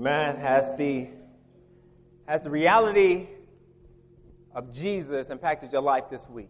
Amen. 0.00 0.36
Has 0.36 0.74
the 0.76 1.08
has 2.26 2.40
the 2.40 2.48
reality 2.48 3.26
of 4.54 4.72
Jesus 4.72 5.28
impacted 5.28 5.72
your 5.72 5.82
life 5.82 6.04
this 6.08 6.26
week? 6.26 6.48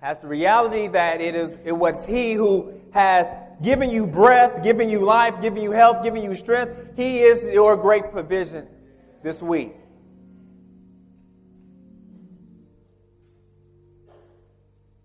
Has 0.00 0.20
the 0.20 0.28
reality 0.28 0.86
that 0.86 1.20
it 1.20 1.34
is 1.34 1.56
it 1.64 1.76
was 1.76 2.06
He 2.06 2.34
who 2.34 2.72
has 2.92 3.26
given 3.60 3.90
you 3.90 4.06
breath, 4.06 4.62
given 4.62 4.88
you 4.88 5.00
life, 5.00 5.42
given 5.42 5.60
you 5.60 5.72
health, 5.72 6.04
given 6.04 6.22
you 6.22 6.36
strength? 6.36 6.70
He 6.94 7.18
is 7.18 7.42
your 7.46 7.76
great 7.76 8.12
provision 8.12 8.68
this 9.24 9.42
week. 9.42 9.74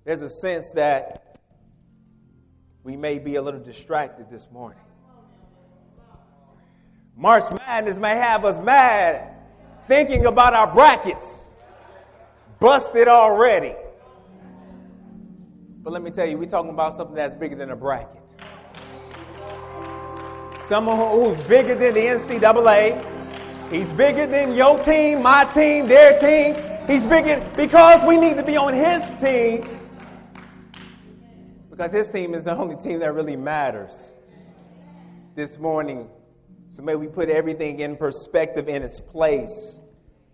There's 0.05 0.21
a 0.21 0.29
sense 0.29 0.73
that 0.73 1.39
we 2.83 2.95
may 2.97 3.17
be 3.17 3.37
a 3.37 3.41
little 3.41 3.59
distracted 3.59 4.29
this 4.29 4.51
morning. 4.51 4.77
March 7.15 7.43
Madness 7.51 7.97
may 7.97 8.15
have 8.15 8.43
us 8.43 8.59
mad 8.63 9.35
thinking 9.87 10.25
about 10.25 10.53
our 10.53 10.71
brackets. 10.73 11.51
Busted 12.59 13.07
already. 13.07 13.75
But 15.83 15.93
let 15.93 16.01
me 16.01 16.11
tell 16.11 16.25
you, 16.25 16.37
we're 16.37 16.49
talking 16.49 16.71
about 16.71 16.95
something 16.95 17.15
that's 17.15 17.35
bigger 17.35 17.55
than 17.55 17.69
a 17.71 17.75
bracket. 17.75 18.21
Someone 20.67 20.97
who's 20.97 21.43
bigger 21.43 21.75
than 21.75 21.93
the 21.93 21.99
NCAA. 21.99 23.09
He's 23.69 23.91
bigger 23.91 24.25
than 24.25 24.55
your 24.55 24.79
team, 24.79 25.21
my 25.21 25.43
team, 25.45 25.87
their 25.87 26.17
team. 26.17 26.55
He's 26.87 27.05
bigger 27.05 27.45
because 27.55 28.05
we 28.07 28.17
need 28.17 28.37
to 28.37 28.43
be 28.43 28.55
on 28.55 28.73
his 28.73 29.03
team. 29.21 29.79
Because 31.69 31.91
his 31.91 32.09
team 32.09 32.33
is 32.33 32.43
the 32.43 32.55
only 32.55 32.75
team 32.77 32.99
that 32.99 33.13
really 33.13 33.35
matters 33.35 34.13
this 35.35 35.57
morning. 35.57 36.07
So 36.73 36.81
may 36.81 36.95
we 36.95 37.05
put 37.05 37.29
everything 37.29 37.81
in 37.81 37.95
perspective 37.95 38.67
in 38.67 38.81
its 38.81 38.99
place 38.99 39.79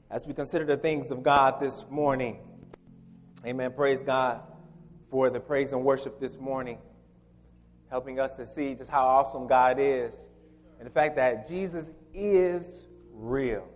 as 0.09 0.25
we 0.25 0.33
consider 0.33 0.63
the 0.63 0.77
things 0.77 1.11
of 1.11 1.21
God 1.21 1.59
this 1.59 1.83
morning. 1.89 2.39
Amen. 3.45 3.73
Praise 3.73 4.03
God 4.03 4.39
for 5.11 5.29
the 5.29 5.41
praise 5.41 5.73
and 5.73 5.83
worship 5.83 6.17
this 6.21 6.37
morning, 6.37 6.77
helping 7.89 8.21
us 8.21 8.37
to 8.37 8.45
see 8.45 8.73
just 8.73 8.89
how 8.89 9.05
awesome 9.05 9.47
God 9.47 9.79
is 9.81 10.15
and 10.77 10.87
the 10.87 10.91
fact 10.91 11.17
that 11.17 11.49
Jesus 11.49 11.91
is 12.13 12.87
real. 13.11 13.67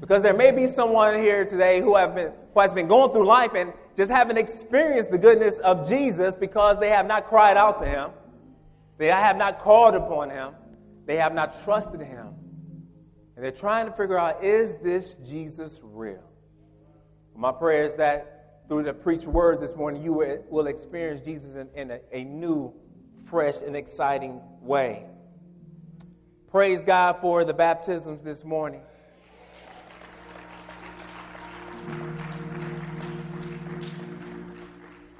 Because 0.00 0.22
there 0.22 0.32
may 0.32 0.52
be 0.52 0.68
someone 0.68 1.16
here 1.16 1.44
today 1.44 1.80
who, 1.80 1.96
have 1.96 2.14
been, 2.14 2.30
who 2.54 2.60
has 2.60 2.72
been 2.72 2.86
going 2.86 3.10
through 3.10 3.26
life 3.26 3.54
and 3.56 3.72
just 3.96 4.12
haven't 4.12 4.38
experienced 4.38 5.10
the 5.10 5.18
goodness 5.18 5.58
of 5.58 5.88
Jesus 5.88 6.36
because 6.36 6.78
they 6.78 6.90
have 6.90 7.06
not 7.06 7.26
cried 7.26 7.56
out 7.56 7.80
to 7.80 7.84
him, 7.84 8.10
they 8.96 9.08
have 9.08 9.36
not 9.36 9.58
called 9.58 9.96
upon 9.96 10.30
him. 10.30 10.54
They 11.06 11.16
have 11.16 11.34
not 11.34 11.64
trusted 11.64 12.00
him. 12.00 12.34
And 13.36 13.44
they're 13.44 13.50
trying 13.52 13.86
to 13.86 13.92
figure 13.92 14.18
out 14.18 14.44
is 14.44 14.76
this 14.78 15.14
Jesus 15.26 15.80
real? 15.82 16.22
My 17.34 17.52
prayer 17.52 17.84
is 17.84 17.94
that 17.94 18.66
through 18.68 18.82
the 18.82 18.92
preached 18.92 19.26
word 19.26 19.60
this 19.60 19.74
morning, 19.74 20.02
you 20.02 20.44
will 20.48 20.66
experience 20.66 21.24
Jesus 21.24 21.56
in, 21.56 21.68
in 21.74 21.90
a, 21.90 22.00
a 22.12 22.24
new, 22.24 22.72
fresh, 23.28 23.62
and 23.62 23.74
exciting 23.74 24.40
way. 24.60 25.06
Praise 26.50 26.82
God 26.82 27.16
for 27.20 27.44
the 27.44 27.54
baptisms 27.54 28.22
this 28.22 28.44
morning. 28.44 28.82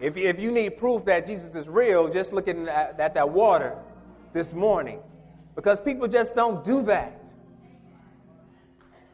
If 0.00 0.16
you, 0.16 0.28
if 0.28 0.38
you 0.38 0.50
need 0.50 0.78
proof 0.78 1.04
that 1.06 1.26
Jesus 1.26 1.54
is 1.54 1.68
real, 1.68 2.08
just 2.08 2.32
look 2.32 2.48
at, 2.48 2.56
at 2.56 3.14
that 3.14 3.30
water 3.30 3.76
this 4.32 4.52
morning 4.52 5.00
because 5.54 5.80
people 5.80 6.08
just 6.08 6.34
don't 6.34 6.64
do 6.64 6.82
that. 6.82 7.22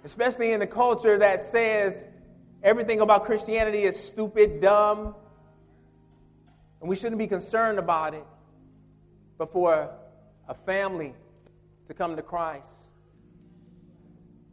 Especially 0.05 0.53
in 0.53 0.63
a 0.63 0.67
culture 0.67 1.19
that 1.19 1.43
says 1.43 2.05
everything 2.63 3.01
about 3.01 3.25
Christianity 3.25 3.83
is 3.83 3.97
stupid, 3.99 4.61
dumb, 4.61 5.15
and 6.81 6.89
we 6.89 6.97
shouldn't 6.97 7.19
be 7.19 7.27
concerned 7.27 7.79
about 7.79 8.15
it. 8.15 8.25
But 9.39 9.53
for 9.53 9.91
a 10.49 10.55
family 10.55 11.15
to 11.89 11.95
come 11.95 12.17
to 12.17 12.23
Christ 12.23 12.87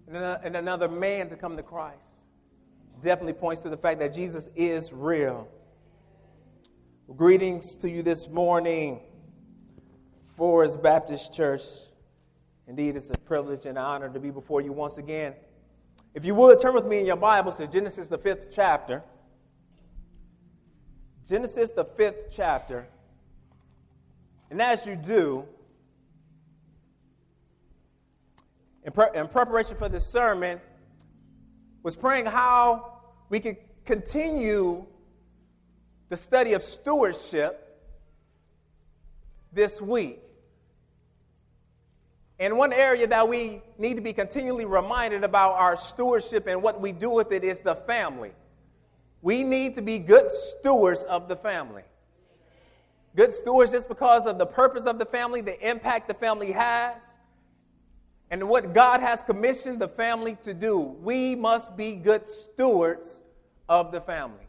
and 0.07 0.56
another 0.56 0.88
man 0.88 1.30
to 1.30 1.36
come 1.36 1.56
to 1.57 1.63
Christ 1.63 1.97
definitely 3.02 3.34
points 3.34 3.62
to 3.62 3.69
the 3.69 3.78
fact 3.78 4.00
that 4.00 4.13
Jesus 4.13 4.50
is 4.56 4.91
real. 4.94 5.47
Greetings 7.16 7.78
to 7.78 7.90
you 7.90 8.03
this 8.03 8.28
morning. 8.28 9.02
Forest 10.38 10.81
Baptist 10.81 11.33
Church. 11.33 11.63
Indeed, 12.67 12.95
it's 12.95 13.09
a 13.09 13.17
privilege 13.19 13.66
and 13.66 13.77
honor 13.77 14.09
to 14.09 14.19
be 14.19 14.31
before 14.31 14.61
you 14.61 14.71
once 14.71 14.97
again. 14.97 15.33
If 16.13 16.25
you 16.25 16.33
would, 16.35 16.59
turn 16.59 16.73
with 16.73 16.85
me 16.85 16.99
in 16.99 17.05
your 17.05 17.17
Bibles 17.17 17.57
to 17.57 17.67
Genesis, 17.67 18.07
the 18.07 18.17
fifth 18.17 18.47
chapter. 18.51 19.03
Genesis, 21.27 21.69
the 21.69 21.85
fifth 21.85 22.29
chapter. 22.31 22.88
And 24.49 24.61
as 24.61 24.85
you 24.85 24.95
do, 24.95 25.45
in, 28.83 28.91
pre- 28.91 29.07
in 29.15 29.27
preparation 29.27 29.75
for 29.75 29.89
this 29.89 30.07
sermon, 30.07 30.59
was 31.81 31.95
praying 31.95 32.25
how 32.25 33.00
we 33.29 33.39
could 33.39 33.57
continue 33.85 34.85
the 36.09 36.17
study 36.17 36.53
of 36.53 36.63
stewardship 36.63 37.59
this 39.51 39.81
week. 39.81 40.22
And 42.44 42.58
one 42.58 42.74
area 42.74 43.08
that 43.08 43.30
we 43.30 43.62
need 43.78 43.96
to 43.96 44.02
be 44.02 44.12
continually 44.12 44.66
reminded 44.66 45.24
about 45.24 45.54
our 45.54 45.78
stewardship 45.78 46.46
and 46.46 46.62
what 46.62 46.81
we 46.81 46.92
do 46.92 47.09
with 47.09 47.31
it 47.31 47.42
is 47.42 47.62
the 47.62 47.76
family. 47.76 48.34
We 49.22 49.46
need 49.46 49.76
to 49.76 49.81
be 49.81 49.98
good 49.98 50.30
stewards 50.30 51.04
of 51.04 51.30
the 51.30 51.38
family. 51.38 51.84
Good 53.16 53.31
stewards 53.31 53.72
just 53.72 53.88
because 53.88 54.26
of 54.26 54.40
the 54.40 54.46
purpose 54.46 54.84
of 54.84 55.00
the 55.00 55.06
family, 55.06 55.40
the 55.40 55.58
impact 55.66 56.09
the 56.09 56.16
family 56.16 56.52
has, 56.52 57.02
and 58.30 58.50
what 58.50 58.74
God 58.74 59.00
has 59.00 59.24
commissioned 59.24 59.80
the 59.80 59.88
family 59.88 60.36
to 60.44 60.54
do. 60.54 60.80
We 60.80 61.36
must 61.36 61.78
be 61.78 61.96
good 61.96 62.28
stewards 62.28 63.22
of 63.70 63.94
the 63.94 64.02
family. 64.02 64.48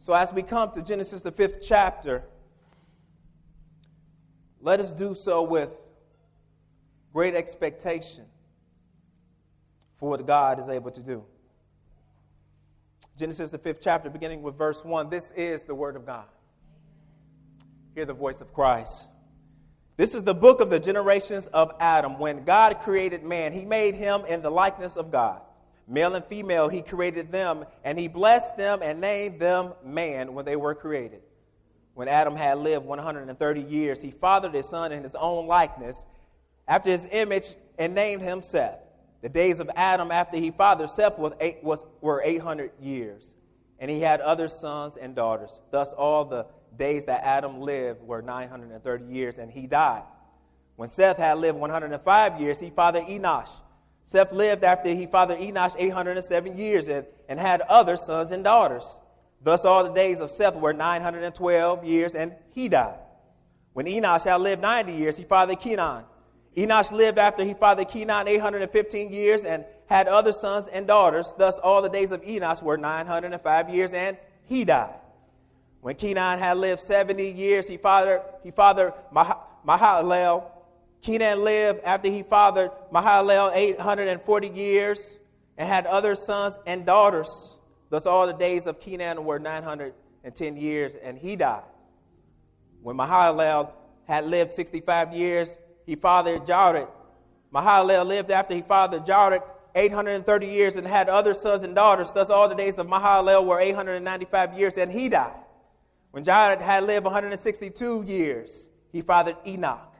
So, 0.00 0.14
as 0.14 0.32
we 0.32 0.42
come 0.42 0.72
to 0.72 0.82
Genesis, 0.82 1.22
the 1.22 1.30
fifth 1.30 1.62
chapter, 1.62 2.24
let 4.60 4.80
us 4.80 4.92
do 4.92 5.14
so 5.14 5.42
with 5.42 5.70
great 7.12 7.34
expectation 7.34 8.24
for 9.98 10.10
what 10.10 10.26
God 10.26 10.58
is 10.58 10.68
able 10.68 10.90
to 10.90 11.00
do. 11.00 11.24
Genesis, 13.18 13.50
the 13.50 13.58
fifth 13.58 13.80
chapter, 13.80 14.10
beginning 14.10 14.42
with 14.42 14.56
verse 14.56 14.84
1. 14.84 15.10
This 15.10 15.32
is 15.32 15.62
the 15.62 15.74
Word 15.74 15.96
of 15.96 16.06
God. 16.06 16.26
Hear 17.94 18.04
the 18.04 18.14
voice 18.14 18.40
of 18.40 18.52
Christ. 18.52 19.08
This 19.96 20.14
is 20.14 20.22
the 20.22 20.34
book 20.34 20.60
of 20.60 20.70
the 20.70 20.78
generations 20.78 21.48
of 21.48 21.72
Adam. 21.80 22.18
When 22.20 22.44
God 22.44 22.78
created 22.80 23.24
man, 23.24 23.52
he 23.52 23.64
made 23.64 23.96
him 23.96 24.24
in 24.28 24.42
the 24.42 24.50
likeness 24.50 24.96
of 24.96 25.10
God. 25.10 25.40
Male 25.88 26.14
and 26.14 26.24
female, 26.26 26.68
he 26.68 26.82
created 26.82 27.32
them, 27.32 27.64
and 27.82 27.98
he 27.98 28.06
blessed 28.06 28.56
them 28.56 28.80
and 28.82 29.00
named 29.00 29.40
them 29.40 29.72
man 29.84 30.34
when 30.34 30.44
they 30.44 30.54
were 30.54 30.74
created 30.74 31.22
when 31.98 32.06
Adam 32.06 32.36
had 32.36 32.58
lived 32.58 32.86
130 32.86 33.60
years, 33.60 34.00
he 34.00 34.12
fathered 34.12 34.54
his 34.54 34.68
son 34.68 34.92
in 34.92 35.02
his 35.02 35.16
own 35.16 35.48
likeness, 35.48 36.06
after 36.68 36.90
his 36.90 37.04
image, 37.10 37.56
and 37.76 37.92
named 37.92 38.22
him 38.22 38.40
Seth. 38.40 38.78
The 39.20 39.28
days 39.28 39.58
of 39.58 39.68
Adam 39.74 40.12
after 40.12 40.36
he 40.36 40.52
fathered 40.52 40.90
Seth 40.90 41.18
was 41.18 41.32
eight, 41.40 41.58
was, 41.64 41.84
were 42.00 42.22
800 42.24 42.70
years, 42.80 43.34
and 43.80 43.90
he 43.90 44.00
had 44.00 44.20
other 44.20 44.46
sons 44.46 44.96
and 44.96 45.16
daughters. 45.16 45.50
Thus, 45.72 45.92
all 45.92 46.24
the 46.24 46.46
days 46.76 47.02
that 47.06 47.24
Adam 47.24 47.62
lived 47.62 48.00
were 48.04 48.22
930 48.22 49.04
years, 49.04 49.38
and 49.38 49.50
he 49.50 49.66
died. 49.66 50.04
When 50.76 50.90
Seth 50.90 51.16
had 51.16 51.38
lived 51.38 51.58
105 51.58 52.40
years, 52.40 52.60
he 52.60 52.70
fathered 52.70 53.06
Enosh. 53.06 53.50
Seth 54.04 54.30
lived 54.30 54.62
after 54.62 54.94
he 54.94 55.06
fathered 55.06 55.40
Enosh 55.40 55.74
807 55.76 56.56
years 56.56 56.86
and, 56.86 57.06
and 57.28 57.40
had 57.40 57.60
other 57.62 57.96
sons 57.96 58.30
and 58.30 58.44
daughters. 58.44 59.00
Thus 59.42 59.64
all 59.64 59.84
the 59.84 59.92
days 59.92 60.20
of 60.20 60.30
Seth 60.30 60.56
were 60.56 60.72
912 60.72 61.84
years, 61.84 62.14
and 62.14 62.34
he 62.52 62.68
died. 62.68 62.98
When 63.72 63.86
Enosh 63.86 64.24
had 64.24 64.40
lived 64.40 64.62
90 64.62 64.92
years, 64.92 65.16
he 65.16 65.24
fathered 65.24 65.60
Kenan. 65.60 66.04
Enosh 66.56 66.90
lived 66.90 67.18
after 67.18 67.44
he 67.44 67.54
fathered 67.54 67.88
Kenan 67.88 68.26
815 68.26 69.12
years 69.12 69.44
and 69.44 69.64
had 69.86 70.08
other 70.08 70.32
sons 70.32 70.66
and 70.68 70.86
daughters. 70.86 71.32
Thus 71.38 71.58
all 71.58 71.82
the 71.82 71.88
days 71.88 72.10
of 72.10 72.22
Enosh 72.22 72.62
were 72.62 72.76
905 72.76 73.70
years, 73.70 73.92
and 73.92 74.16
he 74.44 74.64
died. 74.64 74.94
When 75.80 75.94
Kenan 75.94 76.40
had 76.40 76.56
lived 76.56 76.80
70 76.80 77.30
years, 77.30 77.68
he 77.68 77.76
fathered, 77.76 78.22
he 78.42 78.50
fathered 78.50 78.92
Mah- 79.12 79.38
Mahalalel. 79.64 80.44
Kenan 81.00 81.44
lived 81.44 81.80
after 81.84 82.10
he 82.10 82.24
fathered 82.24 82.72
Mahalalel 82.92 83.52
840 83.54 84.48
years 84.48 85.18
and 85.56 85.68
had 85.68 85.86
other 85.86 86.16
sons 86.16 86.56
and 86.66 86.84
daughters. 86.84 87.57
Thus, 87.90 88.06
all 88.06 88.26
the 88.26 88.32
days 88.32 88.66
of 88.66 88.80
Kenan 88.80 89.24
were 89.24 89.38
910 89.38 90.56
years, 90.56 90.94
and 90.94 91.16
he 91.16 91.36
died. 91.36 91.62
When 92.82 92.96
Mahalalel 92.96 93.72
had 94.06 94.26
lived 94.26 94.52
65 94.52 95.12
years, 95.12 95.48
he 95.86 95.96
fathered 95.96 96.46
Jared. 96.46 96.88
Mahalalel 97.52 98.06
lived 98.06 98.30
after 98.30 98.54
he 98.54 98.62
fathered 98.62 99.06
Jared 99.06 99.42
830 99.74 100.46
years 100.46 100.76
and 100.76 100.86
had 100.86 101.08
other 101.08 101.34
sons 101.34 101.62
and 101.62 101.74
daughters. 101.74 102.10
Thus, 102.12 102.30
all 102.30 102.48
the 102.48 102.54
days 102.54 102.78
of 102.78 102.86
Mahalalel 102.86 103.46
were 103.46 103.60
895 103.60 104.58
years, 104.58 104.76
and 104.76 104.90
he 104.90 105.08
died. 105.08 105.32
When 106.10 106.24
Jared 106.24 106.60
had 106.60 106.84
lived 106.84 107.04
162 107.04 108.04
years, 108.06 108.70
he 108.92 109.02
fathered 109.02 109.36
Enoch. 109.46 109.94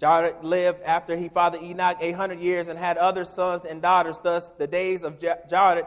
Jared 0.00 0.44
lived 0.44 0.82
after 0.82 1.16
he 1.16 1.28
fathered 1.28 1.62
Enoch 1.62 1.96
800 2.00 2.38
years 2.38 2.68
and 2.68 2.78
had 2.78 2.98
other 2.98 3.24
sons 3.24 3.64
and 3.64 3.82
daughters. 3.82 4.18
Thus, 4.22 4.48
the 4.58 4.66
days 4.66 5.02
of 5.02 5.18
Jared 5.20 5.86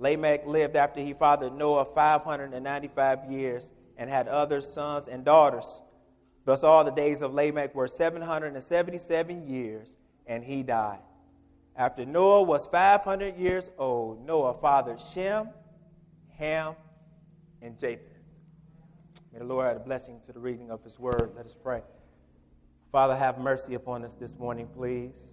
Lamech 0.00 0.46
lived 0.46 0.76
after 0.76 1.00
he 1.00 1.12
fathered 1.12 1.54
Noah 1.54 1.84
595 1.84 3.30
years 3.30 3.70
and 3.96 4.08
had 4.08 4.28
other 4.28 4.60
sons 4.62 5.08
and 5.08 5.24
daughters. 5.24 5.82
Thus, 6.46 6.64
all 6.64 6.84
the 6.84 6.90
days 6.90 7.20
of 7.20 7.34
Lamech 7.34 7.74
were 7.74 7.86
777 7.86 9.46
years, 9.46 9.94
and 10.26 10.42
he 10.42 10.62
died. 10.62 11.00
After 11.76 12.06
Noah 12.06 12.42
was 12.42 12.66
500 12.66 13.36
years 13.36 13.70
old, 13.78 14.26
Noah 14.26 14.54
fathered 14.54 15.00
Shem, 15.00 15.50
Ham, 16.38 16.74
and 17.60 17.78
Japheth. 17.78 18.06
May 19.32 19.38
the 19.40 19.44
Lord 19.44 19.66
add 19.66 19.76
a 19.76 19.80
blessing 19.80 20.20
to 20.26 20.32
the 20.32 20.40
reading 20.40 20.70
of 20.70 20.82
his 20.82 20.98
word. 20.98 21.32
Let 21.36 21.44
us 21.44 21.54
pray. 21.62 21.82
Father, 22.90 23.16
have 23.16 23.38
mercy 23.38 23.74
upon 23.74 24.04
us 24.04 24.14
this 24.14 24.36
morning, 24.38 24.66
please. 24.74 25.30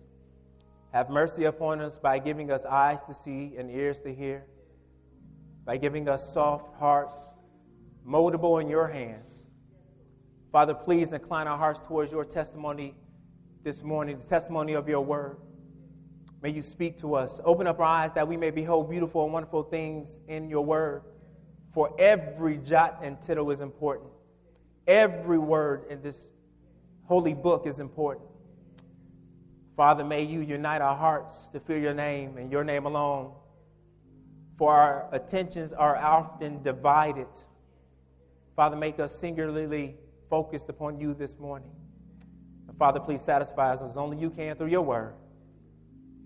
Have 0.91 1.09
mercy 1.09 1.45
upon 1.45 1.81
us 1.81 1.97
by 1.97 2.19
giving 2.19 2.51
us 2.51 2.65
eyes 2.65 3.01
to 3.07 3.13
see 3.13 3.55
and 3.57 3.71
ears 3.71 3.99
to 4.01 4.13
hear, 4.13 4.45
by 5.67 5.75
giving 5.75 6.07
us 6.07 6.33
soft 6.33 6.73
hearts, 6.79 7.33
moldable 8.07 8.61
in 8.61 8.69
your 8.69 8.87
hands. 8.87 9.45
Father, 10.49 10.73
please 10.73 11.11
incline 11.11 11.45
our 11.45 11.57
hearts 11.57 11.81
towards 11.81 12.09
your 12.09 12.23
testimony 12.23 12.95
this 13.63 13.83
morning, 13.83 14.17
the 14.17 14.25
testimony 14.25 14.73
of 14.73 14.87
your 14.87 15.01
word. 15.01 15.37
May 16.41 16.51
you 16.51 16.61
speak 16.61 16.97
to 16.99 17.15
us. 17.15 17.41
Open 17.43 17.67
up 17.67 17.79
our 17.79 17.85
eyes 17.85 18.13
that 18.13 18.25
we 18.25 18.37
may 18.37 18.49
behold 18.49 18.89
beautiful 18.89 19.25
and 19.25 19.33
wonderful 19.33 19.63
things 19.63 20.21
in 20.29 20.49
your 20.49 20.63
word. 20.63 21.03
For 21.73 21.93
every 21.99 22.59
jot 22.59 22.99
and 23.03 23.21
tittle 23.21 23.51
is 23.51 23.59
important. 23.59 24.09
Every 24.87 25.37
word 25.37 25.87
in 25.89 26.01
this 26.01 26.29
holy 27.03 27.33
book 27.33 27.67
is 27.67 27.81
important. 27.81 28.25
Father, 29.75 30.05
may 30.05 30.23
you 30.23 30.39
unite 30.39 30.81
our 30.81 30.95
hearts 30.95 31.49
to 31.49 31.59
fear 31.59 31.77
your 31.77 31.93
name 31.93 32.37
and 32.37 32.49
your 32.53 32.63
name 32.63 32.85
alone. 32.85 33.33
For 34.57 34.73
our 34.73 35.07
attentions 35.11 35.71
are 35.71 35.95
often 35.95 36.63
divided. 36.63 37.27
Father, 38.55 38.75
make 38.75 38.99
us 38.99 39.17
singularly 39.17 39.95
focused 40.29 40.69
upon 40.69 40.99
you 40.99 41.13
this 41.13 41.37
morning. 41.37 41.71
And 42.67 42.75
Father, 42.77 42.99
please 42.99 43.21
satisfy 43.21 43.73
us 43.73 43.81
as 43.83 43.97
only 43.97 44.17
you 44.17 44.31
can 44.31 44.55
through 44.55 44.67
your 44.67 44.81
word. 44.81 45.13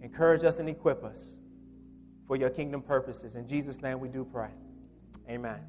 Encourage 0.01 0.44
us 0.45 0.60
and 0.60 0.69
equip 0.69 1.04
us 1.04 1.36
for 2.25 2.38
your 2.38 2.50
kingdom 2.50 2.81
purposes. 2.81 3.36
In 3.36 3.48
Jesus' 3.48 3.81
name 3.81 4.00
we 4.00 4.07
do 4.07 4.24
pray. 4.24 4.50
Amen. 5.30 5.60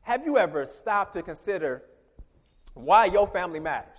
Have 0.00 0.24
you 0.24 0.38
ever 0.38 0.64
stopped 0.64 1.12
to 1.12 1.22
consider 1.22 1.82
why 2.84 3.06
your 3.06 3.26
family 3.26 3.60
matters? 3.60 3.98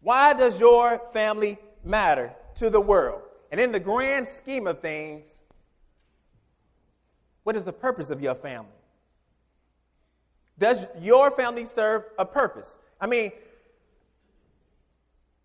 Why 0.00 0.32
does 0.32 0.58
your 0.58 1.00
family 1.12 1.58
matter 1.84 2.32
to 2.56 2.70
the 2.70 2.80
world? 2.80 3.22
And 3.50 3.60
in 3.60 3.72
the 3.72 3.80
grand 3.80 4.26
scheme 4.26 4.66
of 4.66 4.80
things, 4.80 5.38
what 7.42 7.56
is 7.56 7.64
the 7.64 7.72
purpose 7.72 8.10
of 8.10 8.20
your 8.20 8.34
family? 8.34 8.70
Does 10.58 10.86
your 11.00 11.30
family 11.30 11.64
serve 11.64 12.04
a 12.18 12.24
purpose? 12.24 12.78
I 13.00 13.06
mean, 13.06 13.32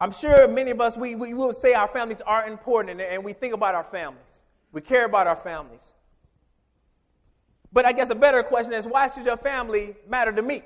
I'm 0.01 0.11
sure 0.11 0.47
many 0.47 0.71
of 0.71 0.81
us, 0.81 0.97
we, 0.97 1.15
we 1.15 1.33
will 1.33 1.53
say 1.53 1.73
our 1.73 1.87
families 1.87 2.19
are 2.25 2.47
important 2.47 2.99
and, 2.99 3.01
and 3.01 3.23
we 3.23 3.33
think 3.33 3.53
about 3.53 3.75
our 3.75 3.85
families. 3.85 4.19
We 4.71 4.81
care 4.81 5.05
about 5.05 5.27
our 5.27 5.35
families. 5.35 5.93
But 7.73 7.85
I 7.85 7.91
guess 7.91 8.09
a 8.11 8.15
better 8.15 8.43
question 8.43 8.73
is 8.73 8.85
why 8.85 9.07
should 9.07 9.25
your 9.25 9.37
family 9.37 9.95
matter 10.07 10.31
to 10.31 10.41
me? 10.41 10.61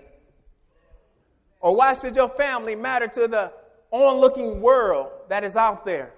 Or 1.62 1.76
why 1.76 1.94
should 1.94 2.16
your 2.16 2.30
family 2.30 2.76
matter 2.76 3.08
to 3.08 3.28
the 3.28 3.52
onlooking 3.90 4.62
world 4.62 5.10
that 5.30 5.44
is 5.44 5.56
out 5.56 5.86
there? 5.86 6.14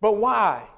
But 0.00 0.16
why? 0.16 0.68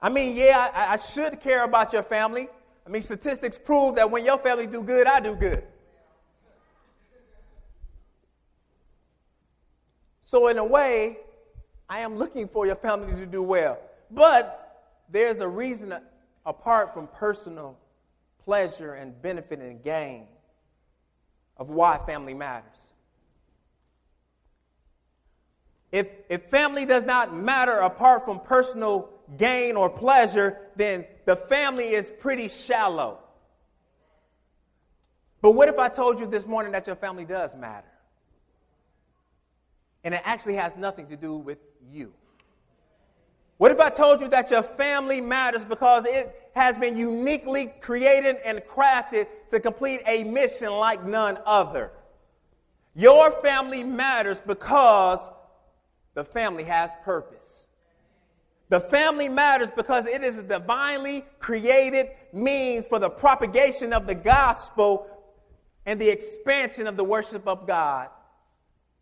I 0.00 0.10
mean, 0.10 0.36
yeah, 0.36 0.70
I, 0.74 0.92
I 0.92 0.96
should 0.96 1.40
care 1.40 1.64
about 1.64 1.92
your 1.94 2.02
family. 2.02 2.48
I 2.86 2.90
mean, 2.90 3.00
statistics 3.00 3.56
prove 3.56 3.96
that 3.96 4.10
when 4.10 4.24
your 4.24 4.38
family 4.38 4.66
do 4.66 4.82
good, 4.82 5.06
I 5.06 5.20
do 5.20 5.34
good. 5.34 5.64
So, 10.20 10.48
in 10.48 10.58
a 10.58 10.64
way, 10.64 11.18
I 11.88 12.00
am 12.00 12.16
looking 12.16 12.48
for 12.48 12.66
your 12.66 12.76
family 12.76 13.14
to 13.14 13.26
do 13.26 13.42
well. 13.42 13.78
But 14.10 15.00
there's 15.08 15.40
a 15.40 15.48
reason 15.48 15.94
apart 16.46 16.92
from 16.92 17.06
personal 17.08 17.78
pleasure 18.44 18.94
and 18.94 19.20
benefit 19.22 19.58
and 19.60 19.82
gain 19.82 20.26
of 21.56 21.70
why 21.70 21.98
family 21.98 22.34
matters. 22.34 22.94
If, 25.92 26.08
if 26.28 26.42
family 26.46 26.84
does 26.84 27.04
not 27.04 27.34
matter 27.34 27.78
apart 27.78 28.24
from 28.24 28.40
personal 28.40 29.10
gain 29.38 29.76
or 29.76 29.88
pleasure, 29.88 30.58
then 30.76 31.06
the 31.24 31.36
family 31.36 31.90
is 31.90 32.10
pretty 32.20 32.48
shallow. 32.48 33.20
But 35.40 35.52
what 35.52 35.68
if 35.68 35.78
I 35.78 35.88
told 35.88 36.18
you 36.18 36.26
this 36.26 36.46
morning 36.46 36.72
that 36.72 36.86
your 36.86 36.96
family 36.96 37.24
does 37.24 37.54
matter? 37.54 37.86
And 40.02 40.14
it 40.14 40.22
actually 40.24 40.56
has 40.56 40.76
nothing 40.76 41.06
to 41.08 41.16
do 41.16 41.36
with 41.36 41.58
you. 41.90 42.12
What 43.64 43.72
if 43.72 43.80
I 43.80 43.88
told 43.88 44.20
you 44.20 44.28
that 44.28 44.50
your 44.50 44.62
family 44.62 45.22
matters 45.22 45.64
because 45.64 46.04
it 46.04 46.50
has 46.54 46.76
been 46.76 46.98
uniquely 46.98 47.72
created 47.80 48.36
and 48.44 48.58
crafted 48.58 49.26
to 49.48 49.58
complete 49.58 50.02
a 50.06 50.22
mission 50.22 50.70
like 50.70 51.02
none 51.02 51.38
other? 51.46 51.90
Your 52.94 53.30
family 53.40 53.82
matters 53.82 54.38
because 54.38 55.18
the 56.12 56.24
family 56.24 56.64
has 56.64 56.90
purpose. 57.04 57.66
The 58.68 58.80
family 58.80 59.30
matters 59.30 59.70
because 59.74 60.04
it 60.04 60.22
is 60.22 60.36
a 60.36 60.42
divinely 60.42 61.24
created 61.38 62.08
means 62.34 62.84
for 62.84 62.98
the 62.98 63.08
propagation 63.08 63.94
of 63.94 64.06
the 64.06 64.14
gospel 64.14 65.06
and 65.86 65.98
the 65.98 66.10
expansion 66.10 66.86
of 66.86 66.98
the 66.98 67.04
worship 67.04 67.48
of 67.48 67.66
God 67.66 68.10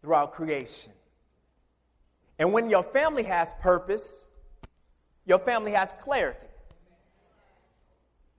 throughout 0.02 0.34
creation. 0.34 0.92
And 2.38 2.52
when 2.52 2.70
your 2.70 2.84
family 2.84 3.24
has 3.24 3.48
purpose, 3.60 4.28
your 5.26 5.38
family 5.38 5.72
has 5.72 5.94
clarity. 6.02 6.46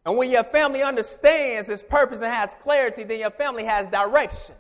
And 0.06 0.18
when 0.18 0.30
your 0.30 0.44
family 0.44 0.84
understands 0.84 1.70
its 1.70 1.82
purpose 1.82 2.18
and 2.18 2.32
has 2.32 2.56
clarity, 2.62 3.04
then 3.04 3.20
your 3.20 3.32
family 3.32 3.64
has 3.64 3.88
direction. 3.88 4.56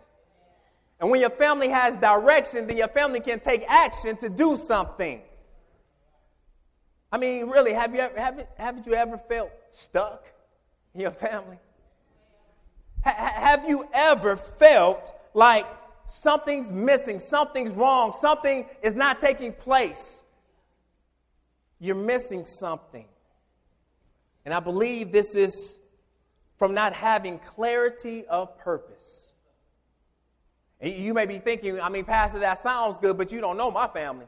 And 1.00 1.12
when 1.12 1.20
your 1.20 1.32
family 1.32 1.68
has 1.68 1.98
direction, 1.98 2.65
then 2.65 2.77
your 2.77 2.88
family 2.88 3.20
can 3.20 3.39
take 3.39 3.65
action 3.68 4.15
to 4.18 4.30
do 4.30 4.56
something. 4.56 5.22
I 7.12 7.18
mean, 7.18 7.48
really, 7.50 7.74
have 7.74 7.94
you 7.94 8.00
ever, 8.00 8.20
have, 8.20 8.48
haven't 8.58 8.88
you 8.88 8.94
ever 8.94 9.18
felt 9.18 9.51
stuck 9.70 10.25
in 10.94 11.01
your 11.01 11.12
family? 11.12 11.58
have 13.03 13.68
you 13.68 13.86
ever 13.94 14.38
felt 14.38 15.13
like 15.34 15.68
something's 16.06 16.72
missing, 16.72 17.20
something's 17.20 17.72
wrong, 17.72 18.13
something 18.20 18.65
is 18.82 18.96
not 18.96 19.20
taking 19.20 19.51
place? 19.51 20.23
You're 21.83 21.95
missing 21.95 22.45
something. 22.45 23.05
And 24.45 24.53
I 24.53 24.61
believe 24.61 25.11
this 25.11 25.35
is 25.35 25.79
from 26.57 26.73
not 26.73 26.93
having 26.93 27.39
clarity 27.39 28.25
of 28.25 28.57
purpose. 28.57 29.33
You 30.81 31.13
may 31.13 31.25
be 31.25 31.39
thinking, 31.39 31.81
I 31.81 31.89
mean, 31.89 32.05
Pastor, 32.05 32.39
that 32.39 32.63
sounds 32.63 32.97
good, 32.99 33.17
but 33.17 33.33
you 33.33 33.41
don't 33.41 33.57
know 33.57 33.69
my 33.69 33.89
family. 33.89 34.27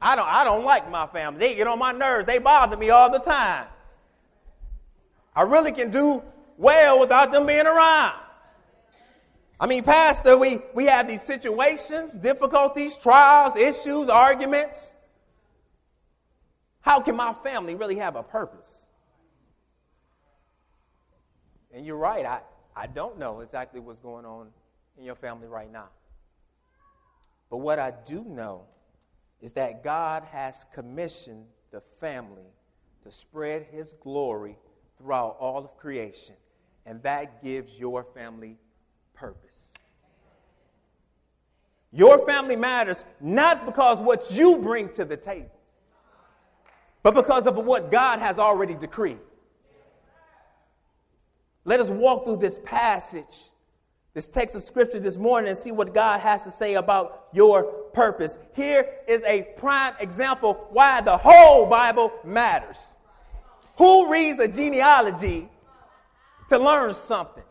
I 0.00 0.14
don't, 0.14 0.28
I 0.28 0.44
don't 0.44 0.64
like 0.64 0.88
my 0.88 1.08
family. 1.08 1.40
They 1.40 1.56
get 1.56 1.66
on 1.66 1.80
my 1.80 1.90
nerves. 1.90 2.26
They 2.26 2.38
bother 2.38 2.76
me 2.76 2.90
all 2.90 3.10
the 3.10 3.18
time. 3.18 3.66
I 5.34 5.42
really 5.42 5.72
can 5.72 5.90
do 5.90 6.22
well 6.56 7.00
without 7.00 7.32
them 7.32 7.46
being 7.46 7.66
around. 7.66 8.14
I 9.58 9.66
mean, 9.66 9.82
Pastor, 9.82 10.38
we, 10.38 10.60
we 10.72 10.86
have 10.86 11.08
these 11.08 11.22
situations, 11.22 12.16
difficulties, 12.16 12.96
trials, 12.96 13.56
issues, 13.56 14.08
arguments. 14.08 14.94
How 16.80 17.00
can 17.00 17.16
my 17.16 17.32
family 17.32 17.74
really 17.74 17.96
have 17.96 18.16
a 18.16 18.22
purpose? 18.22 18.88
And 21.72 21.86
you're 21.86 21.96
right, 21.96 22.24
I, 22.24 22.40
I 22.74 22.86
don't 22.86 23.18
know 23.18 23.40
exactly 23.40 23.80
what's 23.80 24.00
going 24.00 24.24
on 24.24 24.48
in 24.98 25.04
your 25.04 25.14
family 25.14 25.46
right 25.46 25.70
now. 25.70 25.88
But 27.48 27.58
what 27.58 27.78
I 27.78 27.92
do 28.06 28.24
know 28.24 28.62
is 29.40 29.52
that 29.52 29.82
God 29.82 30.24
has 30.30 30.66
commissioned 30.74 31.46
the 31.70 31.80
family 32.00 32.50
to 33.04 33.10
spread 33.10 33.66
his 33.70 33.94
glory 34.00 34.56
throughout 34.98 35.36
all 35.40 35.64
of 35.64 35.76
creation, 35.76 36.34
and 36.86 37.02
that 37.02 37.42
gives 37.42 37.78
your 37.78 38.04
family 38.04 38.56
purpose. 39.14 39.72
Your 41.92 42.24
family 42.24 42.56
matters 42.56 43.04
not 43.20 43.66
because 43.66 44.00
what 44.00 44.30
you 44.30 44.58
bring 44.58 44.90
to 44.90 45.04
the 45.04 45.16
table, 45.16 45.50
but 47.02 47.14
because 47.14 47.46
of 47.46 47.56
what 47.56 47.90
God 47.90 48.18
has 48.18 48.38
already 48.38 48.74
decreed. 48.74 49.18
Let 51.64 51.80
us 51.80 51.88
walk 51.88 52.24
through 52.24 52.38
this 52.38 52.58
passage 52.64 53.50
this 54.12 54.26
text 54.26 54.56
of 54.56 54.64
scripture 54.64 54.98
this 54.98 55.16
morning 55.16 55.50
and 55.50 55.58
see 55.58 55.70
what 55.70 55.94
God 55.94 56.20
has 56.20 56.42
to 56.42 56.50
say 56.50 56.74
about 56.74 57.28
your 57.32 57.62
purpose. 57.92 58.36
Here 58.54 58.88
is 59.06 59.22
a 59.22 59.42
prime 59.56 59.94
example 60.00 60.66
why 60.70 61.00
the 61.00 61.16
whole 61.16 61.66
Bible 61.66 62.12
matters. 62.24 62.78
Who 63.76 64.10
reads 64.10 64.38
a 64.40 64.48
genealogy 64.48 65.48
to 66.48 66.58
learn 66.58 66.92
something? 66.94 67.44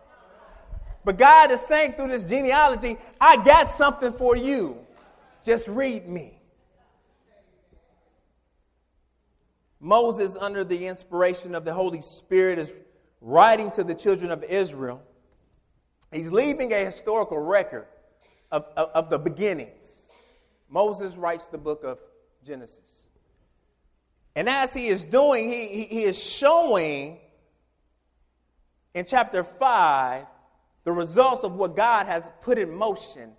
But 1.06 1.18
God 1.18 1.51
is 1.51 1.62
saying 1.62 1.94
through 1.94 2.10
this 2.10 2.25
genealogy, 2.25 2.98
I 3.22 3.38
got 3.38 3.70
something 3.70 4.12
for 4.12 4.36
you. 4.36 4.77
Just 5.46 5.68
read 5.70 6.10
me. 6.10 6.38
Moses, 9.79 10.36
under 10.39 10.63
the 10.63 10.88
inspiration 10.88 11.55
of 11.55 11.65
the 11.65 11.74
Holy 11.74 12.01
Spirit, 12.01 12.59
is 12.59 12.71
writing 13.21 13.71
to 13.71 13.83
the 13.83 13.95
children 13.95 14.31
of 14.31 14.43
Israel 14.43 15.01
He's 16.12 16.31
leaving 16.31 16.74
a 16.74 16.86
historical 16.86 17.38
record 17.38 17.86
of, 18.51 18.65
of, 18.75 18.89
of, 18.89 19.09
the 19.09 19.19
beginnings. 19.19 20.09
Moses 20.69 21.17
writes 21.17 21.43
the 21.51 21.57
book 21.57 21.83
of 21.83 22.00
Genesis. 22.43 23.09
And 24.36 24.50
as 24.50 24.74
he 24.74 24.88
is 24.88 25.03
doing, 25.05 25.51
he, 25.51 25.67
he, 25.67 25.83
he 25.83 26.03
is 26.03 26.17
showing 26.17 27.19
in 28.95 29.05
chapter 29.05 29.43
5 29.43 30.25
the 30.83 30.91
results 30.91 31.43
of 31.43 31.53
what 31.53 31.75
God 31.75 32.07
has 32.07 32.27
put 32.41 32.57
in 32.57 32.74
motion 32.74 33.31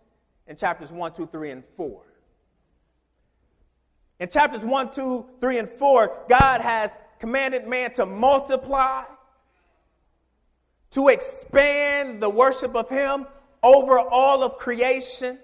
in 0.46 0.56
chapters 0.56 0.92
1, 0.92 1.12
2, 1.12 1.26
3, 1.26 1.50
and 1.50 1.64
4. 1.76 2.02
In 4.20 4.28
chapters 4.28 4.64
1, 4.64 4.92
2, 4.92 5.26
3, 5.40 5.58
and 5.58 5.68
4, 5.68 6.24
God 6.28 6.60
has 6.60 6.90
commanded 7.18 7.66
man 7.66 7.92
to 7.94 8.04
multiply 8.04 9.04
to 10.90 11.08
expand 11.08 12.22
the 12.22 12.28
worship 12.28 12.76
of 12.76 12.88
Him 12.90 13.26
over 13.62 13.98
all 13.98 14.42
of 14.42 14.58
creation. 14.58 15.38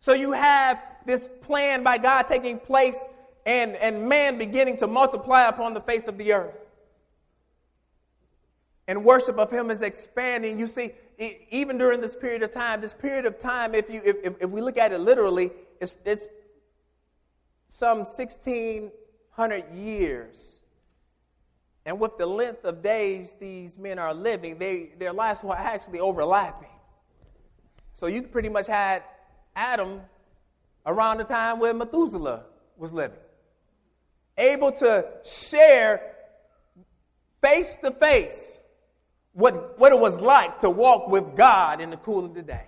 So 0.00 0.12
you 0.12 0.32
have 0.32 0.82
this 1.06 1.28
plan 1.40 1.82
by 1.82 1.96
God 1.96 2.24
taking 2.28 2.58
place 2.58 3.06
and, 3.46 3.74
and 3.76 4.06
man 4.06 4.36
beginning 4.36 4.76
to 4.78 4.86
multiply 4.86 5.48
upon 5.48 5.72
the 5.72 5.80
face 5.80 6.08
of 6.08 6.18
the 6.18 6.32
earth. 6.32 6.54
And 8.86 9.02
worship 9.02 9.38
of 9.38 9.50
Him 9.50 9.70
is 9.70 9.80
expanding. 9.80 10.58
You 10.58 10.66
see, 10.66 10.90
even 11.50 11.78
during 11.78 12.02
this 12.02 12.14
period 12.14 12.42
of 12.42 12.52
time, 12.52 12.82
this 12.82 12.92
period 12.92 13.24
of 13.24 13.38
time, 13.38 13.74
if, 13.74 13.88
you, 13.88 14.02
if, 14.04 14.34
if 14.40 14.50
we 14.50 14.60
look 14.60 14.76
at 14.76 14.92
it 14.92 14.98
literally, 14.98 15.52
it's, 15.80 15.94
it's 16.04 16.26
some 17.66 17.98
1,600 17.98 19.74
years 19.74 20.54
and 21.86 22.00
with 22.00 22.16
the 22.16 22.26
length 22.26 22.64
of 22.64 22.82
days 22.82 23.36
these 23.38 23.76
men 23.78 23.98
are 23.98 24.14
living, 24.14 24.58
they, 24.58 24.92
their 24.98 25.12
lives 25.12 25.42
were 25.42 25.56
actually 25.56 26.00
overlapping. 26.00 26.68
So 27.92 28.06
you 28.06 28.22
pretty 28.22 28.48
much 28.48 28.66
had 28.66 29.02
Adam 29.54 30.00
around 30.86 31.18
the 31.18 31.24
time 31.24 31.58
where 31.58 31.74
Methuselah 31.74 32.44
was 32.76 32.92
living, 32.92 33.18
able 34.38 34.72
to 34.72 35.06
share 35.24 36.14
face 37.42 37.76
to 37.84 37.90
face 37.90 38.60
what, 39.32 39.78
what 39.78 39.92
it 39.92 39.98
was 39.98 40.18
like 40.18 40.60
to 40.60 40.70
walk 40.70 41.08
with 41.08 41.36
God 41.36 41.80
in 41.80 41.90
the 41.90 41.96
cool 41.98 42.24
of 42.24 42.34
the 42.34 42.42
day. 42.42 42.66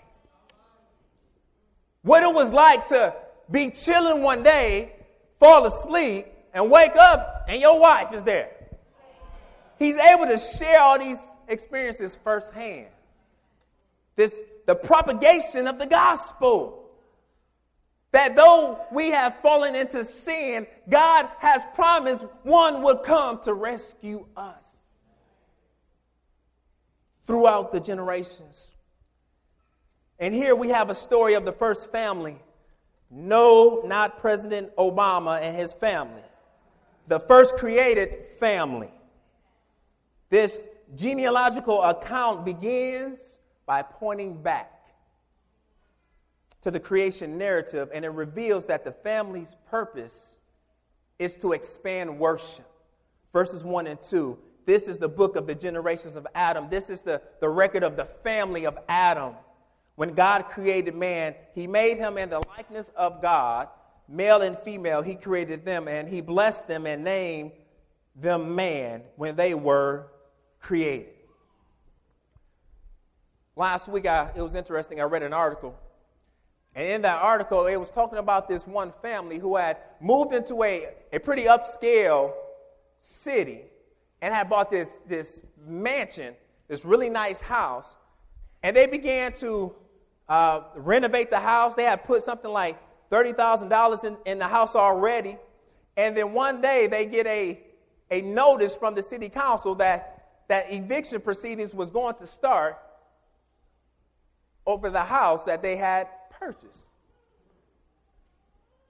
What 2.02 2.22
it 2.22 2.32
was 2.32 2.52
like 2.52 2.86
to 2.88 3.14
be 3.50 3.70
chilling 3.70 4.22
one 4.22 4.42
day, 4.42 4.92
fall 5.38 5.64
asleep, 5.66 6.26
and 6.52 6.70
wake 6.70 6.96
up, 6.96 7.44
and 7.48 7.60
your 7.60 7.78
wife 7.78 8.12
is 8.12 8.22
there 8.22 8.50
he's 9.78 9.96
able 9.96 10.26
to 10.26 10.38
share 10.38 10.80
all 10.80 10.98
these 10.98 11.18
experiences 11.48 12.16
firsthand. 12.24 12.88
This, 14.16 14.40
the 14.66 14.74
propagation 14.74 15.66
of 15.66 15.78
the 15.78 15.86
gospel. 15.86 16.82
That 18.12 18.34
though 18.34 18.80
we 18.92 19.10
have 19.10 19.40
fallen 19.40 19.74
into 19.74 20.04
sin, 20.04 20.66
God 20.88 21.28
has 21.38 21.62
promised 21.74 22.24
one 22.44 22.82
would 22.82 23.02
come 23.02 23.42
to 23.42 23.52
rescue 23.52 24.24
us 24.36 24.64
throughout 27.26 27.72
the 27.72 27.80
generations. 27.80 28.72
And 30.18 30.32
here 30.32 30.54
we 30.54 30.68
have 30.70 30.88
a 30.88 30.94
story 30.94 31.34
of 31.34 31.44
the 31.44 31.52
first 31.52 31.92
family. 31.92 32.38
No, 33.10 33.82
not 33.84 34.18
President 34.18 34.74
Obama 34.76 35.40
and 35.40 35.56
his 35.56 35.72
family. 35.72 36.22
The 37.08 37.20
first 37.20 37.56
created 37.56 38.26
family. 38.40 38.90
This 40.28 40.66
genealogical 40.96 41.82
account 41.82 42.44
begins 42.44 43.38
by 43.64 43.82
pointing 43.82 44.42
back 44.42 44.72
to 46.62 46.70
the 46.70 46.80
creation 46.80 47.38
narrative, 47.38 47.90
and 47.94 48.04
it 48.04 48.08
reveals 48.10 48.66
that 48.66 48.84
the 48.84 48.90
family's 48.90 49.54
purpose 49.70 50.36
is 51.18 51.36
to 51.36 51.52
expand 51.52 52.18
worship. 52.18 52.66
Verses 53.32 53.62
1 53.62 53.86
and 53.86 54.02
2. 54.02 54.36
This 54.64 54.88
is 54.88 54.98
the 54.98 55.08
book 55.08 55.36
of 55.36 55.46
the 55.46 55.54
generations 55.54 56.16
of 56.16 56.26
Adam. 56.34 56.68
This 56.68 56.90
is 56.90 57.02
the, 57.02 57.22
the 57.40 57.48
record 57.48 57.84
of 57.84 57.96
the 57.96 58.06
family 58.24 58.66
of 58.66 58.76
Adam. 58.88 59.34
When 59.96 60.14
God 60.14 60.48
created 60.48 60.94
man, 60.94 61.34
he 61.54 61.66
made 61.66 61.96
him 61.96 62.18
in 62.18 62.30
the 62.30 62.40
likeness 62.56 62.90
of 62.96 63.20
God, 63.20 63.68
male 64.08 64.42
and 64.42 64.58
female, 64.58 65.02
he 65.02 65.14
created 65.14 65.64
them, 65.64 65.88
and 65.88 66.08
he 66.08 66.20
blessed 66.20 66.68
them 66.68 66.86
and 66.86 67.02
named 67.02 67.52
them 68.14 68.54
man 68.54 69.02
when 69.16 69.36
they 69.36 69.54
were 69.54 70.08
created. 70.60 71.14
Last 73.56 73.88
week, 73.88 74.06
I, 74.06 74.30
it 74.36 74.42
was 74.42 74.54
interesting. 74.54 75.00
I 75.00 75.04
read 75.04 75.22
an 75.22 75.32
article. 75.32 75.74
And 76.74 76.86
in 76.86 77.02
that 77.02 77.22
article, 77.22 77.66
it 77.66 77.76
was 77.76 77.90
talking 77.90 78.18
about 78.18 78.48
this 78.48 78.66
one 78.66 78.92
family 79.00 79.38
who 79.38 79.56
had 79.56 79.78
moved 79.98 80.34
into 80.34 80.62
a, 80.62 80.88
a 81.10 81.18
pretty 81.18 81.44
upscale 81.44 82.34
city 82.98 83.62
and 84.20 84.34
had 84.34 84.50
bought 84.50 84.70
this, 84.70 84.90
this 85.08 85.42
mansion, 85.66 86.34
this 86.68 86.84
really 86.84 87.08
nice 87.08 87.40
house. 87.40 87.96
And 88.62 88.76
they 88.76 88.86
began 88.86 89.32
to 89.34 89.74
uh, 90.28 90.62
renovate 90.74 91.30
the 91.30 91.40
house. 91.40 91.74
They 91.74 91.84
had 91.84 92.04
put 92.04 92.22
something 92.22 92.50
like 92.50 92.78
$30,000 93.10 94.04
in, 94.04 94.16
in 94.24 94.38
the 94.38 94.48
house 94.48 94.74
already. 94.74 95.36
And 95.96 96.16
then 96.16 96.32
one 96.32 96.60
day 96.60 96.86
they 96.86 97.06
get 97.06 97.26
a, 97.26 97.60
a 98.10 98.22
notice 98.22 98.76
from 98.76 98.94
the 98.94 99.02
city 99.02 99.28
council 99.28 99.74
that 99.76 100.16
that 100.48 100.72
eviction 100.72 101.20
proceedings 101.20 101.74
was 101.74 101.90
going 101.90 102.14
to 102.16 102.26
start 102.26 102.78
over 104.66 104.90
the 104.90 105.02
house 105.02 105.42
that 105.44 105.62
they 105.62 105.76
had 105.76 106.08
purchased. 106.30 106.86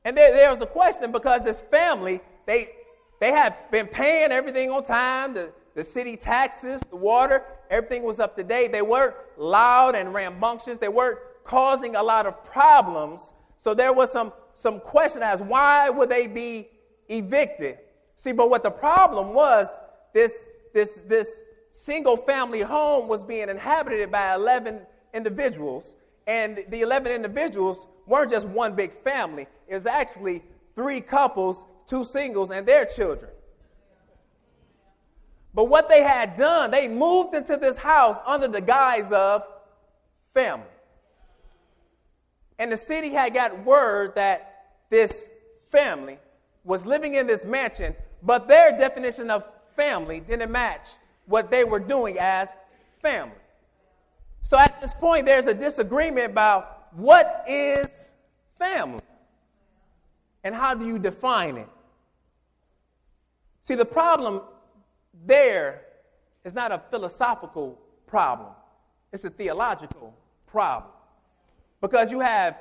And 0.04 0.16
there, 0.16 0.32
there 0.32 0.50
was 0.50 0.60
a 0.60 0.66
question 0.66 1.12
because 1.12 1.42
this 1.42 1.62
family, 1.62 2.20
they, 2.46 2.70
they 3.20 3.32
had 3.32 3.56
been 3.70 3.86
paying 3.86 4.30
everything 4.30 4.70
on 4.70 4.84
time. 4.84 5.34
The, 5.34 5.52
the 5.74 5.84
city 5.84 6.16
taxes, 6.16 6.80
the 6.90 6.96
water, 6.96 7.42
everything 7.70 8.02
was 8.02 8.20
up 8.20 8.36
to 8.36 8.44
date. 8.44 8.72
They 8.72 8.82
weren't 8.82 9.14
loud 9.36 9.94
and 9.94 10.12
rambunctious. 10.12 10.78
They 10.78 10.88
weren't 10.88 11.18
causing 11.44 11.96
a 11.96 12.02
lot 12.02 12.26
of 12.26 12.44
problems. 12.44 13.32
So 13.58 13.74
there 13.74 13.92
was 13.92 14.10
some, 14.10 14.32
some 14.54 14.80
question 14.80 15.22
as 15.22 15.40
why 15.40 15.90
would 15.90 16.08
they 16.08 16.26
be 16.26 16.68
evicted? 17.08 17.78
See, 18.16 18.32
but 18.32 18.50
what 18.50 18.62
the 18.62 18.70
problem 18.70 19.34
was, 19.34 19.68
this, 20.12 20.44
this, 20.72 21.00
this 21.06 21.42
single 21.70 22.16
family 22.16 22.62
home 22.62 23.08
was 23.08 23.22
being 23.22 23.48
inhabited 23.48 24.10
by 24.10 24.34
11 24.34 24.80
individuals. 25.12 25.96
And 26.26 26.64
the 26.68 26.80
11 26.80 27.12
individuals 27.12 27.86
weren't 28.06 28.30
just 28.30 28.46
one 28.48 28.74
big 28.74 28.92
family, 29.02 29.46
it 29.68 29.74
was 29.74 29.86
actually 29.86 30.42
three 30.74 31.00
couples, 31.00 31.64
two 31.86 32.04
singles, 32.04 32.50
and 32.50 32.66
their 32.66 32.84
children. 32.84 33.30
But 35.56 35.70
what 35.70 35.88
they 35.88 36.02
had 36.02 36.36
done, 36.36 36.70
they 36.70 36.86
moved 36.86 37.34
into 37.34 37.56
this 37.56 37.78
house 37.78 38.18
under 38.26 38.46
the 38.46 38.60
guise 38.60 39.10
of 39.10 39.42
family. 40.34 40.66
And 42.58 42.70
the 42.70 42.76
city 42.76 43.08
had 43.08 43.32
got 43.32 43.64
word 43.64 44.14
that 44.16 44.66
this 44.90 45.30
family 45.68 46.18
was 46.62 46.84
living 46.84 47.14
in 47.14 47.26
this 47.26 47.46
mansion, 47.46 47.96
but 48.22 48.46
their 48.46 48.76
definition 48.76 49.30
of 49.30 49.44
family 49.74 50.20
didn't 50.20 50.52
match 50.52 50.88
what 51.24 51.50
they 51.50 51.64
were 51.64 51.80
doing 51.80 52.18
as 52.18 52.48
family. 53.00 53.32
So 54.42 54.58
at 54.58 54.78
this 54.82 54.92
point, 54.92 55.24
there's 55.24 55.46
a 55.46 55.54
disagreement 55.54 56.32
about 56.32 56.88
what 56.92 57.44
is 57.48 58.12
family 58.58 59.00
and 60.44 60.54
how 60.54 60.74
do 60.74 60.86
you 60.86 60.98
define 60.98 61.56
it. 61.56 61.68
See, 63.62 63.74
the 63.74 63.86
problem 63.86 64.42
there 65.24 65.82
is 66.44 66.54
not 66.54 66.72
a 66.72 66.82
philosophical 66.90 67.78
problem, 68.06 68.50
it's 69.12 69.24
a 69.24 69.30
theological 69.30 70.14
problem. 70.46 70.92
Because 71.80 72.10
you 72.10 72.20
have 72.20 72.56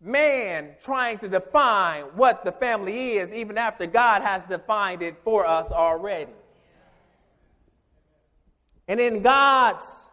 man 0.00 0.74
trying 0.84 1.18
to 1.18 1.28
define 1.28 2.04
what 2.14 2.44
the 2.44 2.52
family 2.52 3.12
is, 3.12 3.32
even 3.32 3.58
after 3.58 3.86
God 3.86 4.22
has 4.22 4.42
defined 4.44 5.02
it 5.02 5.16
for 5.24 5.46
us 5.46 5.70
already. 5.72 6.32
And 8.88 9.00
in 9.00 9.22
God's 9.22 10.10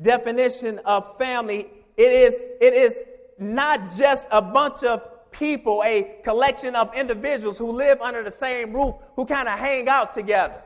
definition 0.00 0.78
of 0.84 1.18
family, 1.18 1.66
it 1.96 2.12
is, 2.12 2.34
it 2.60 2.72
is 2.72 3.02
not 3.38 3.94
just 3.96 4.26
a 4.30 4.40
bunch 4.40 4.82
of 4.84 5.06
people, 5.32 5.82
a 5.84 6.16
collection 6.24 6.74
of 6.74 6.94
individuals 6.94 7.58
who 7.58 7.70
live 7.70 8.00
under 8.00 8.22
the 8.22 8.30
same 8.30 8.72
roof, 8.72 8.94
who 9.16 9.26
kind 9.26 9.48
of 9.48 9.58
hang 9.58 9.88
out 9.88 10.14
together, 10.14 10.62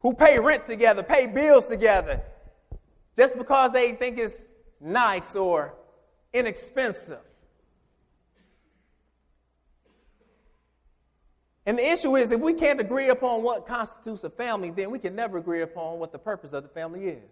who 0.00 0.14
pay 0.14 0.38
rent 0.38 0.66
together, 0.66 1.02
pay 1.02 1.26
bills 1.26 1.66
together, 1.66 2.20
just 3.16 3.36
because 3.36 3.72
they 3.72 3.92
think 3.92 4.18
it's 4.18 4.42
nice 4.80 5.34
or 5.36 5.74
inexpensive. 6.32 7.18
And 11.66 11.78
the 11.78 11.86
issue 11.86 12.16
is 12.16 12.30
if 12.30 12.40
we 12.40 12.54
can't 12.54 12.80
agree 12.80 13.10
upon 13.10 13.42
what 13.42 13.66
constitutes 13.66 14.24
a 14.24 14.30
family, 14.30 14.70
then 14.70 14.90
we 14.90 14.98
can 14.98 15.14
never 15.14 15.38
agree 15.38 15.62
upon 15.62 15.98
what 15.98 16.10
the 16.10 16.18
purpose 16.18 16.52
of 16.52 16.62
the 16.62 16.68
family 16.68 17.04
is. 17.04 17.30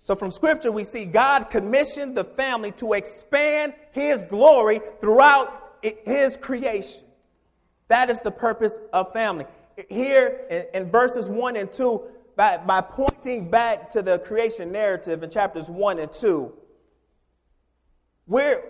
So, 0.00 0.14
from 0.14 0.30
Scripture, 0.30 0.70
we 0.70 0.84
see 0.84 1.06
God 1.06 1.44
commissioned 1.48 2.14
the 2.14 2.24
family 2.24 2.72
to 2.72 2.92
expand 2.92 3.72
His 3.92 4.22
glory 4.24 4.82
throughout 5.00 5.78
His 5.82 6.36
creation. 6.36 7.00
That 7.88 8.10
is 8.10 8.20
the 8.20 8.30
purpose 8.30 8.78
of 8.92 9.14
family. 9.14 9.46
Here 9.88 10.46
in, 10.50 10.82
in 10.82 10.90
verses 10.90 11.26
1 11.26 11.56
and 11.56 11.72
2, 11.72 12.02
by, 12.36 12.58
by 12.58 12.80
pointing 12.80 13.50
back 13.50 13.90
to 13.90 14.02
the 14.02 14.18
creation 14.20 14.72
narrative 14.72 15.22
in 15.22 15.30
chapters 15.30 15.68
1 15.68 15.98
and 15.98 16.12
2, 16.12 16.52
we're, 18.26 18.62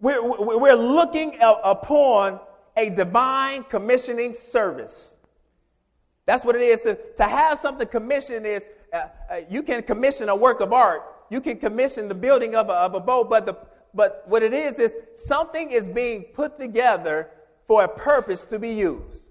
we're, 0.00 0.58
we're 0.58 0.74
looking 0.74 1.36
upon 1.40 2.40
a 2.76 2.90
divine 2.90 3.64
commissioning 3.64 4.32
service. 4.32 5.16
That's 6.26 6.44
what 6.44 6.56
it 6.56 6.62
is. 6.62 6.82
To, 6.82 6.98
to 7.16 7.24
have 7.24 7.58
something 7.58 7.86
commissioned 7.86 8.46
is 8.46 8.64
uh, 8.92 9.08
uh, 9.30 9.40
you 9.50 9.62
can 9.62 9.82
commission 9.82 10.28
a 10.28 10.36
work 10.36 10.60
of 10.60 10.72
art, 10.72 11.02
you 11.30 11.40
can 11.40 11.56
commission 11.58 12.08
the 12.08 12.14
building 12.14 12.54
of 12.54 12.68
a, 12.68 12.72
of 12.72 12.94
a 12.94 13.00
boat, 13.00 13.30
but, 13.30 13.46
the, 13.46 13.56
but 13.94 14.24
what 14.26 14.42
it 14.42 14.52
is 14.52 14.78
is 14.78 14.92
something 15.16 15.70
is 15.70 15.86
being 15.86 16.24
put 16.34 16.58
together 16.58 17.30
for 17.66 17.84
a 17.84 17.88
purpose 17.88 18.44
to 18.46 18.58
be 18.58 18.70
used. 18.70 19.21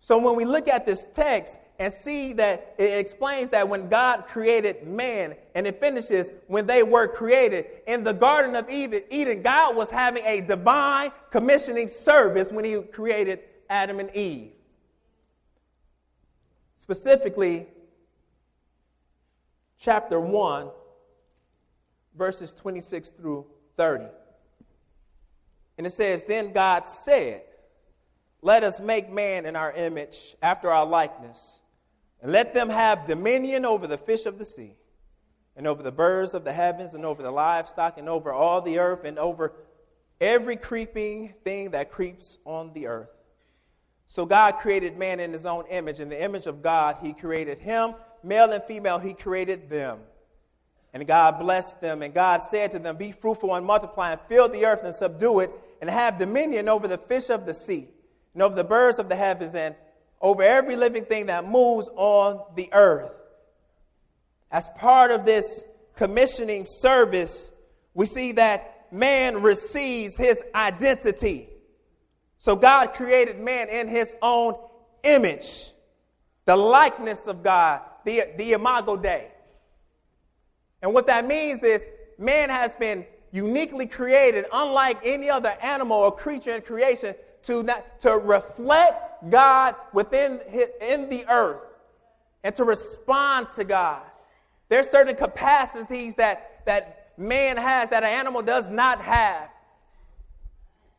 So 0.00 0.18
when 0.18 0.36
we 0.36 0.44
look 0.44 0.68
at 0.68 0.86
this 0.86 1.04
text, 1.14 1.58
and 1.78 1.92
see 1.92 2.32
that 2.32 2.74
it 2.76 2.98
explains 2.98 3.50
that 3.50 3.68
when 3.68 3.88
God 3.88 4.26
created 4.26 4.86
man, 4.86 5.36
and 5.54 5.66
it 5.66 5.78
finishes 5.80 6.30
when 6.48 6.66
they 6.66 6.82
were 6.82 7.06
created. 7.06 7.66
In 7.86 8.02
the 8.02 8.12
Garden 8.12 8.56
of 8.56 8.68
Eden, 8.68 9.42
God 9.42 9.76
was 9.76 9.90
having 9.90 10.24
a 10.24 10.40
divine 10.40 11.12
commissioning 11.30 11.88
service 11.88 12.50
when 12.50 12.64
He 12.64 12.80
created 12.82 13.40
Adam 13.70 14.00
and 14.00 14.14
Eve. 14.14 14.52
Specifically, 16.76 17.68
chapter 19.78 20.18
1, 20.18 20.70
verses 22.16 22.52
26 22.52 23.10
through 23.10 23.46
30. 23.76 24.06
And 25.76 25.86
it 25.86 25.92
says, 25.92 26.24
Then 26.26 26.52
God 26.52 26.88
said, 26.88 27.42
Let 28.42 28.64
us 28.64 28.80
make 28.80 29.10
man 29.10 29.46
in 29.46 29.56
our 29.56 29.72
image, 29.72 30.36
after 30.42 30.70
our 30.70 30.86
likeness 30.86 31.60
and 32.20 32.32
let 32.32 32.54
them 32.54 32.68
have 32.68 33.06
dominion 33.06 33.64
over 33.64 33.86
the 33.86 33.98
fish 33.98 34.26
of 34.26 34.38
the 34.38 34.44
sea, 34.44 34.74
and 35.56 35.66
over 35.66 35.82
the 35.82 35.92
birds 35.92 36.34
of 36.34 36.44
the 36.44 36.52
heavens, 36.52 36.94
and 36.94 37.04
over 37.04 37.22
the 37.22 37.30
livestock, 37.30 37.98
and 37.98 38.08
over 38.08 38.32
all 38.32 38.60
the 38.60 38.78
earth, 38.78 39.04
and 39.04 39.18
over 39.18 39.52
every 40.20 40.56
creeping 40.56 41.34
thing 41.44 41.70
that 41.70 41.90
creeps 41.90 42.38
on 42.44 42.72
the 42.72 42.86
earth. 42.86 43.10
So 44.06 44.24
God 44.24 44.58
created 44.58 44.96
man 44.96 45.20
in 45.20 45.32
his 45.32 45.46
own 45.46 45.64
image. 45.68 46.00
In 46.00 46.08
the 46.08 46.22
image 46.22 46.46
of 46.46 46.62
God, 46.62 46.96
he 47.02 47.12
created 47.12 47.58
him. 47.58 47.94
Male 48.22 48.52
and 48.52 48.64
female, 48.64 48.98
he 48.98 49.12
created 49.12 49.68
them. 49.68 49.98
And 50.94 51.06
God 51.06 51.38
blessed 51.38 51.80
them. 51.80 52.02
And 52.02 52.14
God 52.14 52.42
said 52.44 52.70
to 52.72 52.78
them, 52.78 52.96
Be 52.96 53.12
fruitful 53.12 53.54
and 53.54 53.66
multiply, 53.66 54.12
and 54.12 54.20
fill 54.28 54.48
the 54.48 54.64
earth 54.64 54.82
and 54.82 54.94
subdue 54.94 55.40
it, 55.40 55.50
and 55.80 55.90
have 55.90 56.18
dominion 56.18 56.68
over 56.68 56.88
the 56.88 56.98
fish 56.98 57.28
of 57.28 57.44
the 57.44 57.52
sea, 57.52 57.88
and 58.34 58.42
over 58.42 58.54
the 58.54 58.64
birds 58.64 58.98
of 58.98 59.08
the 59.08 59.16
heavens, 59.16 59.54
and 59.54 59.74
over 60.20 60.42
every 60.42 60.76
living 60.76 61.04
thing 61.04 61.26
that 61.26 61.46
moves 61.46 61.88
on 61.96 62.40
the 62.56 62.68
earth. 62.72 63.12
As 64.50 64.68
part 64.76 65.10
of 65.10 65.24
this 65.24 65.64
commissioning 65.94 66.64
service, 66.64 67.50
we 67.94 68.06
see 68.06 68.32
that 68.32 68.86
man 68.92 69.42
receives 69.42 70.16
his 70.16 70.42
identity. 70.54 71.48
So 72.38 72.56
God 72.56 72.94
created 72.94 73.40
man 73.40 73.68
in 73.68 73.88
his 73.88 74.14
own 74.22 74.54
image, 75.02 75.72
the 76.44 76.56
likeness 76.56 77.26
of 77.26 77.42
God, 77.42 77.80
the, 78.04 78.24
the 78.36 78.52
imago 78.52 78.96
Dei. 78.96 79.28
And 80.80 80.94
what 80.94 81.06
that 81.08 81.26
means 81.26 81.62
is 81.62 81.82
man 82.18 82.48
has 82.48 82.74
been 82.76 83.04
uniquely 83.32 83.86
created, 83.86 84.46
unlike 84.52 85.00
any 85.04 85.28
other 85.28 85.56
animal 85.60 85.98
or 85.98 86.14
creature 86.14 86.54
in 86.54 86.62
creation, 86.62 87.14
to, 87.44 87.62
not, 87.62 88.00
to 88.00 88.16
reflect 88.16 89.30
God 89.30 89.74
within 89.92 90.40
in 90.80 91.08
the 91.08 91.26
earth 91.28 91.62
and 92.44 92.54
to 92.56 92.64
respond 92.64 93.48
to 93.52 93.64
God. 93.64 94.02
There's 94.68 94.88
certain 94.88 95.16
capacities 95.16 96.14
that, 96.16 96.64
that 96.66 97.12
man 97.16 97.56
has 97.56 97.88
that 97.90 98.02
an 98.02 98.10
animal 98.10 98.42
does 98.42 98.68
not 98.70 99.00
have. 99.00 99.48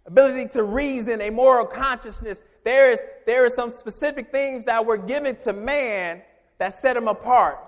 Ability 0.05 0.49
to 0.49 0.63
reason, 0.63 1.21
a 1.21 1.29
moral 1.29 1.65
consciousness. 1.65 2.43
There 2.63 2.91
is, 2.91 2.99
there 3.25 3.45
are 3.45 3.49
some 3.49 3.69
specific 3.69 4.31
things 4.31 4.65
that 4.65 4.85
were 4.85 4.97
given 4.97 5.35
to 5.37 5.53
man 5.53 6.21
that 6.57 6.73
set 6.73 6.97
him 6.97 7.07
apart. 7.07 7.59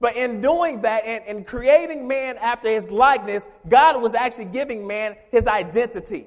But 0.00 0.16
in 0.16 0.40
doing 0.40 0.82
that 0.82 1.04
and 1.04 1.24
in 1.26 1.44
creating 1.44 2.08
man 2.08 2.36
after 2.38 2.68
his 2.68 2.90
likeness, 2.90 3.46
God 3.68 4.02
was 4.02 4.14
actually 4.14 4.46
giving 4.46 4.86
man 4.86 5.16
his 5.30 5.46
identity. 5.46 6.26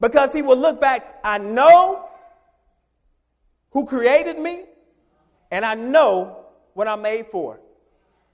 Because 0.00 0.32
he 0.32 0.42
will 0.42 0.56
look 0.56 0.80
back, 0.80 1.20
I 1.22 1.38
know 1.38 2.08
who 3.70 3.86
created 3.86 4.38
me, 4.38 4.64
and 5.50 5.64
I 5.64 5.74
know 5.74 6.46
what 6.74 6.88
I'm 6.88 7.02
made 7.02 7.26
for. 7.26 7.60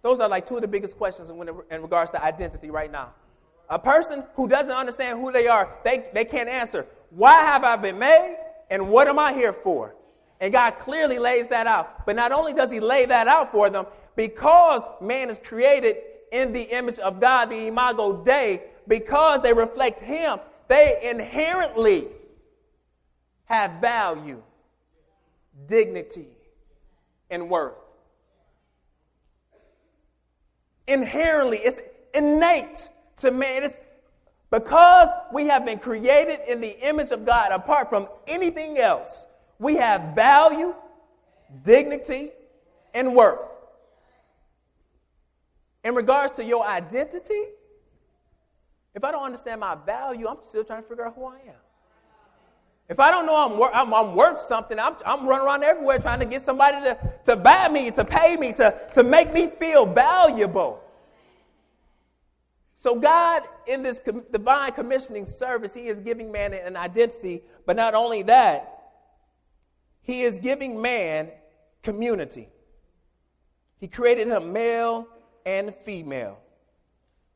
Those 0.03 0.21
are 0.21 0.29
like 0.29 0.47
two 0.47 0.57
of 0.57 0.63
the 0.63 0.69
biggest 0.69 0.97
questions 0.97 1.31
in, 1.31 1.83
regards 1.83 2.11
to 2.13 2.23
identity 2.23 2.71
right 2.71 2.91
now. 2.91 3.13
A 3.69 3.79
person 3.79 4.23
who 4.35 4.47
doesn't 4.47 4.73
understand 4.73 5.19
who 5.19 5.33
they 5.33 5.49
are, 5.49 5.75
they, 5.85 6.07
they 6.15 6.25
can't 6.25 6.49
answer, 6.49 6.87
Why 7.11 7.43
have 7.45 7.65
I 7.65 7.77
been 7.77 7.99
made, 7.99 8.37
and 8.71 8.89
what 8.89 9.09
am 9.09 9.19
I 9.19 9.33
here 9.33 9.53
for? 9.53 9.97
And 10.41 10.53
God 10.53 10.79
clearly 10.79 11.19
lays 11.19 11.49
that 11.49 11.67
out. 11.67 12.07
But 12.07 12.15
not 12.15 12.31
only 12.31 12.53
does 12.53 12.71
He 12.71 12.79
lay 12.79 13.07
that 13.07 13.27
out 13.27 13.51
for 13.51 13.69
them, 13.69 13.87
because 14.15 14.83
man 15.01 15.31
is 15.31 15.41
created 15.43 15.97
in 16.31 16.53
the 16.53 16.63
image 16.63 16.99
of 16.99 17.21
God, 17.21 17.51
the 17.51 17.67
imago 17.67 18.25
Dei, 18.25 18.63
because 18.87 19.43
they 19.43 19.53
reflect 19.53 20.01
Him, 20.01 20.39
they 20.69 20.99
inherently 21.03 22.09
have 23.45 23.81
value, 23.81 24.43
dignity, 25.67 26.29
and 27.31 27.49
worth. 27.49 27.75
Inherently, 30.87 31.59
it's 31.59 31.81
innate 32.15 32.89
to 33.17 33.31
man. 33.31 33.65
It's 33.65 33.79
because 34.51 35.09
we 35.33 35.47
have 35.47 35.65
been 35.65 35.79
created 35.79 36.41
in 36.49 36.61
the 36.61 36.79
image 36.87 37.11
of 37.11 37.25
God, 37.25 37.51
apart 37.51 37.89
from 37.89 38.09
anything 38.27 38.79
else, 38.79 39.27
we 39.59 39.77
have 39.77 40.15
value, 40.15 40.75
dignity, 41.65 42.31
and 42.95 43.15
worth. 43.15 43.41
In 45.83 45.95
regards 45.95 46.33
to 46.35 46.45
your 46.45 46.67
identity, 46.67 47.43
if 48.97 49.05
I 49.05 49.13
don't 49.13 49.23
understand 49.23 49.61
my 49.61 49.75
value, 49.75 50.27
I'm 50.27 50.39
still 50.43 50.65
trying 50.65 50.83
to 50.83 50.89
figure 50.89 51.07
out 51.07 51.15
who 51.15 51.27
I 51.27 51.37
am. 51.37 51.61
If 52.89 52.99
I 52.99 53.11
don't 53.11 53.27
know 53.27 53.37
I'm, 53.37 53.59
wor- 53.59 53.75
I'm, 53.75 53.93
I'm, 53.93 54.15
worth 54.15 54.41
something, 54.43 54.79
I'm, 54.79 54.97
I'm 55.05 55.27
running 55.27 55.47
around 55.47 55.65
everywhere 55.65 55.99
trying 55.99 56.21
to 56.21 56.25
get 56.25 56.41
somebody 56.41 56.81
to, 56.81 56.99
to 57.27 57.37
buy 57.37 57.69
me, 57.69 57.91
to 57.91 58.05
pay 58.05 58.37
me, 58.37 58.53
to, 58.55 58.75
to 58.95 59.05
make 59.05 59.35
me 59.35 59.49
feel 59.49 59.85
valuable. 59.85 60.83
So, 62.79 62.95
God, 62.95 63.43
in 63.67 63.83
this 63.83 63.99
com- 63.99 64.25
divine 64.33 64.73
commissioning 64.73 65.27
service, 65.27 65.75
He 65.75 65.89
is 65.89 66.01
giving 66.01 66.33
man 66.33 66.55
an 66.55 66.77
identity, 66.77 67.43
but 67.67 67.77
not 67.77 67.95
only 67.95 68.23
that, 68.23 68.93
He 70.01 70.23
is 70.23 70.39
giving 70.39 70.81
man 70.81 71.31
community. 71.83 72.49
He 73.79 73.89
created 73.89 74.29
him 74.29 74.53
male 74.53 75.07
and 75.45 75.75
female. 75.75 76.39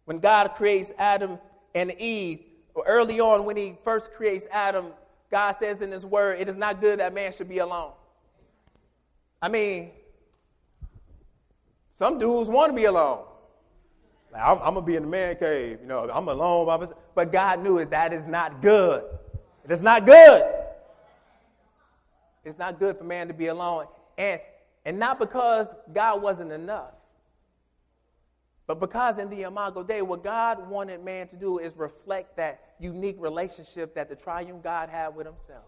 When 0.07 0.19
God 0.19 0.55
creates 0.55 0.91
Adam 0.99 1.39
and 1.75 1.93
Eve, 1.99 2.41
early 2.87 3.21
on 3.21 3.45
when 3.45 3.57
He 3.57 3.75
first 3.85 4.13
creates 4.13 4.47
Adam, 4.51 4.87
God 5.31 5.53
says 5.53 5.83
in 5.83 5.91
His 5.91 6.05
Word, 6.05 6.41
it 6.41 6.49
is 6.49 6.57
not 6.57 6.81
good 6.81 7.01
that 7.01 7.15
man 7.15 7.33
should 7.33 7.49
be 7.49 7.59
alone. 7.59 7.93
I 9.43 9.49
mean, 9.49 9.91
some 11.91 12.19
dudes 12.19 12.51
want 12.51 12.71
to 12.71 12.77
be 12.77 12.85
alone. 12.85 13.25
Like, 14.33 14.43
I'm, 14.43 14.59
I'm, 14.59 14.75
gonna 14.75 14.83
be 14.83 14.97
in 14.97 15.03
the 15.03 15.09
man 15.09 15.37
cave, 15.37 15.79
you 15.81 15.87
know, 15.87 16.09
I'm 16.13 16.29
alone 16.29 16.67
by 16.67 16.77
myself. 16.77 16.99
But 17.15 17.33
God 17.33 17.63
knew 17.63 17.79
it. 17.79 17.91
That 17.91 18.13
is 18.13 18.25
not 18.25 18.63
good. 18.63 19.05
It 19.65 19.71
is 19.71 19.83
not 19.83 20.07
good. 20.07 20.43
It's 22.45 22.59
not 22.59 22.79
good 22.79 22.97
for 22.97 23.05
man 23.05 23.29
to 23.29 23.35
be 23.35 23.49
alone. 23.49 23.87
And, 24.17 24.41
and 24.85 24.99
not 24.99 25.19
because 25.19 25.67
God 25.93 26.23
wasn't 26.23 26.53
enough, 26.53 26.93
but 28.71 28.79
because 28.79 29.19
in 29.19 29.29
the 29.31 29.43
Imago 29.43 29.83
Dei, 29.83 30.01
what 30.01 30.23
God 30.23 30.71
wanted 30.71 31.05
man 31.05 31.27
to 31.27 31.37
do 31.37 31.59
is 31.59 31.77
reflect 31.77 32.37
that 32.37 32.75
unique 32.79 33.17
relationship 33.19 33.97
that 33.97 34.09
the 34.09 34.15
triune 34.15 34.61
God 34.61 34.89
had 34.89 35.09
with 35.17 35.27
himself. 35.27 35.65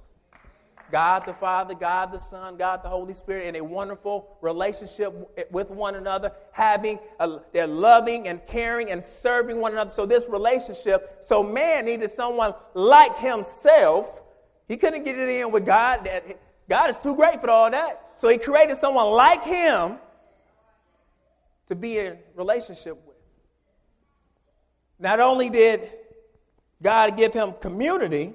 God 0.93 1.27
the 1.27 1.35
Father, 1.35 1.75
God 1.75 2.13
the 2.13 2.19
Son, 2.19 2.57
God 2.57 2.85
the 2.85 2.89
Holy 2.89 3.13
Spirit 3.13 3.49
in 3.49 3.57
a 3.57 3.65
wonderful 3.65 4.37
relationship 4.41 5.13
with 5.51 5.69
one 5.71 5.97
another, 5.97 6.31
having 6.53 7.01
a, 7.19 7.41
they're 7.53 7.67
loving 7.67 8.29
and 8.29 8.41
caring 8.47 8.89
and 8.93 9.03
serving 9.03 9.59
one 9.59 9.73
another. 9.73 9.91
So 9.91 10.07
this 10.07 10.29
relationship, 10.29 11.25
so 11.25 11.43
man 11.43 11.87
needed 11.87 12.13
someone 12.13 12.55
like 12.75 13.19
himself. 13.19 14.21
He 14.69 14.77
couldn't 14.77 15.03
get 15.03 15.19
it 15.19 15.29
in 15.29 15.51
with 15.51 15.67
God. 15.67 16.05
That 16.05 16.39
God 16.69 16.89
is 16.89 16.99
too 16.99 17.17
great 17.17 17.41
for 17.41 17.51
all 17.51 17.69
that. 17.69 18.13
So 18.15 18.29
he 18.29 18.39
created 18.39 18.77
someone 18.77 19.07
like 19.07 19.43
him 19.43 19.99
to 21.69 21.75
be 21.75 21.99
in 21.99 22.19
relationship 22.35 22.97
with. 23.07 23.17
Not 24.99 25.21
only 25.21 25.51
did 25.51 25.91
God 26.83 27.17
give 27.17 27.33
him 27.33 27.55
community, 27.61 28.35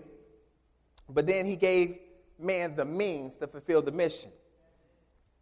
but 1.09 1.25
then 1.25 1.45
he 1.45 1.55
gave 1.55 1.97
man 2.39 2.75
the 2.75 2.85
means 2.85 3.37
to 3.37 3.47
fulfill 3.47 3.81
the 3.81 3.91
mission 3.91 4.31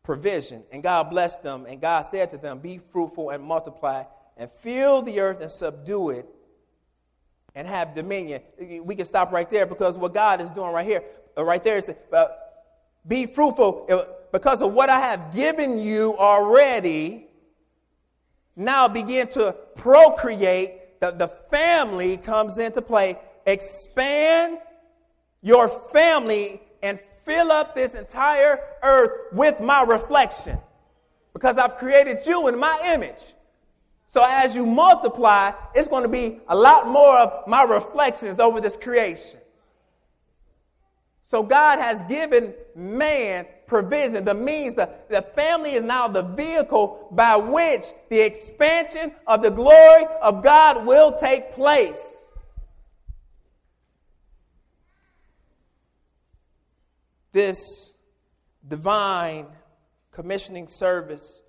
provision. 0.05 0.63
And 0.71 0.81
God 0.81 1.09
blessed 1.09 1.43
them, 1.43 1.65
and 1.67 1.81
God 1.81 2.03
said 2.03 2.29
to 2.29 2.37
them, 2.37 2.59
Be 2.59 2.79
fruitful 2.91 3.31
and 3.31 3.43
multiply, 3.43 4.03
and 4.37 4.49
fill 4.61 5.01
the 5.01 5.19
earth 5.19 5.41
and 5.41 5.51
subdue 5.51 6.11
it, 6.11 6.27
and 7.55 7.67
have 7.67 7.95
dominion. 7.95 8.41
We 8.83 8.95
can 8.95 9.05
stop 9.05 9.31
right 9.31 9.49
there 9.49 9.65
because 9.65 9.97
what 9.97 10.13
God 10.13 10.39
is 10.39 10.49
doing 10.49 10.71
right 10.71 10.85
here, 10.85 11.03
uh, 11.37 11.43
right 11.43 11.63
there 11.63 11.77
is 11.77 11.89
uh, 12.13 12.25
be 13.07 13.25
fruitful 13.25 13.87
uh, 13.89 14.03
because 14.31 14.61
of 14.61 14.73
what 14.73 14.89
I 14.89 14.99
have 14.99 15.33
given 15.33 15.79
you 15.79 16.15
already. 16.17 17.24
Now 18.55 18.87
begin 18.87 19.27
to 19.29 19.55
procreate. 19.75 20.99
The, 21.01 21.11
the 21.11 21.27
family 21.27 22.17
comes 22.17 22.57
into 22.57 22.81
play. 22.81 23.17
Expand 23.45 24.59
your 25.41 25.69
family 25.69 26.61
and 26.81 26.99
fill 27.23 27.51
up 27.51 27.75
this 27.75 27.93
entire 27.93 28.59
earth 28.81 29.33
with 29.33 29.59
my 29.59 29.81
reflection 29.83 30.57
because 31.33 31.57
I've 31.57 31.77
created 31.77 32.25
you 32.25 32.47
in 32.47 32.57
my 32.57 32.79
image. 32.93 33.21
So 34.07 34.25
as 34.25 34.55
you 34.55 34.65
multiply, 34.65 35.51
it's 35.73 35.89
going 35.89 36.03
to 36.03 36.09
be 36.09 36.39
a 36.47 36.55
lot 36.55 36.87
more 36.87 37.17
of 37.17 37.47
my 37.47 37.63
reflections 37.63 38.39
over 38.39 38.61
this 38.61 38.77
creation. 38.77 39.39
So 41.25 41.43
God 41.43 41.79
has 41.79 42.01
given 42.03 42.53
man 42.75 43.45
provision, 43.67 44.25
the 44.25 44.33
means, 44.33 44.75
the, 44.75 44.89
the 45.09 45.21
family 45.21 45.73
is 45.75 45.83
now 45.83 46.07
the 46.07 46.21
vehicle 46.21 47.07
by 47.11 47.35
which 47.35 47.85
the 48.09 48.19
expansion 48.19 49.11
of 49.25 49.41
the 49.41 49.49
glory 49.49 50.05
of 50.21 50.43
God 50.43 50.85
will 50.85 51.17
take 51.17 51.53
place. 51.53 52.01
This 57.31 57.57
divine 58.67 59.47
commissioning 60.11 60.67
service 60.67 61.41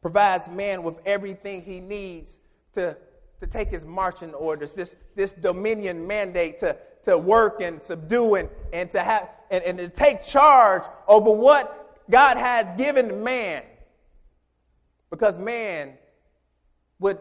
provides 0.00 0.48
man 0.48 0.82
with 0.82 0.96
everything 1.04 1.62
he 1.62 1.80
needs 1.80 2.40
to, 2.72 2.96
to 3.40 3.46
take 3.46 3.68
his 3.68 3.84
marching 3.84 4.32
orders, 4.32 4.72
this, 4.72 4.96
this 5.14 5.32
dominion 5.34 6.06
mandate 6.06 6.58
to, 6.60 6.76
to 7.04 7.18
work 7.18 7.60
and 7.60 7.82
subdue 7.82 8.36
and, 8.36 8.48
and 8.72 8.90
to 8.90 9.00
have 9.00 9.28
and, 9.50 9.64
and 9.64 9.78
to 9.78 9.88
take 9.88 10.24
charge 10.24 10.82
over 11.06 11.30
what 11.30 12.00
God 12.10 12.36
had 12.36 12.76
given 12.76 13.22
man. 13.22 13.62
Because 15.10 15.38
man 15.38 15.94
would 16.98 17.18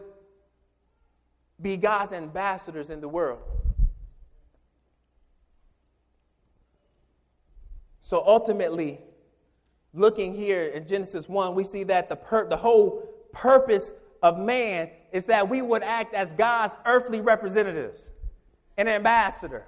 be 1.61 1.77
God's 1.77 2.11
ambassadors 2.11 2.89
in 2.89 3.01
the 3.01 3.07
world. 3.07 3.41
So 8.01 8.23
ultimately, 8.25 9.01
looking 9.93 10.33
here 10.33 10.67
in 10.67 10.87
Genesis 10.87 11.27
1, 11.27 11.55
we 11.55 11.63
see 11.63 11.83
that 11.83 12.07
the, 12.07 12.15
pur- 12.15 12.47
the 12.47 12.55
whole 12.55 13.07
purpose 13.33 13.91
of 14.21 14.39
man 14.39 14.89
is 15.11 15.25
that 15.25 15.47
we 15.47 15.61
would 15.61 15.83
act 15.83 16.13
as 16.13 16.31
God's 16.33 16.73
earthly 16.85 17.21
representatives, 17.21 18.09
an 18.77 18.87
ambassador. 18.87 19.65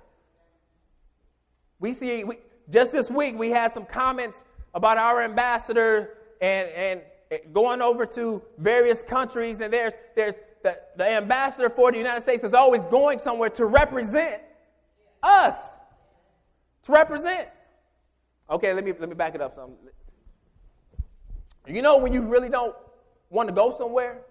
We 1.79 1.93
see, 1.93 2.23
we, 2.23 2.37
just 2.69 2.91
this 2.91 3.09
week, 3.09 3.37
we 3.37 3.49
had 3.49 3.71
some 3.71 3.85
comments 3.85 4.43
about 4.73 4.97
our 4.97 5.21
ambassador 5.21 6.17
and, 6.41 6.69
and 6.69 7.01
going 7.53 7.81
over 7.81 8.05
to 8.05 8.41
various 8.57 9.01
countries, 9.01 9.59
and 9.59 9.71
there's, 9.73 9.93
there's 10.15 10.35
the, 10.63 10.77
the 10.95 11.07
ambassador 11.07 11.69
for 11.69 11.91
the 11.91 11.97
United 11.97 12.21
States 12.21 12.43
is 12.43 12.53
always 12.53 12.83
going 12.85 13.19
somewhere 13.19 13.49
to 13.51 13.65
represent 13.65 14.41
us. 15.23 15.55
To 16.83 16.91
represent. 16.91 17.49
Okay, 18.49 18.73
let 18.73 18.83
me 18.83 18.93
let 18.97 19.09
me 19.09 19.15
back 19.15 19.35
it 19.35 19.41
up 19.41 19.55
some. 19.55 19.71
You 21.67 21.81
know 21.81 21.97
when 21.97 22.13
you 22.13 22.23
really 22.23 22.49
don't 22.49 22.75
want 23.29 23.47
to 23.47 23.53
go 23.53 23.69
somewhere? 23.69 24.21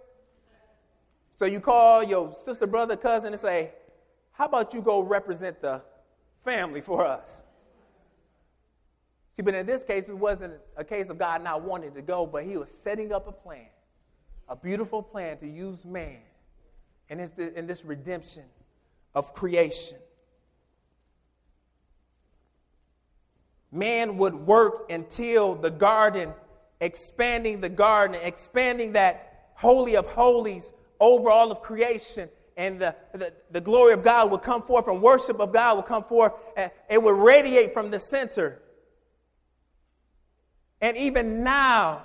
So 1.37 1.45
you 1.45 1.61
call 1.61 2.03
your 2.03 2.33
sister, 2.33 2.67
brother, 2.67 2.97
cousin 2.97 3.33
and 3.33 3.41
say, 3.41 3.73
How 4.33 4.47
about 4.47 4.75
you 4.75 4.81
go 4.81 5.01
represent 5.01 5.61
the 5.61 5.83
family 6.45 6.81
for 6.81 7.07
us? 7.07 7.43
See, 9.39 9.43
but 9.43 9.55
in 9.55 9.67
this 9.67 9.85
case, 9.85 10.09
it 10.09 10.19
wasn't 10.19 10.55
a 10.77 10.83
case 10.83 11.11
of 11.11 11.19
God 11.19 11.45
not 11.45 11.63
wanting 11.63 11.95
to 11.95 12.03
go, 12.03 12.27
but 12.27 12.43
He 12.43 12.57
was 12.57 12.69
setting 12.69 13.13
up 13.13 13.29
a 13.29 13.33
plan, 13.33 13.69
a 14.49 14.57
beautiful 14.57 15.01
plan 15.01 15.39
to 15.39 15.47
use 15.47 15.85
man 15.85 16.19
in 17.09 17.19
this, 17.19 17.33
in 17.39 17.69
this 17.69 17.85
redemption 17.85 18.43
of 19.15 19.33
creation. 19.33 19.97
man 23.71 24.17
would 24.19 24.35
work 24.35 24.91
until 24.91 25.55
the 25.55 25.71
garden, 25.71 26.33
expanding 26.81 27.61
the 27.61 27.69
garden, 27.69 28.19
expanding 28.23 28.93
that 28.93 29.51
holy 29.55 29.97
of 29.97 30.07
holies 30.11 30.73
over 31.01 31.31
all 31.31 31.51
of 31.53 31.61
creation. 31.63 32.29
And 32.57 32.81
the, 32.81 32.97
the, 33.13 33.33
the 33.53 33.61
glory 33.61 33.93
of 33.93 34.03
God 34.03 34.33
would 34.33 34.43
come 34.43 34.63
forth, 34.63 34.89
and 34.89 35.01
worship 35.01 35.39
of 35.41 35.53
God 35.53 35.77
would 35.77 35.87
come 35.87 36.03
forth. 36.03 36.33
And 36.57 36.71
it 36.91 37.01
would 37.01 37.17
radiate 37.17 37.73
from 37.73 37.91
the 37.91 38.01
center. 38.01 38.63
And 40.81 40.97
even 40.97 41.43
now, 41.43 42.03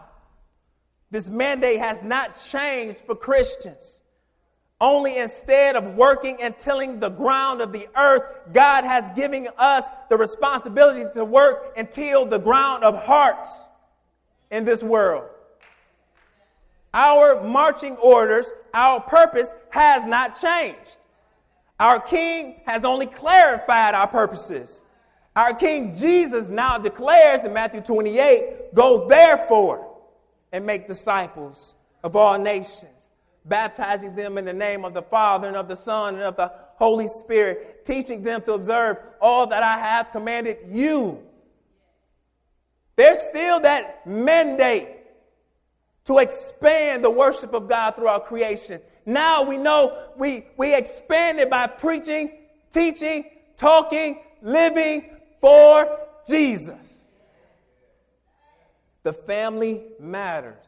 this 1.12 1.30
mandate 1.30 1.80
has 1.80 2.02
not 2.02 2.40
changed 2.50 3.00
for 3.00 3.16
Christians. 3.16 4.02
Only 4.82 5.18
instead 5.18 5.76
of 5.76 5.96
working 5.96 6.42
and 6.42 6.58
tilling 6.58 7.00
the 7.00 7.10
ground 7.10 7.62
of 7.62 7.72
the 7.72 7.88
earth, 7.96 8.24
God 8.52 8.84
has 8.84 9.10
given 9.16 9.48
us 9.58 9.86
the 10.10 10.18
responsibility 10.18 11.06
to 11.14 11.24
work 11.24 11.74
and 11.78 11.90
till 11.90 12.26
the 12.26 12.40
ground 12.40 12.84
of 12.84 13.02
hearts 13.04 13.50
in 14.52 14.66
this 14.66 14.84
world. 14.84 15.30
Our 16.94 17.42
marching 17.42 17.96
orders, 17.98 18.52
our 18.74 19.00
purpose 19.00 19.48
has 19.70 20.04
not 20.04 20.40
changed. 20.40 21.00
Our 21.80 22.00
King 22.00 22.62
has 22.66 22.84
only 22.84 23.08
clarified 23.08 23.96
our 23.96 24.08
purposes. 24.08 24.83
Our 25.36 25.54
King 25.54 25.98
Jesus 25.98 26.48
now 26.48 26.78
declares 26.78 27.44
in 27.44 27.54
Matthew 27.54 27.82
28 27.82 28.74
Go 28.74 29.08
therefore 29.08 29.98
and 30.52 30.66
make 30.66 30.88
disciples 30.88 31.76
of 32.04 32.16
all 32.16 32.38
nations, 32.38 33.10
baptizing 33.46 34.16
them 34.16 34.38
in 34.38 34.46
the 34.46 34.54
name 34.54 34.86
of 34.86 34.94
the 34.94 35.02
Father 35.02 35.48
and 35.48 35.58
of 35.58 35.68
the 35.68 35.76
Son 35.76 36.16
and 36.16 36.24
of 36.24 36.36
the 36.36 36.52
Holy 36.76 37.08
Spirit, 37.08 37.86
teaching 37.86 38.22
them 38.22 38.42
to 38.44 38.54
observe 38.54 38.98
all 39.20 39.48
that 39.48 39.64
I 39.64 39.80
have 39.80 40.12
commanded 40.12 40.58
you. 40.70 41.20
There's 42.96 43.20
still 43.20 43.60
that 43.62 44.06
mandate 44.06 44.90
to 46.06 46.20
expand 46.20 47.04
the 47.04 47.10
worship 47.10 47.54
of 47.54 47.68
God 47.68 47.96
throughout 47.96 48.28
creation. 48.28 48.82
Now 49.06 49.44
we 49.44 49.58
know 49.58 50.10
we, 50.16 50.46
we 50.58 50.76
expand 50.76 51.40
it 51.40 51.50
by 51.50 51.68
preaching, 51.68 52.32
teaching, 52.72 53.26
talking, 53.58 54.20
living 54.42 55.13
for 55.44 56.00
Jesus. 56.26 57.10
The 59.04 59.12
family 59.12 59.84
matters 60.00 60.66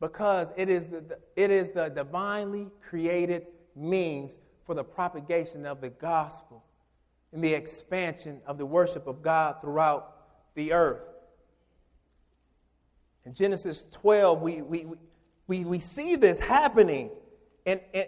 because 0.00 0.48
it 0.54 0.68
is 0.68 0.84
the, 0.84 1.16
it 1.34 1.50
is 1.50 1.70
the 1.70 1.88
divinely 1.88 2.68
created 2.86 3.46
means 3.74 4.32
for 4.66 4.74
the 4.74 4.84
propagation 4.84 5.64
of 5.64 5.80
the 5.80 5.88
gospel 5.88 6.62
and 7.32 7.42
the 7.42 7.54
expansion 7.54 8.42
of 8.46 8.58
the 8.58 8.66
worship 8.66 9.06
of 9.06 9.22
God 9.22 9.62
throughout 9.62 10.14
the 10.56 10.74
earth. 10.74 11.00
In 13.24 13.32
Genesis 13.32 13.86
12, 13.92 14.42
we, 14.42 14.60
we, 14.60 14.86
we, 15.46 15.64
we 15.64 15.78
see 15.78 16.16
this 16.16 16.38
happening 16.38 17.08
in, 17.64 17.80
in, 17.94 18.04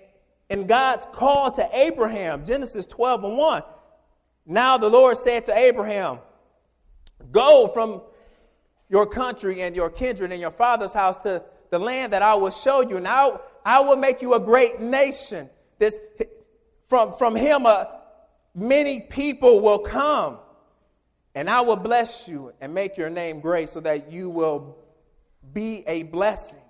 in 0.50 0.66
God's 0.66 1.06
call 1.14 1.50
to 1.52 1.66
Abraham. 1.72 2.44
Genesis 2.44 2.84
12 2.84 3.24
and 3.24 3.38
1. 3.38 3.62
Now 4.46 4.78
the 4.78 4.88
Lord 4.88 5.16
said 5.16 5.44
to 5.46 5.56
Abraham, 5.56 6.18
Go 7.32 7.68
from 7.68 8.02
your 8.88 9.06
country 9.06 9.62
and 9.62 9.74
your 9.74 9.90
kindred 9.90 10.30
and 10.30 10.40
your 10.40 10.52
father's 10.52 10.92
house 10.92 11.16
to 11.24 11.42
the 11.70 11.78
land 11.78 12.12
that 12.12 12.22
I 12.22 12.34
will 12.34 12.50
show 12.50 12.80
you. 12.80 13.00
Now 13.00 13.40
I 13.64 13.80
will 13.80 13.96
make 13.96 14.22
you 14.22 14.34
a 14.34 14.40
great 14.40 14.80
nation. 14.80 15.50
This, 15.78 15.98
from, 16.88 17.12
from 17.14 17.34
him, 17.34 17.66
uh, 17.66 17.86
many 18.54 19.00
people 19.00 19.60
will 19.60 19.80
come. 19.80 20.38
And 21.34 21.50
I 21.50 21.60
will 21.60 21.76
bless 21.76 22.26
you 22.26 22.54
and 22.62 22.72
make 22.72 22.96
your 22.96 23.10
name 23.10 23.40
great 23.40 23.68
so 23.68 23.80
that 23.80 24.10
you 24.10 24.30
will 24.30 24.78
be 25.52 25.84
a 25.86 26.04
blessing. 26.04 26.60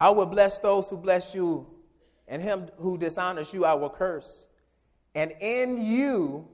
I 0.00 0.10
will 0.10 0.26
bless 0.26 0.58
those 0.58 0.88
who 0.88 0.96
bless 0.96 1.34
you, 1.34 1.66
and 2.26 2.42
him 2.42 2.68
who 2.78 2.98
dishonors 2.98 3.52
you, 3.54 3.64
I 3.64 3.74
will 3.74 3.90
curse. 3.90 4.48
And 5.14 5.32
in 5.40 5.84
you, 5.84 6.48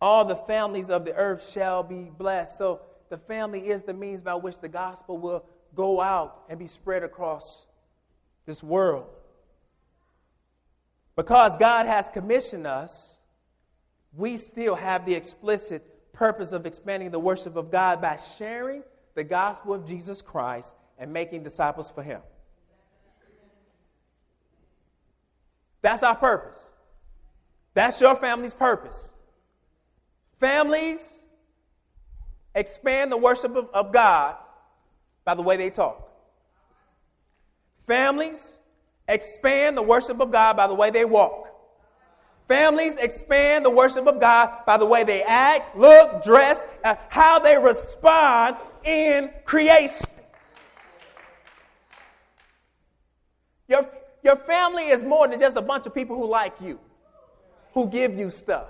all 0.00 0.24
the 0.24 0.36
families 0.36 0.88
of 0.90 1.04
the 1.04 1.14
earth 1.14 1.48
shall 1.50 1.82
be 1.82 2.10
blessed. 2.16 2.56
So 2.56 2.80
the 3.10 3.18
family 3.18 3.68
is 3.68 3.82
the 3.82 3.94
means 3.94 4.22
by 4.22 4.34
which 4.34 4.58
the 4.58 4.68
gospel 4.68 5.18
will 5.18 5.44
go 5.74 6.00
out 6.00 6.44
and 6.48 6.58
be 6.58 6.66
spread 6.66 7.02
across 7.02 7.66
this 8.46 8.62
world. 8.62 9.06
Because 11.16 11.56
God 11.56 11.86
has 11.86 12.08
commissioned 12.08 12.66
us, 12.66 13.18
we 14.16 14.38
still 14.38 14.74
have 14.74 15.04
the 15.04 15.14
explicit 15.14 16.12
purpose 16.12 16.52
of 16.52 16.64
expanding 16.64 17.10
the 17.10 17.18
worship 17.18 17.56
of 17.56 17.70
God 17.70 18.00
by 18.00 18.16
sharing 18.38 18.82
the 19.14 19.24
gospel 19.24 19.74
of 19.74 19.86
Jesus 19.86 20.22
Christ 20.22 20.74
and 20.98 21.12
making 21.12 21.42
disciples 21.42 21.90
for 21.90 22.02
Him. 22.02 22.22
That's 25.82 26.02
our 26.02 26.16
purpose. 26.16 26.58
That's 27.74 28.00
your 28.00 28.16
family's 28.16 28.54
purpose. 28.54 29.09
Families 30.40 31.22
expand 32.54 33.12
the 33.12 33.16
worship 33.16 33.54
of, 33.54 33.68
of 33.74 33.92
God 33.92 34.36
by 35.24 35.34
the 35.34 35.42
way 35.42 35.56
they 35.56 35.70
talk. 35.70 36.10
Families 37.86 38.54
expand 39.06 39.76
the 39.76 39.82
worship 39.82 40.18
of 40.20 40.32
God 40.32 40.56
by 40.56 40.66
the 40.66 40.74
way 40.74 40.90
they 40.90 41.04
walk. 41.04 41.48
Families 42.48 42.96
expand 42.96 43.64
the 43.64 43.70
worship 43.70 44.06
of 44.06 44.18
God 44.18 44.64
by 44.66 44.76
the 44.76 44.86
way 44.86 45.04
they 45.04 45.22
act, 45.22 45.76
look, 45.76 46.24
dress, 46.24 46.64
uh, 46.82 46.96
how 47.08 47.38
they 47.38 47.56
respond 47.56 48.56
in 48.82 49.30
creation. 49.44 50.08
Your, 53.68 53.88
your 54.24 54.36
family 54.36 54.88
is 54.88 55.04
more 55.04 55.28
than 55.28 55.38
just 55.38 55.56
a 55.56 55.62
bunch 55.62 55.86
of 55.86 55.94
people 55.94 56.16
who 56.16 56.26
like 56.26 56.60
you, 56.60 56.80
who 57.72 57.86
give 57.86 58.18
you 58.18 58.30
stuff. 58.30 58.66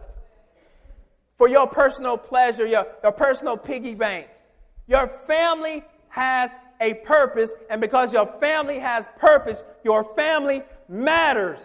For 1.41 1.49
your 1.49 1.67
personal 1.67 2.19
pleasure, 2.19 2.67
your, 2.67 2.87
your 3.03 3.13
personal 3.13 3.57
piggy 3.57 3.95
bank. 3.95 4.29
Your 4.87 5.09
family 5.27 5.83
has 6.11 6.51
a 6.83 6.93
purpose, 6.93 7.53
and 7.71 7.81
because 7.81 8.13
your 8.13 8.27
family 8.41 8.79
has 8.79 9.07
purpose, 9.17 9.63
your 9.83 10.05
family 10.15 10.63
matters. 10.87 11.63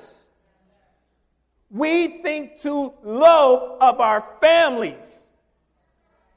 We 1.69 2.21
think 2.21 2.61
too 2.61 2.93
low 3.03 3.77
of 3.81 3.99
our 3.99 4.25
families. 4.39 5.03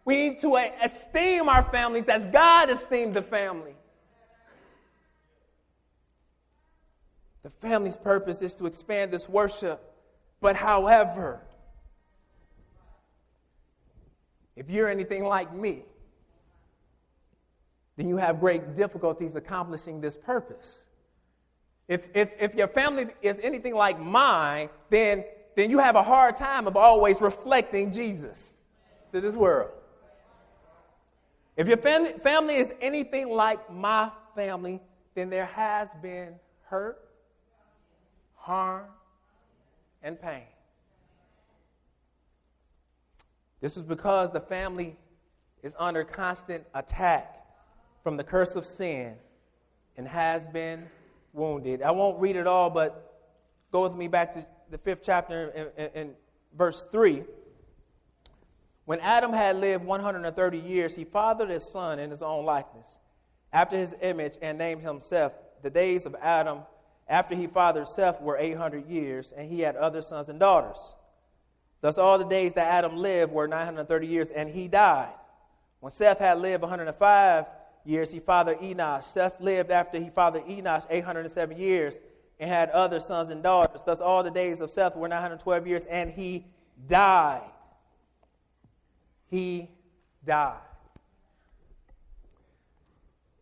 We 0.05 0.17
need 0.17 0.41
to 0.41 0.57
esteem 0.83 1.49
our 1.49 1.63
families 1.71 2.09
as 2.09 2.27
God 2.27 2.71
esteemed 2.71 3.15
the 3.15 3.23
family. 3.23 3.77
The 7.45 7.51
family's 7.51 7.97
purpose 7.97 8.43
is 8.43 8.57
to 8.57 8.67
expand 8.67 9.13
this 9.13 9.29
worship. 9.29 9.95
But 10.41 10.57
however, 10.57 11.41
if 14.59 14.69
you're 14.69 14.89
anything 14.89 15.25
like 15.25 15.55
me, 15.55 15.85
then 17.97 18.09
you 18.09 18.17
have 18.17 18.41
great 18.41 18.75
difficulties 18.75 19.37
accomplishing 19.37 20.01
this 20.01 20.17
purpose. 20.17 20.85
If, 21.87 22.03
if, 22.13 22.31
if 22.39 22.55
your 22.55 22.69
family 22.69 23.07
is 23.23 23.39
anything 23.43 23.75
like 23.75 24.01
mine, 24.01 24.69
then, 24.91 25.25
then 25.57 25.71
you 25.71 25.79
have 25.79 25.95
a 25.95 26.03
hard 26.03 26.37
time 26.37 26.67
of 26.67 26.77
always 26.77 27.21
reflecting 27.21 27.93
Jesus 27.93 28.53
to 29.13 29.21
this 29.21 29.35
world. 29.35 29.71
If 31.57 31.67
your 31.67 31.77
family 31.77 32.55
is 32.55 32.73
anything 32.81 33.31
like 33.31 33.73
my 33.73 34.11
family, 34.37 34.81
then 35.15 35.31
there 35.31 35.47
has 35.47 35.89
been 36.03 36.35
hurt, 36.65 36.99
harm, 38.37 38.87
and 40.03 40.21
pain. 40.21 40.43
This 43.61 43.77
is 43.77 43.83
because 43.83 44.31
the 44.33 44.41
family 44.41 44.97
is 45.63 45.75
under 45.79 46.05
constant 46.05 46.65
attack 46.75 47.45
from 48.03 48.17
the 48.17 48.25
curse 48.25 48.57
of 48.57 48.65
sin 48.65 49.17
and 49.97 50.07
has 50.07 50.47
been 50.47 50.87
wounded. 51.33 51.83
I 51.83 51.91
won't 51.91 52.21
read 52.21 52.37
it 52.37 52.47
all, 52.47 52.71
but 52.71 53.21
go 53.73 53.83
with 53.83 53.95
me 53.95 54.09
back 54.09 54.33
to 54.35 54.47
the 54.71 54.79
fifth 54.79 55.03
chapter 55.03 55.49
in 55.95 56.15
verse 56.57 56.85
3. 56.93 57.25
When 58.85 59.01
Adam 59.01 59.33
had 59.33 59.57
lived 59.57 59.85
130 59.85 60.59
years, 60.59 60.95
he 60.95 61.05
fathered 61.05 61.51
his 61.51 61.65
son 61.65 61.99
in 61.99 62.11
his 62.11 62.23
own 62.23 62.47
likeness, 62.47 62.99
after 63.53 63.77
his 63.77 63.95
image, 64.01 64.39
and 64.41 64.57
named 64.57 64.83
him 64.83 65.01
Seth. 65.01 65.33
The 65.63 65.71
days 65.71 66.07
of 66.07 66.15
Adam 66.23 66.61
after 67.09 67.35
he 67.35 67.47
fathered 67.47 67.89
Seth 67.89 68.21
were 68.21 68.39
800 68.39 68.87
years, 68.87 69.33
and 69.37 69.51
he 69.51 69.61
had 69.61 69.77
other 69.77 70.01
sons 70.01 70.29
and 70.29 70.39
daughters. 70.39 70.95
Thus, 71.81 71.99
all 71.99 72.19
the 72.19 72.25
days 72.25 72.55
that 72.55 72.67
Adam 72.67 72.97
lived 72.97 73.33
were 73.33 73.47
930 73.47 74.07
years, 74.07 74.29
and 74.31 74.49
he 74.49 74.69
died. 74.69 75.13
When 75.81 75.93
Seth 75.93 76.19
had 76.19 76.41
lived 76.41 76.63
105 76.63 77.47
years, 77.85 78.11
he 78.11 78.19
fathered 78.19 78.59
Enosh. 78.59 79.05
Seth 79.05 79.41
lived 79.41 79.71
after 79.71 79.99
he 79.99 80.11
fathered 80.11 80.45
Enosh 80.45 80.87
807 80.91 81.57
years 81.57 81.95
and 82.41 82.51
had 82.51 82.71
other 82.71 82.99
sons 82.99 83.31
and 83.31 83.43
daughters. 83.43 83.83
Thus, 83.85 84.01
all 84.01 84.23
the 84.23 84.31
days 84.31 84.61
of 84.61 84.71
Seth 84.71 84.97
were 84.97 85.09
912 85.09 85.67
years, 85.67 85.85
and 85.85 86.11
he 86.11 86.47
died 86.87 87.43
he 89.29 89.69
died. 90.25 90.57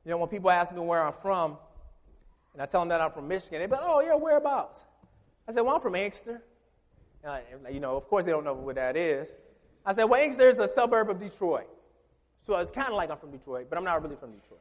You 0.05 0.11
know, 0.12 0.18
when 0.18 0.29
people 0.29 0.51
ask 0.51 0.72
me 0.72 0.81
where 0.81 1.03
I'm 1.03 1.12
from, 1.12 1.57
and 2.53 2.62
I 2.62 2.66
tell 2.66 2.81
them 2.81 2.88
that 2.90 3.01
I'm 3.01 3.11
from 3.11 3.29
Michigan, 3.29 3.61
they 3.61 3.66
be 3.66 3.72
like, 3.72 3.81
oh, 3.83 4.01
yeah, 4.01 4.14
whereabouts? 4.14 4.85
I 5.49 5.53
said, 5.53 5.62
well, 5.62 5.75
I'm 5.75 5.81
from 5.81 5.94
Inkster. 5.94 6.42
I, 7.26 7.42
you 7.70 7.80
know, 7.80 7.96
of 7.96 8.08
course, 8.08 8.24
they 8.24 8.30
don't 8.30 8.44
know 8.44 8.54
what 8.54 8.76
that 8.76 8.96
is. 8.96 9.28
I 9.84 9.94
said, 9.94 10.04
well, 10.04 10.22
Inkster 10.22 10.48
is 10.48 10.58
a 10.58 10.68
suburb 10.68 11.10
of 11.10 11.20
Detroit. 11.20 11.68
So 12.40 12.56
it's 12.56 12.70
kind 12.70 12.88
of 12.88 12.94
like 12.94 13.10
I'm 13.10 13.18
from 13.18 13.30
Detroit, 13.30 13.66
but 13.68 13.76
I'm 13.76 13.84
not 13.84 14.02
really 14.02 14.16
from 14.16 14.32
Detroit. 14.32 14.60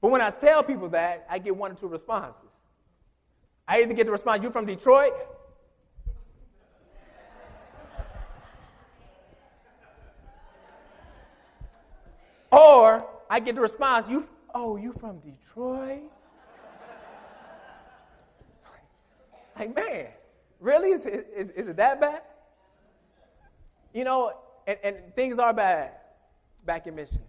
But 0.00 0.10
when 0.10 0.20
I 0.20 0.30
tell 0.30 0.62
people 0.62 0.88
that, 0.90 1.26
I 1.28 1.38
get 1.38 1.56
one 1.56 1.72
or 1.72 1.74
two 1.74 1.88
responses. 1.88 2.50
I 3.66 3.82
either 3.82 3.94
get 3.94 4.06
the 4.06 4.12
response, 4.12 4.42
You 4.42 4.50
from 4.50 4.66
Detroit? 4.66 5.12
Or 12.50 13.06
I 13.28 13.40
get 13.40 13.54
the 13.54 13.60
response, 13.60 14.06
You, 14.08 14.28
oh, 14.54 14.76
you 14.76 14.92
from 14.92 15.20
Detroit? 15.20 16.02
like, 19.56 19.74
man, 19.74 20.08
really? 20.64 20.90
Is, 20.90 21.04
is, 21.04 21.50
is 21.50 21.68
it 21.68 21.76
that 21.76 22.00
bad? 22.00 22.22
You 23.92 24.04
know, 24.04 24.32
and, 24.66 24.78
and 24.82 24.96
things 25.14 25.38
are 25.38 25.52
bad 25.52 25.92
back 26.64 26.86
in 26.86 26.96
Michigan. 26.96 27.20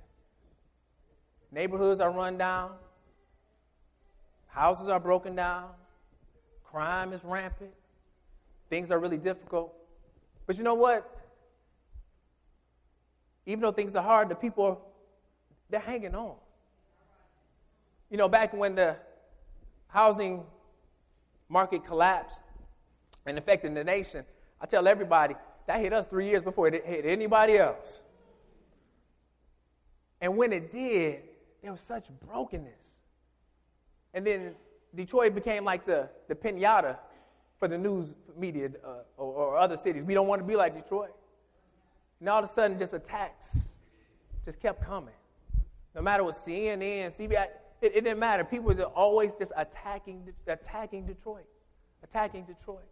Neighborhoods 1.51 1.99
are 1.99 2.11
run 2.11 2.37
down, 2.37 2.71
houses 4.47 4.87
are 4.87 4.99
broken 4.99 5.35
down, 5.35 5.69
crime 6.63 7.13
is 7.13 7.23
rampant, 7.23 7.71
things 8.69 8.89
are 8.89 8.99
really 8.99 9.17
difficult. 9.17 9.73
But 10.47 10.57
you 10.57 10.63
know 10.63 10.73
what? 10.73 11.11
Even 13.45 13.61
though 13.61 13.71
things 13.71 13.95
are 13.95 14.03
hard, 14.03 14.29
the 14.29 14.35
people, 14.35 14.81
they're 15.69 15.79
hanging 15.79 16.15
on. 16.15 16.35
You 18.09 18.17
know, 18.17 18.27
back 18.27 18.53
when 18.53 18.75
the 18.75 18.95
housing 19.87 20.43
market 21.47 21.85
collapsed 21.85 22.41
and 23.25 23.37
affecting 23.37 23.73
the 23.73 23.83
nation, 23.83 24.25
I 24.61 24.65
tell 24.65 24.87
everybody 24.87 25.35
that 25.67 25.79
hit 25.79 25.93
us 25.93 26.05
three 26.05 26.29
years 26.29 26.43
before 26.43 26.67
it 26.67 26.85
hit 26.85 27.05
anybody 27.05 27.57
else. 27.57 28.01
And 30.21 30.37
when 30.37 30.53
it 30.53 30.71
did, 30.71 31.23
there 31.61 31.71
was 31.71 31.81
such 31.81 32.09
brokenness. 32.25 32.97
And 34.13 34.25
then 34.25 34.55
Detroit 34.93 35.35
became 35.35 35.65
like 35.65 35.85
the, 35.85 36.09
the 36.27 36.35
pinata 36.35 36.97
for 37.59 37.67
the 37.67 37.77
news 37.77 38.15
media 38.37 38.69
uh, 38.83 38.99
or, 39.17 39.33
or, 39.33 39.57
other 39.57 39.77
cities. 39.77 40.03
We 40.03 40.13
don't 40.13 40.27
want 40.27 40.41
to 40.41 40.47
be 40.47 40.55
like 40.55 40.75
Detroit. 40.75 41.13
And 42.19 42.29
all 42.29 42.39
of 42.43 42.49
a 42.49 42.53
sudden, 42.53 42.77
just 42.77 42.93
attacks 42.93 43.67
just 44.45 44.61
kept 44.61 44.85
coming. 44.85 45.13
No 45.95 46.01
matter 46.01 46.23
what 46.23 46.35
CNN, 46.35 47.15
CBS, 47.17 47.47
it, 47.81 47.95
it 47.95 48.03
didn't 48.03 48.19
matter. 48.19 48.43
People 48.43 48.73
were 48.73 48.83
always 48.83 49.33
just 49.35 49.51
attacking, 49.57 50.31
attacking 50.47 51.05
Detroit, 51.05 51.47
attacking 52.03 52.43
Detroit. 52.43 52.85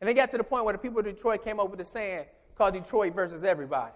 And 0.00 0.08
they 0.08 0.14
got 0.14 0.30
to 0.32 0.38
the 0.38 0.44
point 0.44 0.64
where 0.64 0.72
the 0.72 0.78
people 0.78 0.98
of 0.98 1.04
Detroit 1.04 1.44
came 1.44 1.60
up 1.60 1.70
with 1.70 1.80
a 1.80 1.84
saying 1.84 2.24
called 2.56 2.74
Detroit 2.74 3.14
versus 3.14 3.44
everybody. 3.44 3.92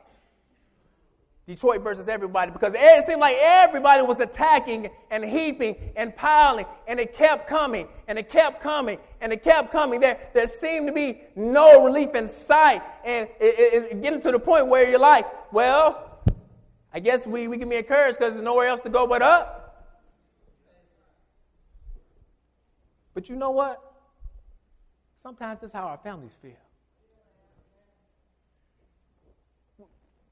Detroit 1.48 1.82
versus 1.82 2.08
everybody 2.08 2.50
because 2.50 2.74
it 2.76 3.06
seemed 3.06 3.22
like 3.22 3.38
everybody 3.40 4.02
was 4.02 4.20
attacking 4.20 4.90
and 5.10 5.24
heaping 5.24 5.76
and 5.96 6.14
piling, 6.14 6.66
and 6.86 7.00
it 7.00 7.14
kept 7.14 7.48
coming 7.48 7.88
and 8.06 8.18
it 8.18 8.28
kept 8.28 8.62
coming 8.62 8.98
and 9.22 9.32
it 9.32 9.42
kept 9.42 9.72
coming. 9.72 9.98
There, 9.98 10.18
there 10.34 10.46
seemed 10.46 10.88
to 10.88 10.92
be 10.92 11.22
no 11.34 11.82
relief 11.82 12.14
in 12.14 12.28
sight, 12.28 12.82
and 13.02 13.26
it, 13.40 13.58
it, 13.58 13.92
it 13.92 14.02
getting 14.02 14.20
to 14.20 14.30
the 14.30 14.38
point 14.38 14.66
where 14.66 14.88
you're 14.90 14.98
like, 14.98 15.24
well, 15.50 16.20
I 16.92 17.00
guess 17.00 17.26
we, 17.26 17.48
we 17.48 17.56
can 17.56 17.70
be 17.70 17.76
encouraged 17.76 18.18
because 18.18 18.34
there's 18.34 18.44
nowhere 18.44 18.68
else 18.68 18.80
to 18.80 18.90
go 18.90 19.06
but 19.06 19.22
up. 19.22 19.86
But 23.14 23.30
you 23.30 23.36
know 23.36 23.52
what? 23.52 23.87
Sometimes 25.22 25.60
that's 25.60 25.72
how 25.72 25.86
our 25.86 25.98
families 25.98 26.34
feel. 26.40 26.56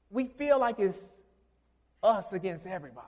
we 0.09 0.25
feel 0.25 0.59
like 0.59 0.79
it's 0.79 0.99
us 2.01 2.33
against 2.33 2.65
everybody. 2.65 3.07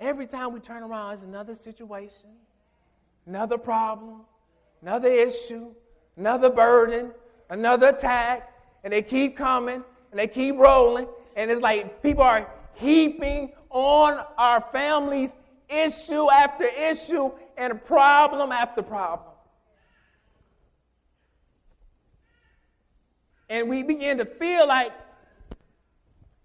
Every 0.00 0.26
time 0.26 0.52
we 0.52 0.60
turn 0.60 0.82
around, 0.82 1.14
it's 1.14 1.22
another 1.22 1.54
situation, 1.54 2.30
another 3.26 3.58
problem, 3.58 4.22
another 4.82 5.08
issue, 5.08 5.72
another 6.16 6.50
burden, 6.50 7.10
another 7.50 7.88
attack, 7.88 8.52
and 8.82 8.92
they 8.92 9.02
keep 9.02 9.36
coming 9.36 9.82
and 10.10 10.20
they 10.20 10.26
keep 10.26 10.56
rolling. 10.56 11.08
And 11.36 11.50
it's 11.50 11.60
like 11.60 12.02
people 12.02 12.22
are 12.22 12.48
heaping 12.74 13.52
on 13.70 14.24
our 14.36 14.60
families 14.72 15.30
issue 15.68 16.30
after 16.30 16.64
issue 16.64 17.30
and 17.56 17.84
problem 17.84 18.52
after 18.52 18.82
problem. 18.82 19.34
and 23.48 23.68
we 23.68 23.82
begin 23.82 24.18
to 24.18 24.24
feel 24.24 24.66
like, 24.66 24.92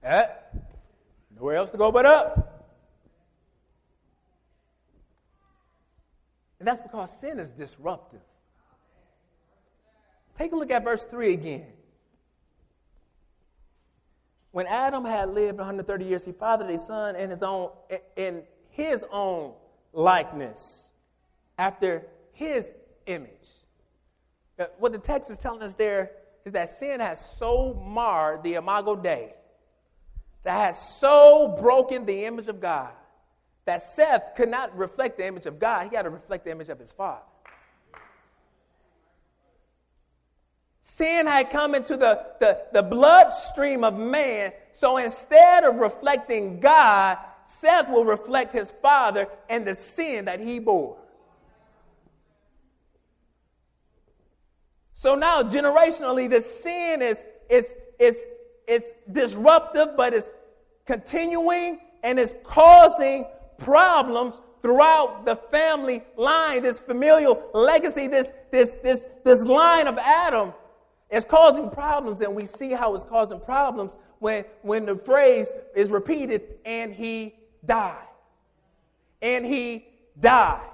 eh, 0.04 0.28
nowhere 1.36 1.56
else 1.56 1.72
to 1.72 1.78
go 1.78 1.92
but 1.92 2.06
up. 2.06 2.68
And 6.60 6.68
that's 6.68 6.82
because 6.82 7.18
sin 7.20 7.40
is 7.40 7.50
disruptive. 7.52 8.20
Take 10.38 10.52
a 10.52 10.56
look 10.56 10.72
at 10.72 10.84
verse 10.84 11.04
3 11.06 11.34
again. 11.34 11.66
When 14.52 14.68
Adam 14.68 15.06
had 15.06 15.30
lived 15.30 15.58
130 15.58 16.06
years, 16.06 16.26
he 16.26 16.32
fathered 16.32 16.70
a 16.70 16.78
son 16.78 17.16
in 17.16 17.30
his 17.30 17.44
own, 17.44 17.72
in 18.16 18.44
his 18.70 19.06
own 19.12 19.54
likeness, 19.94 20.89
after 21.60 22.08
his 22.32 22.72
image. 23.06 23.50
Uh, 24.58 24.66
what 24.80 24.94
the 24.94 24.98
text 24.98 25.30
is 25.30 25.38
telling 25.38 25.62
us 25.62 25.74
there 25.74 26.12
is 26.46 26.54
that 26.54 26.70
sin 26.70 27.02
has 27.02 27.24
so 27.38 27.74
marred 27.86 28.42
the 28.44 28.56
imago 28.56 28.96
Dei, 28.96 29.34
that 30.44 30.58
has 30.58 30.80
so 31.00 31.56
broken 31.60 32.06
the 32.06 32.26
image 32.26 32.48
of 32.48 32.62
God, 32.62 32.92
that 33.66 33.82
Seth 33.82 34.36
could 34.36 34.50
not 34.50 34.76
reflect 34.76 35.18
the 35.18 35.28
image 35.28 35.46
of 35.46 35.60
God. 35.60 35.90
He 35.90 35.96
had 35.96 36.04
to 36.04 36.10
reflect 36.10 36.46
the 36.46 36.52
image 36.52 36.70
of 36.70 36.80
his 36.80 36.92
father. 36.92 37.22
Sin 40.84 41.28
had 41.28 41.50
come 41.50 41.76
into 41.76 41.98
the, 41.98 42.26
the, 42.40 42.62
the 42.72 42.82
bloodstream 42.82 43.84
of 43.84 43.98
man, 43.98 44.54
so 44.72 44.98
instead 44.98 45.66
of 45.66 45.76
reflecting 45.76 46.62
God, 46.62 47.18
Seth 47.46 47.90
will 47.90 48.06
reflect 48.06 48.54
his 48.54 48.72
father 48.82 49.28
and 49.50 49.68
the 49.68 49.76
sin 49.76 50.26
that 50.26 50.40
he 50.40 50.60
bore. 50.60 50.98
So 55.00 55.16
now, 55.16 55.44
generationally, 55.44 56.30
the 56.30 56.42
sin 56.42 57.02
is, 57.02 57.24
is, 57.50 57.74
is, 58.00 58.18
is 58.68 58.84
disruptive, 59.10 59.96
but 59.96 60.14
it's 60.14 60.28
continuing 60.86 61.80
and 62.04 62.20
it's 62.20 62.34
causing 62.44 63.26
problems 63.58 64.34
throughout 64.62 65.24
the 65.24 65.38
family 65.38 66.04
line, 66.18 66.64
this 66.64 66.82
familial 66.82 67.42
legacy, 67.54 68.08
this, 68.08 68.34
this, 68.52 68.72
this, 68.84 69.06
this 69.24 69.42
line 69.46 69.88
of 69.88 69.98
Adam 70.00 70.54
is 71.10 71.24
causing 71.24 71.70
problems, 71.70 72.20
and 72.20 72.36
we 72.36 72.44
see 72.44 72.74
how 72.74 72.94
it's 72.94 73.06
causing 73.06 73.40
problems 73.40 73.94
when, 74.20 74.44
when 74.64 74.86
the 74.86 74.98
phrase 74.98 75.48
is 75.78 75.90
repeated, 75.92 76.42
and 76.66 76.94
he 76.94 77.36
died. 77.66 78.06
And 79.22 79.46
he 79.46 79.88
died. 80.20 80.70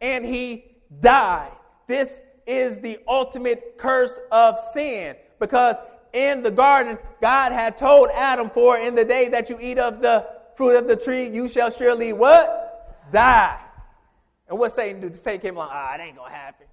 And 0.00 0.24
he 0.24 0.64
died. 1.02 1.52
This 1.86 2.22
is 2.48 2.80
the 2.80 2.98
ultimate 3.06 3.76
curse 3.78 4.18
of 4.32 4.58
sin 4.72 5.14
because 5.38 5.76
in 6.12 6.42
the 6.42 6.50
garden, 6.50 6.98
God 7.20 7.52
had 7.52 7.76
told 7.76 8.08
Adam, 8.12 8.50
For 8.50 8.78
in 8.78 8.94
the 8.94 9.04
day 9.04 9.28
that 9.28 9.50
you 9.50 9.58
eat 9.60 9.78
of 9.78 10.00
the 10.00 10.26
fruit 10.56 10.76
of 10.76 10.88
the 10.88 10.96
tree, 10.96 11.28
you 11.28 11.46
shall 11.46 11.70
surely 11.70 12.12
what? 12.12 13.10
Die. 13.12 13.60
And 14.48 14.58
what 14.58 14.72
Satan 14.72 15.00
do? 15.00 15.14
Satan 15.14 15.40
came 15.40 15.56
along, 15.56 15.68
ah, 15.70 15.94
it 15.94 16.00
ain't 16.00 16.16
gonna 16.16 16.34
happen. 16.34 16.66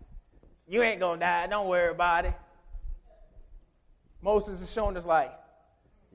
You 0.68 0.82
ain't 0.82 1.00
gonna 1.00 1.20
die. 1.20 1.48
Don't 1.48 1.68
worry 1.68 1.92
about 1.92 2.26
it. 2.26 2.34
Moses 4.22 4.62
is 4.62 4.72
showing 4.72 4.98
us 4.98 5.06
like, 5.06 5.32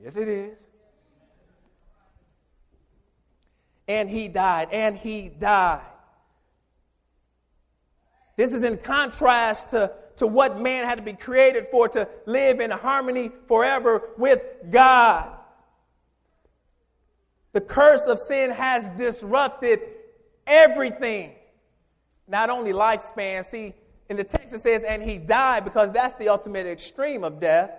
yes, 0.03 0.15
it 0.15 0.27
is. 0.27 0.57
And 3.87 4.09
he 4.09 4.27
died, 4.27 4.69
and 4.71 4.97
he 4.97 5.29
died. 5.29 5.81
This 8.41 8.53
is 8.53 8.63
in 8.63 8.79
contrast 8.79 9.69
to, 9.69 9.91
to 10.15 10.25
what 10.25 10.59
man 10.59 10.85
had 10.85 10.95
to 10.95 11.03
be 11.03 11.13
created 11.13 11.67
for 11.69 11.87
to 11.89 12.09
live 12.25 12.59
in 12.59 12.71
harmony 12.71 13.29
forever 13.47 14.09
with 14.17 14.41
God. 14.71 15.31
The 17.53 17.61
curse 17.61 18.01
of 18.07 18.19
sin 18.19 18.49
has 18.49 18.89
disrupted 18.97 19.81
everything, 20.47 21.35
not 22.27 22.49
only 22.49 22.73
lifespan. 22.73 23.45
See, 23.45 23.75
in 24.09 24.17
the 24.17 24.23
text 24.23 24.55
it 24.55 24.61
says, 24.61 24.81
and 24.81 25.03
he 25.03 25.19
died 25.19 25.63
because 25.63 25.91
that's 25.91 26.15
the 26.15 26.29
ultimate 26.29 26.65
extreme 26.65 27.23
of 27.23 27.39
death. 27.39 27.69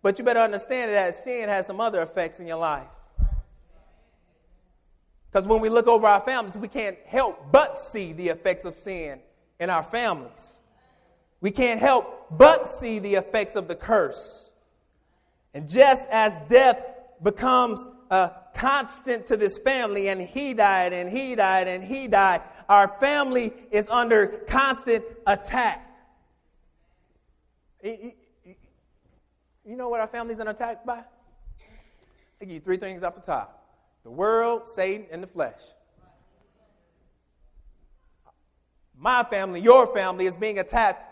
But 0.00 0.20
you 0.20 0.24
better 0.24 0.38
understand 0.38 0.92
that 0.92 1.16
sin 1.16 1.48
has 1.48 1.66
some 1.66 1.80
other 1.80 2.02
effects 2.02 2.38
in 2.38 2.46
your 2.46 2.58
life. 2.58 2.86
Because 5.28 5.48
when 5.48 5.60
we 5.60 5.70
look 5.70 5.88
over 5.88 6.06
our 6.06 6.20
families, 6.20 6.56
we 6.56 6.68
can't 6.68 6.98
help 7.04 7.50
but 7.50 7.76
see 7.76 8.12
the 8.12 8.28
effects 8.28 8.64
of 8.64 8.76
sin 8.76 9.18
in 9.60 9.70
our 9.70 9.82
families. 9.82 10.60
We 11.40 11.50
can't 11.50 11.80
help 11.80 12.26
but 12.30 12.66
see 12.66 12.98
the 12.98 13.14
effects 13.14 13.54
of 13.54 13.68
the 13.68 13.74
curse. 13.74 14.50
And 15.52 15.68
just 15.68 16.08
as 16.08 16.34
death 16.48 16.82
becomes 17.22 17.86
a 18.10 18.32
constant 18.54 19.26
to 19.26 19.36
this 19.36 19.58
family, 19.58 20.08
and 20.08 20.20
he 20.20 20.54
died, 20.54 20.92
and 20.92 21.08
he 21.08 21.34
died, 21.34 21.68
and 21.68 21.84
he 21.84 22.08
died, 22.08 22.42
our 22.68 22.88
family 23.00 23.52
is 23.70 23.88
under 23.88 24.26
constant 24.26 25.04
attack. 25.26 25.80
You 27.82 28.12
know 29.64 29.88
what 29.88 30.00
our 30.00 30.06
family's 30.06 30.40
under 30.40 30.52
attack 30.52 30.84
by? 30.84 31.02
I 32.40 32.44
give 32.44 32.50
you 32.50 32.60
three 32.60 32.78
things 32.78 33.02
off 33.02 33.14
the 33.14 33.20
top 33.20 33.60
the 34.02 34.10
world, 34.10 34.68
Satan, 34.68 35.06
and 35.10 35.22
the 35.22 35.26
flesh. 35.26 35.60
My 38.96 39.24
family, 39.24 39.60
your 39.60 39.86
family, 39.94 40.26
is 40.26 40.36
being 40.36 40.58
attacked, 40.58 41.02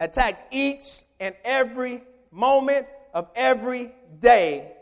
attacked 0.00 0.52
each 0.52 1.02
and 1.20 1.34
every 1.44 2.02
moment 2.30 2.86
of 3.14 3.28
every 3.34 3.92
day 4.20 4.72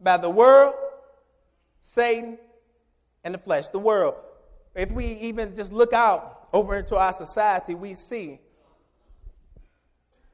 by 0.00 0.16
the 0.16 0.30
world, 0.30 0.74
Satan, 1.82 2.38
and 3.22 3.34
the 3.34 3.38
flesh. 3.38 3.68
The 3.68 3.78
world. 3.78 4.14
If 4.74 4.90
we 4.90 5.06
even 5.06 5.54
just 5.54 5.72
look 5.72 5.92
out 5.92 6.48
over 6.52 6.76
into 6.76 6.96
our 6.96 7.12
society, 7.12 7.74
we 7.74 7.94
see 7.94 8.40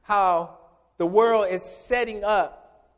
how 0.01 0.57
the 0.97 1.05
world 1.05 1.47
is 1.49 1.63
setting 1.63 2.23
up 2.23 2.89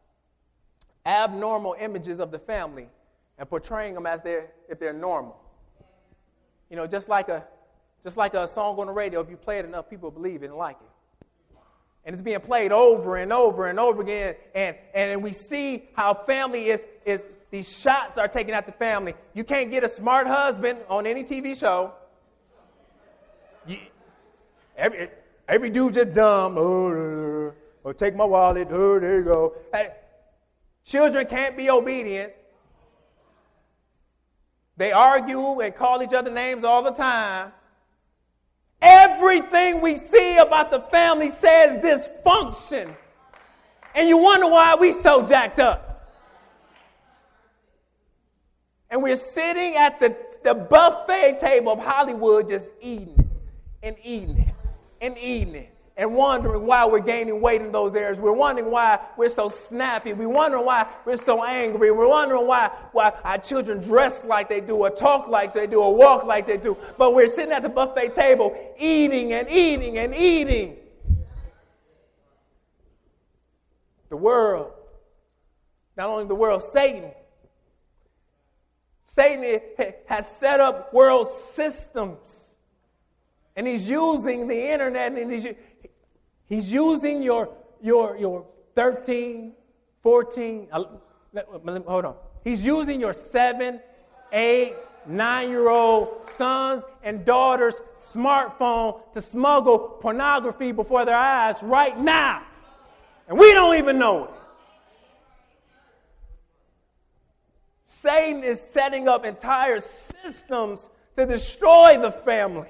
abnormal 1.05 1.75
images 1.79 2.19
of 2.19 2.31
the 2.31 2.39
family 2.39 2.87
and 3.37 3.49
portraying 3.49 3.93
them 3.93 4.05
as 4.05 4.21
they're, 4.21 4.51
if 4.69 4.79
they're 4.79 4.93
normal. 4.93 5.39
You 6.69 6.77
know, 6.77 6.87
just 6.87 7.09
like 7.09 7.29
a 7.29 7.43
just 8.03 8.17
like 8.17 8.33
a 8.33 8.47
song 8.47 8.77
on 8.79 8.87
the 8.87 8.93
radio, 8.93 9.21
if 9.21 9.29
you 9.29 9.37
play 9.37 9.59
it 9.59 9.65
enough, 9.65 9.89
people 9.89 10.11
believe 10.11 10.43
it 10.43 10.47
and 10.47 10.55
like 10.55 10.77
it. 10.81 11.25
And 12.05 12.13
it's 12.13 12.21
being 12.21 12.39
played 12.41 12.73
over 12.73 13.15
and 13.15 13.31
over 13.31 13.67
and 13.67 13.79
over 13.79 14.01
again. 14.01 14.35
And, 14.53 14.75
and 14.93 15.23
we 15.23 15.31
see 15.31 15.85
how 15.93 16.13
family 16.13 16.65
is, 16.65 16.83
is, 17.05 17.21
these 17.49 17.71
shots 17.71 18.17
are 18.17 18.27
taken 18.27 18.53
at 18.53 18.65
the 18.65 18.73
family. 18.73 19.13
You 19.33 19.45
can't 19.45 19.71
get 19.71 19.85
a 19.85 19.89
smart 19.89 20.27
husband 20.27 20.79
on 20.89 21.07
any 21.07 21.23
TV 21.23 21.57
show. 21.57 21.93
You, 23.65 23.77
every, 24.75 25.09
every 25.47 25.69
dude 25.69 25.93
just 25.93 26.13
dumb. 26.13 26.57
Oh, 26.57 26.87
uh, 26.87 26.91
uh, 26.91 27.49
uh, 27.49 27.51
oh, 27.85 27.93
take 27.93 28.15
my 28.15 28.25
wallet. 28.25 28.67
Oh, 28.69 28.99
there 28.99 29.19
you 29.19 29.23
go. 29.23 29.55
Hey, 29.71 29.93
children 30.83 31.25
can't 31.25 31.55
be 31.55 31.69
obedient. 31.69 32.33
They 34.75 34.91
argue 34.91 35.61
and 35.61 35.73
call 35.73 36.03
each 36.03 36.13
other 36.13 36.31
names 36.31 36.65
all 36.65 36.81
the 36.81 36.91
time. 36.91 37.53
Everything 38.83 39.79
we 39.79 39.95
see 39.95 40.35
about 40.35 40.69
the 40.69 40.81
family 40.81 41.29
says 41.29 41.75
dysfunction. 41.81 42.93
And 43.95 44.09
you 44.09 44.17
wonder 44.17 44.47
why 44.47 44.75
we 44.75 44.91
so 44.91 45.25
jacked 45.25 45.59
up. 45.59 46.11
And 48.89 49.01
we're 49.01 49.15
sitting 49.15 49.77
at 49.77 49.99
the, 50.01 50.15
the 50.43 50.53
buffet 50.53 51.39
table 51.39 51.71
of 51.71 51.79
Hollywood 51.79 52.49
just 52.49 52.69
eating 52.81 53.29
and 53.81 53.95
eating 54.03 54.53
and 55.01 55.17
eating 55.17 55.67
and 55.95 56.13
wondering 56.15 56.65
why 56.65 56.85
we're 56.85 56.99
gaining 56.99 57.39
weight 57.39 57.61
in 57.61 57.71
those 57.71 57.93
areas. 57.93 58.19
We're 58.19 58.31
wondering 58.31 58.71
why 58.71 58.99
we're 59.15 59.29
so 59.29 59.47
snappy. 59.49 60.13
We're 60.13 60.27
wondering 60.27 60.65
why 60.65 60.87
we're 61.05 61.17
so 61.17 61.43
angry. 61.43 61.91
We're 61.91 62.07
wondering 62.07 62.47
why, 62.47 62.71
why 62.93 63.13
our 63.23 63.37
children 63.37 63.79
dress 63.79 64.25
like 64.25 64.49
they 64.49 64.61
do, 64.61 64.75
or 64.77 64.89
talk 64.89 65.27
like 65.27 65.53
they 65.53 65.67
do, 65.67 65.81
or 65.81 65.95
walk 65.95 66.23
like 66.23 66.47
they 66.47 66.57
do. 66.57 66.75
But 66.97 67.13
we're 67.13 67.27
sitting 67.27 67.51
at 67.51 67.61
the 67.61 67.69
buffet 67.69 68.15
table 68.15 68.57
eating 68.79 69.33
and 69.33 69.47
eating 69.49 69.99
and 69.99 70.15
eating. 70.15 70.77
The 74.09 74.17
world, 74.17 74.71
not 75.95 76.09
only 76.09 76.25
the 76.25 76.35
world, 76.35 76.63
Satan. 76.63 77.11
Satan 79.03 79.59
has 80.07 80.27
set 80.27 80.59
up 80.59 80.91
world 80.91 81.27
systems. 81.29 82.57
And 83.55 83.67
he's 83.67 83.87
using 83.87 84.47
the 84.47 84.71
internet 84.71 85.13
and 85.13 85.31
he's, 85.31 85.47
He's 86.47 86.71
using 86.71 87.23
your, 87.23 87.49
your, 87.81 88.17
your 88.17 88.45
13, 88.75 89.53
14, 90.01 90.67
uh, 90.71 90.83
hold 91.87 92.05
on. 92.05 92.15
He's 92.43 92.63
using 92.63 92.99
your 92.99 93.13
seven, 93.13 93.79
eight, 94.31 94.75
nine 95.07 95.49
year 95.49 95.69
old 95.69 96.21
sons 96.21 96.83
and 97.03 97.25
daughters' 97.25 97.81
smartphone 97.97 99.11
to 99.13 99.21
smuggle 99.21 99.79
pornography 99.79 100.71
before 100.71 101.05
their 101.05 101.17
eyes 101.17 101.61
right 101.63 101.97
now. 101.99 102.43
And 103.27 103.37
we 103.37 103.53
don't 103.53 103.77
even 103.77 103.97
know 103.97 104.25
it. 104.25 104.29
Satan 107.85 108.43
is 108.43 108.59
setting 108.59 109.07
up 109.07 109.23
entire 109.23 109.79
systems 109.79 110.89
to 111.15 111.25
destroy 111.25 111.97
the 112.01 112.11
family. 112.11 112.69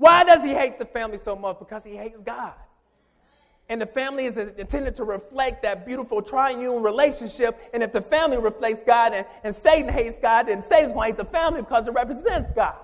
Why 0.00 0.24
does 0.24 0.42
he 0.42 0.54
hate 0.54 0.78
the 0.78 0.86
family 0.86 1.18
so 1.18 1.36
much? 1.36 1.58
Because 1.58 1.84
he 1.84 1.94
hates 1.94 2.16
God. 2.24 2.54
And 3.68 3.78
the 3.78 3.86
family 3.86 4.24
is 4.24 4.38
intended 4.38 4.94
to 4.94 5.04
reflect 5.04 5.62
that 5.62 5.84
beautiful 5.84 6.22
triune 6.22 6.82
relationship. 6.82 7.60
And 7.74 7.82
if 7.82 7.92
the 7.92 8.00
family 8.00 8.38
reflects 8.38 8.80
God 8.80 9.12
and, 9.12 9.26
and 9.44 9.54
Satan 9.54 9.92
hates 9.92 10.18
God, 10.18 10.48
then 10.48 10.62
Satan's 10.62 10.94
going 10.94 11.12
to 11.12 11.22
hate 11.22 11.28
the 11.28 11.30
family 11.30 11.60
because 11.60 11.86
it 11.86 11.90
represents 11.90 12.50
God. 12.52 12.76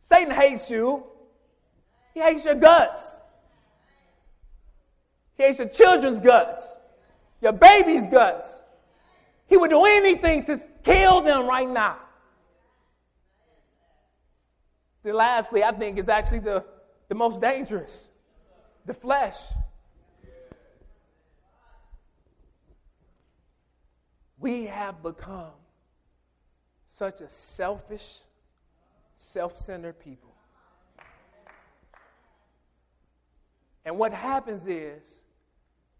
Satan 0.00 0.32
hates 0.32 0.70
you. 0.70 1.04
He 2.14 2.20
hates 2.20 2.46
your 2.46 2.54
guts. 2.54 3.16
He 5.36 5.42
hates 5.42 5.58
your 5.58 5.68
children's 5.68 6.20
guts, 6.20 6.66
your 7.42 7.52
baby's 7.52 8.06
guts. 8.06 8.62
He 9.48 9.58
would 9.58 9.70
do 9.70 9.84
anything 9.84 10.44
to 10.46 10.58
kill 10.82 11.20
them 11.20 11.46
right 11.46 11.68
now. 11.68 11.98
Then 15.02 15.14
lastly, 15.14 15.64
I 15.64 15.72
think 15.72 15.98
is 15.98 16.08
actually 16.08 16.40
the, 16.40 16.64
the 17.08 17.14
most 17.14 17.40
dangerous 17.40 18.10
the 18.86 18.94
flesh. 18.94 19.36
We 24.38 24.64
have 24.64 25.02
become 25.02 25.52
such 26.88 27.20
a 27.20 27.28
selfish, 27.28 28.20
self 29.16 29.58
centered 29.58 30.00
people. 30.00 30.34
And 33.84 33.98
what 33.98 34.12
happens 34.12 34.66
is, 34.66 35.22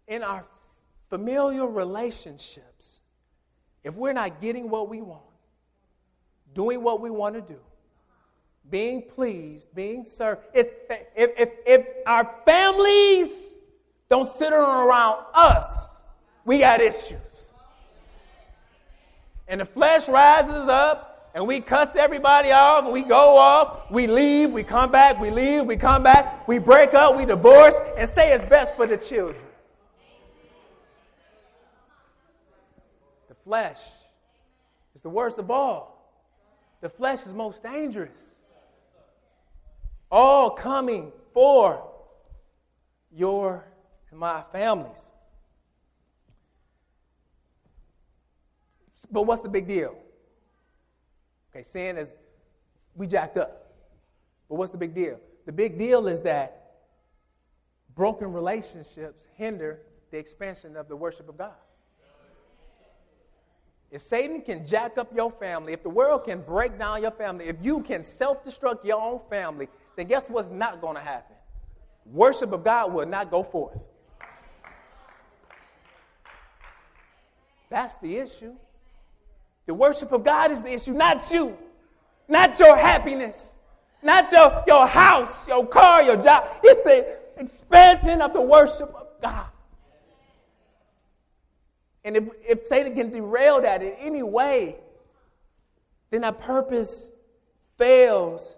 in 0.07 0.23
our 0.23 0.45
familial 1.09 1.67
relationships, 1.67 3.01
if 3.83 3.95
we're 3.95 4.13
not 4.13 4.41
getting 4.41 4.69
what 4.69 4.89
we 4.89 5.01
want, 5.01 5.23
doing 6.53 6.83
what 6.83 6.99
we 6.99 7.09
want 7.09 7.35
to 7.35 7.41
do, 7.41 7.59
being 8.71 9.03
pleased, 9.03 9.75
being 9.75 10.03
served. 10.03 10.41
If, 10.53 10.69
if, 11.15 11.49
if 11.65 11.85
our 12.07 12.33
families 12.45 13.49
don't 14.09 14.27
sit 14.37 14.53
around 14.53 15.25
us, 15.33 15.65
we 16.45 16.59
got 16.59 16.81
issues. 16.81 17.19
And 19.47 19.59
the 19.59 19.65
flesh 19.65 20.07
rises 20.07 20.69
up, 20.69 21.31
and 21.35 21.45
we 21.45 21.59
cuss 21.59 21.95
everybody 21.95 22.51
off, 22.51 22.85
and 22.85 22.93
we 22.93 23.01
go 23.01 23.37
off, 23.37 23.91
we 23.91 24.07
leave, 24.07 24.51
we 24.51 24.63
come 24.63 24.91
back, 24.91 25.19
we 25.19 25.29
leave, 25.29 25.65
we 25.65 25.75
come 25.75 26.03
back, 26.03 26.47
we 26.47 26.57
break 26.57 26.93
up, 26.93 27.17
we 27.17 27.25
divorce, 27.25 27.75
and 27.97 28.09
say 28.09 28.33
it's 28.33 28.45
best 28.45 28.75
for 28.75 28.87
the 28.87 28.97
children. 28.97 29.43
The 33.27 33.35
flesh 33.43 33.79
is 34.95 35.01
the 35.01 35.09
worst 35.09 35.37
of 35.37 35.51
all. 35.51 35.89
The 36.79 36.89
flesh 36.89 37.25
is 37.25 37.33
most 37.33 37.63
dangerous 37.63 38.25
all 40.11 40.49
coming 40.49 41.11
for 41.33 41.87
your 43.11 43.65
and 44.09 44.19
my 44.19 44.43
families. 44.51 45.01
But 49.09 49.23
what's 49.23 49.41
the 49.41 49.49
big 49.49 49.67
deal? 49.67 49.95
Okay, 51.49 51.63
sin 51.63 51.97
is 51.97 52.09
we 52.95 53.07
jacked 53.07 53.37
up. 53.37 53.73
But 54.47 54.55
what's 54.55 54.71
the 54.71 54.77
big 54.77 54.93
deal? 54.93 55.19
The 55.45 55.51
big 55.51 55.77
deal 55.77 56.07
is 56.07 56.21
that 56.21 56.61
broken 57.95 58.31
relationships 58.31 59.23
hinder 59.37 59.79
the 60.11 60.17
expansion 60.17 60.77
of 60.77 60.87
the 60.87 60.95
worship 60.95 61.29
of 61.29 61.37
God. 61.37 61.53
If 63.91 64.01
Satan 64.01 64.41
can 64.41 64.65
jack 64.65 64.97
up 64.97 65.13
your 65.13 65.31
family, 65.31 65.73
if 65.73 65.83
the 65.83 65.89
world 65.89 66.23
can 66.23 66.41
break 66.41 66.79
down 66.79 67.01
your 67.01 67.11
family, 67.11 67.45
if 67.45 67.57
you 67.61 67.81
can 67.81 68.05
self 68.05 68.45
destruct 68.45 68.85
your 68.85 69.01
own 69.01 69.19
family, 69.29 69.67
then 69.95 70.07
guess 70.07 70.27
what's 70.27 70.49
not 70.49 70.81
going 70.81 70.95
to 70.95 71.01
happen? 71.01 71.35
Worship 72.05 72.51
of 72.51 72.63
God 72.63 72.93
will 72.93 73.05
not 73.05 73.29
go 73.29 73.43
forth. 73.43 73.77
That's 77.69 77.95
the 77.95 78.17
issue. 78.17 78.53
The 79.65 79.73
worship 79.73 80.11
of 80.11 80.23
God 80.23 80.51
is 80.51 80.61
the 80.61 80.73
issue, 80.73 80.93
not 80.93 81.31
you, 81.31 81.57
not 82.27 82.59
your 82.59 82.75
happiness, 82.75 83.55
not 84.03 84.31
your, 84.31 84.63
your 84.67 84.87
house, 84.87 85.47
your 85.47 85.65
car, 85.65 86.03
your 86.03 86.17
job. 86.17 86.45
It's 86.63 86.83
the 86.83 87.17
expansion 87.41 88.21
of 88.21 88.33
the 88.33 88.41
worship 88.41 88.93
of 88.95 89.07
God. 89.21 89.45
And 92.03 92.17
if, 92.17 92.23
if 92.47 92.67
Satan 92.67 92.95
can 92.95 93.11
derail 93.11 93.61
that 93.61 93.83
in 93.83 93.93
any 93.93 94.23
way, 94.23 94.77
then 96.09 96.21
that 96.21 96.41
purpose 96.41 97.11
fails. 97.77 98.55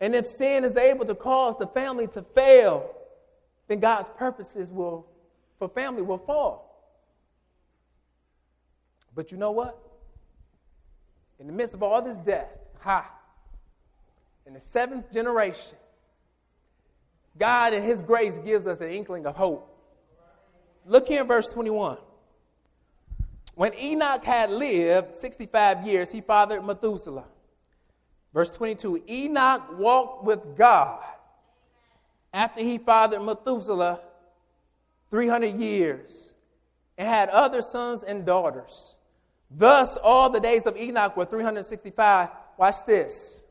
And 0.00 0.14
if 0.14 0.26
sin 0.26 0.64
is 0.64 0.76
able 0.76 1.06
to 1.06 1.14
cause 1.14 1.56
the 1.56 1.66
family 1.66 2.06
to 2.08 2.22
fail, 2.22 2.90
then 3.68 3.80
God's 3.80 4.08
purposes 4.16 4.70
will, 4.70 5.06
for 5.58 5.68
family 5.68 6.02
will 6.02 6.18
fall. 6.18 6.66
But 9.14 9.32
you 9.32 9.38
know 9.38 9.52
what? 9.52 9.78
In 11.38 11.46
the 11.46 11.52
midst 11.52 11.74
of 11.74 11.82
all 11.82 12.02
this 12.02 12.16
death, 12.18 12.48
ha, 12.80 13.10
in 14.46 14.54
the 14.54 14.60
seventh 14.60 15.12
generation, 15.12 15.78
God 17.38 17.74
in 17.74 17.82
His 17.82 18.02
grace 18.02 18.38
gives 18.38 18.66
us 18.66 18.80
an 18.80 18.88
inkling 18.88 19.26
of 19.26 19.36
hope. 19.36 19.72
Look 20.86 21.08
here 21.08 21.22
in 21.22 21.26
verse 21.26 21.48
21. 21.48 21.98
When 23.54 23.72
Enoch 23.74 24.22
had 24.22 24.50
lived 24.50 25.16
65 25.16 25.86
years, 25.86 26.12
he 26.12 26.20
fathered 26.20 26.64
Methuselah. 26.64 27.24
Verse 28.36 28.50
22 28.50 29.02
Enoch 29.08 29.62
walked 29.78 30.24
with 30.24 30.58
God 30.58 31.02
after 32.34 32.60
he 32.60 32.76
fathered 32.76 33.22
Methuselah 33.22 34.00
300 35.08 35.58
years 35.58 36.34
and 36.98 37.08
had 37.08 37.30
other 37.30 37.62
sons 37.62 38.02
and 38.02 38.26
daughters. 38.26 38.96
Thus, 39.50 39.96
all 39.96 40.28
the 40.28 40.38
days 40.38 40.64
of 40.66 40.76
Enoch 40.76 41.16
were 41.16 41.24
365. 41.24 42.28
Watch 42.58 42.84
this. 42.84 43.42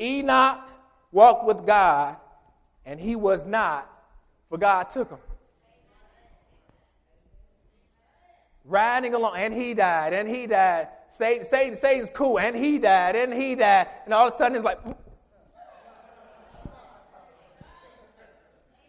Enoch 0.00 0.66
walked 1.12 1.44
with 1.44 1.66
God, 1.66 2.16
and 2.86 2.98
he 2.98 3.14
was 3.14 3.44
not, 3.44 3.90
for 4.48 4.56
God 4.56 4.84
took 4.84 5.10
him. 5.10 5.18
riding 8.64 9.12
along, 9.12 9.36
and 9.36 9.52
he 9.52 9.74
died, 9.74 10.14
and 10.14 10.26
he 10.26 10.46
died. 10.46 10.88
Satan, 11.08 11.44
Satan, 11.46 11.76
Satan's 11.76 12.10
cool, 12.10 12.38
and 12.38 12.54
he 12.56 12.78
died, 12.78 13.16
and 13.16 13.32
he 13.32 13.54
died. 13.54 13.88
And 14.04 14.12
all 14.12 14.28
of 14.28 14.34
a 14.34 14.36
sudden 14.36 14.56
it's 14.56 14.64
like, 14.64 14.78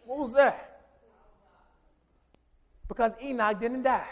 what 0.04 0.18
was 0.18 0.32
that? 0.34 0.82
Because 2.88 3.12
Enoch 3.22 3.60
didn't 3.60 3.82
die. 3.82 4.06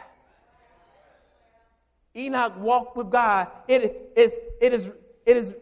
Enoch 2.16 2.54
walked 2.58 2.96
with 2.96 3.10
God. 3.10 3.48
It, 3.68 4.12
it, 4.16 4.54
it, 4.60 4.72
is, 4.72 4.92
it 5.26 5.36
is 5.36 5.54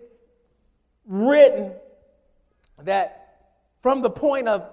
written 1.06 1.72
that 2.82 3.48
from 3.82 4.02
the 4.02 4.10
point 4.10 4.48
of 4.48 4.70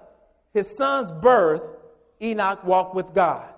his 0.52 0.76
son's 0.76 1.10
birth, 1.10 1.62
Enoch 2.20 2.62
walked 2.64 2.94
with 2.94 3.12
God. 3.14 3.48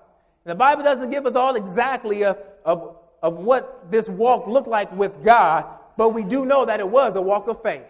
And 0.45 0.53
The 0.53 0.55
Bible 0.55 0.83
doesn't 0.83 1.11
give 1.11 1.27
us 1.27 1.35
all 1.35 1.55
exactly 1.55 2.25
of, 2.25 2.39
of, 2.65 2.97
of 3.25 3.39
what 3.39 3.91
this 3.91 4.07
walk 4.07 4.47
looked 4.47 4.69
like 4.69 4.93
with 4.93 5.25
God, 5.25 5.65
but 5.97 6.11
we 6.11 6.23
do 6.23 6.45
know 6.45 6.67
that 6.67 6.79
it 6.79 6.89
was 6.89 7.17
a 7.17 7.23
walk 7.23 7.49
of 7.49 7.63
faith. 7.63 7.87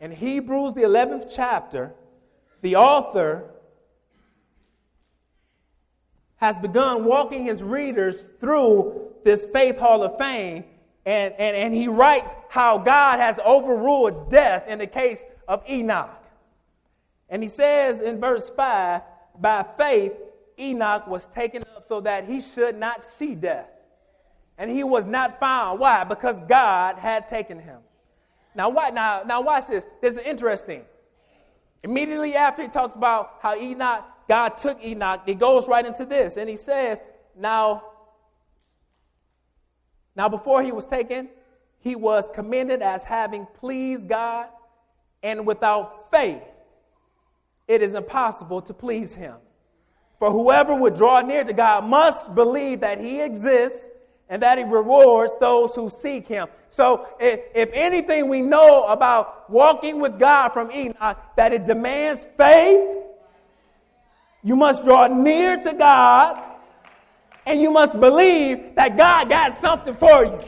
In 0.00 0.10
Hebrews, 0.10 0.74
the 0.74 0.82
11th 0.82 1.32
chapter, 1.32 1.94
the 2.62 2.74
author 2.74 3.48
has 6.38 6.58
begun 6.58 7.04
walking 7.04 7.44
his 7.44 7.62
readers 7.62 8.32
through 8.40 9.12
this 9.22 9.44
faith 9.52 9.78
hall 9.78 10.02
of 10.02 10.18
fame, 10.18 10.64
and, 11.06 11.32
and, 11.34 11.56
and 11.56 11.72
he 11.72 11.86
writes 11.86 12.34
how 12.48 12.76
God 12.76 13.20
has 13.20 13.38
overruled 13.38 14.30
death 14.32 14.66
in 14.66 14.80
the 14.80 14.86
case 14.86 15.24
of 15.46 15.62
Enoch. 15.70 16.10
And 17.28 17.40
he 17.40 17.48
says 17.48 18.00
in 18.00 18.18
verse 18.18 18.50
5 18.50 19.02
by 19.38 19.64
faith, 19.78 20.14
Enoch 20.60 21.06
was 21.06 21.26
taken 21.26 21.62
up 21.74 21.86
so 21.86 22.00
that 22.00 22.28
he 22.28 22.40
should 22.40 22.76
not 22.76 23.04
see 23.04 23.34
death. 23.34 23.68
And 24.58 24.70
he 24.70 24.84
was 24.84 25.06
not 25.06 25.40
found. 25.40 25.80
Why? 25.80 26.04
Because 26.04 26.40
God 26.42 26.98
had 26.98 27.26
taken 27.28 27.58
him. 27.58 27.78
Now, 28.54 28.68
why, 28.68 28.90
now, 28.90 29.22
now 29.24 29.40
watch 29.40 29.66
this. 29.66 29.84
This 30.02 30.14
is 30.14 30.20
interesting. 30.20 30.84
Immediately 31.82 32.34
after 32.34 32.62
he 32.62 32.68
talks 32.68 32.94
about 32.94 33.38
how 33.40 33.56
Enoch, 33.56 34.04
God 34.28 34.58
took 34.58 34.84
Enoch, 34.84 35.22
he 35.24 35.34
goes 35.34 35.66
right 35.66 35.86
into 35.86 36.04
this. 36.04 36.36
And 36.36 36.48
he 36.48 36.56
says, 36.56 37.00
now, 37.36 37.84
now 40.14 40.28
before 40.28 40.62
he 40.62 40.72
was 40.72 40.86
taken, 40.86 41.30
he 41.78 41.96
was 41.96 42.28
commended 42.34 42.82
as 42.82 43.02
having 43.02 43.46
pleased 43.58 44.08
God, 44.08 44.48
and 45.22 45.46
without 45.46 46.10
faith, 46.10 46.42
it 47.66 47.82
is 47.82 47.94
impossible 47.94 48.60
to 48.62 48.74
please 48.74 49.14
him. 49.14 49.36
For 50.20 50.30
whoever 50.30 50.74
would 50.74 50.96
draw 50.96 51.22
near 51.22 51.42
to 51.44 51.54
God 51.54 51.86
must 51.86 52.34
believe 52.34 52.80
that 52.80 53.00
He 53.00 53.22
exists 53.22 53.88
and 54.28 54.42
that 54.42 54.58
He 54.58 54.64
rewards 54.64 55.32
those 55.40 55.74
who 55.74 55.88
seek 55.88 56.28
Him. 56.28 56.46
So, 56.68 57.08
if, 57.18 57.40
if 57.54 57.70
anything 57.72 58.28
we 58.28 58.42
know 58.42 58.84
about 58.84 59.48
walking 59.50 59.98
with 59.98 60.18
God 60.18 60.50
from 60.50 60.70
Enoch, 60.70 61.18
that 61.36 61.54
it 61.54 61.66
demands 61.66 62.28
faith, 62.36 62.86
you 64.42 64.56
must 64.56 64.84
draw 64.84 65.06
near 65.06 65.56
to 65.56 65.72
God, 65.72 66.40
and 67.46 67.60
you 67.60 67.70
must 67.70 67.98
believe 67.98 68.74
that 68.74 68.98
God 68.98 69.30
got 69.30 69.56
something 69.56 69.96
for 69.96 70.26
you. 70.26 70.38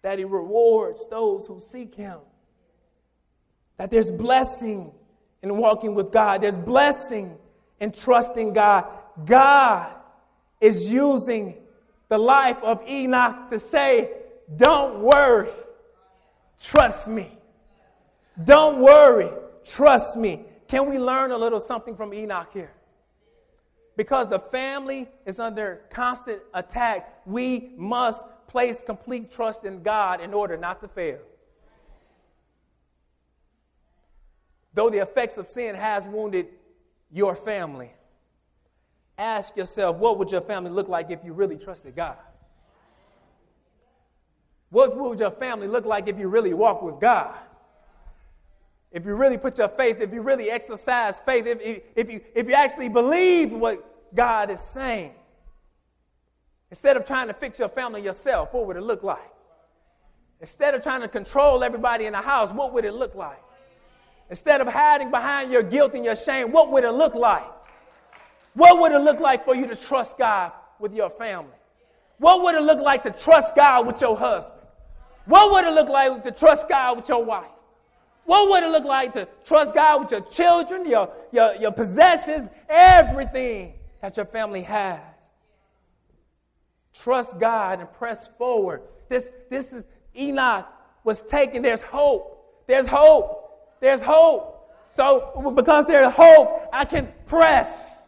That 0.00 0.18
He 0.18 0.24
rewards 0.24 1.06
those 1.10 1.46
who 1.46 1.60
seek 1.60 1.94
Him. 1.94 2.20
That 3.76 3.90
there's 3.90 4.10
blessing 4.10 4.92
in 5.42 5.56
walking 5.56 5.94
with 5.94 6.10
God, 6.10 6.42
there's 6.42 6.56
blessing 6.56 7.36
in 7.80 7.92
trusting 7.92 8.52
God. 8.52 8.86
God 9.24 9.94
is 10.60 10.90
using 10.90 11.56
the 12.08 12.18
life 12.18 12.58
of 12.62 12.82
Enoch 12.88 13.50
to 13.50 13.58
say, 13.58 14.10
Don't 14.56 15.00
worry, 15.00 15.50
trust 16.60 17.08
me. 17.08 17.38
Don't 18.44 18.80
worry, 18.80 19.30
trust 19.64 20.16
me. 20.16 20.44
Can 20.66 20.88
we 20.88 20.98
learn 20.98 21.30
a 21.30 21.38
little 21.38 21.60
something 21.60 21.94
from 21.96 22.12
Enoch 22.14 22.48
here? 22.52 22.72
Because 23.96 24.28
the 24.28 24.40
family 24.40 25.08
is 25.24 25.38
under 25.38 25.82
constant 25.90 26.40
attack, 26.52 27.20
we 27.26 27.72
must 27.76 28.26
place 28.48 28.82
complete 28.84 29.30
trust 29.30 29.64
in 29.64 29.82
God 29.82 30.20
in 30.20 30.34
order 30.34 30.56
not 30.56 30.80
to 30.80 30.88
fail. 30.88 31.18
Though 34.74 34.90
the 34.90 34.98
effects 34.98 35.38
of 35.38 35.48
sin 35.48 35.74
has 35.74 36.06
wounded 36.06 36.48
your 37.10 37.34
family, 37.36 37.92
ask 39.16 39.56
yourself, 39.56 39.96
what 39.96 40.18
would 40.18 40.30
your 40.30 40.40
family 40.40 40.70
look 40.70 40.88
like 40.88 41.10
if 41.10 41.24
you 41.24 41.32
really 41.32 41.56
trusted 41.56 41.94
God? 41.94 42.16
What 44.70 44.96
would 44.96 45.20
your 45.20 45.30
family 45.30 45.68
look 45.68 45.84
like 45.84 46.08
if 46.08 46.18
you 46.18 46.26
really 46.26 46.52
walked 46.52 46.82
with 46.82 47.00
God? 47.00 47.32
If 48.90 49.06
you 49.06 49.14
really 49.14 49.38
put 49.38 49.58
your 49.58 49.68
faith, 49.68 50.00
if 50.00 50.12
you 50.12 50.20
really 50.20 50.50
exercise 50.50 51.20
faith, 51.20 51.46
if, 51.46 51.82
if, 51.94 52.10
you, 52.10 52.20
if 52.34 52.48
you 52.48 52.54
actually 52.54 52.88
believe 52.88 53.52
what 53.52 54.14
God 54.14 54.50
is 54.50 54.58
saying, 54.58 55.12
instead 56.70 56.96
of 56.96 57.04
trying 57.04 57.28
to 57.28 57.34
fix 57.34 57.60
your 57.60 57.68
family 57.68 58.02
yourself, 58.02 58.52
what 58.52 58.66
would 58.66 58.76
it 58.76 58.82
look 58.82 59.04
like? 59.04 59.30
Instead 60.40 60.74
of 60.74 60.82
trying 60.82 61.02
to 61.02 61.08
control 61.08 61.62
everybody 61.62 62.06
in 62.06 62.12
the 62.12 62.20
house, 62.20 62.52
what 62.52 62.72
would 62.72 62.84
it 62.84 62.94
look 62.94 63.14
like? 63.14 63.43
Instead 64.30 64.60
of 64.60 64.68
hiding 64.68 65.10
behind 65.10 65.52
your 65.52 65.62
guilt 65.62 65.94
and 65.94 66.04
your 66.04 66.16
shame, 66.16 66.50
what 66.50 66.70
would 66.72 66.84
it 66.84 66.92
look 66.92 67.14
like? 67.14 67.46
What 68.54 68.78
would 68.80 68.92
it 68.92 69.00
look 69.00 69.20
like 69.20 69.44
for 69.44 69.54
you 69.54 69.66
to 69.66 69.76
trust 69.76 70.16
God 70.16 70.52
with 70.78 70.94
your 70.94 71.10
family? 71.10 71.50
What 72.18 72.42
would 72.42 72.54
it 72.54 72.62
look 72.62 72.80
like 72.80 73.02
to 73.02 73.10
trust 73.10 73.54
God 73.56 73.86
with 73.86 74.00
your 74.00 74.16
husband? 74.16 74.60
What 75.26 75.52
would 75.52 75.64
it 75.64 75.72
look 75.72 75.88
like 75.88 76.22
to 76.22 76.30
trust 76.30 76.68
God 76.68 76.96
with 76.96 77.08
your 77.08 77.24
wife? 77.24 77.46
What 78.24 78.48
would 78.48 78.62
it 78.62 78.70
look 78.70 78.84
like 78.84 79.12
to 79.14 79.28
trust 79.44 79.74
God 79.74 80.02
with 80.02 80.10
your 80.10 80.22
children, 80.22 80.88
your, 80.88 81.12
your, 81.32 81.56
your 81.56 81.72
possessions, 81.72 82.48
everything 82.68 83.74
that 84.00 84.16
your 84.16 84.26
family 84.26 84.62
has? 84.62 85.00
Trust 86.94 87.38
God 87.38 87.80
and 87.80 87.92
press 87.92 88.28
forward. 88.38 88.82
This, 89.08 89.24
this 89.50 89.72
is 89.72 89.84
Enoch 90.16 90.66
was 91.02 91.22
taken. 91.22 91.62
There's 91.62 91.82
hope. 91.82 92.64
There's 92.66 92.86
hope. 92.86 93.43
There's 93.84 94.00
hope. 94.00 94.66
So, 94.96 95.52
because 95.54 95.84
there's 95.84 96.10
hope, 96.10 96.70
I 96.72 96.86
can 96.86 97.12
press. 97.26 98.00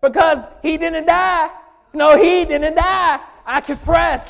Because 0.00 0.38
he 0.62 0.76
didn't 0.76 1.06
die. 1.06 1.50
No, 1.92 2.16
he 2.16 2.44
didn't 2.44 2.76
die. 2.76 3.18
I 3.44 3.60
can 3.60 3.76
press. 3.78 4.24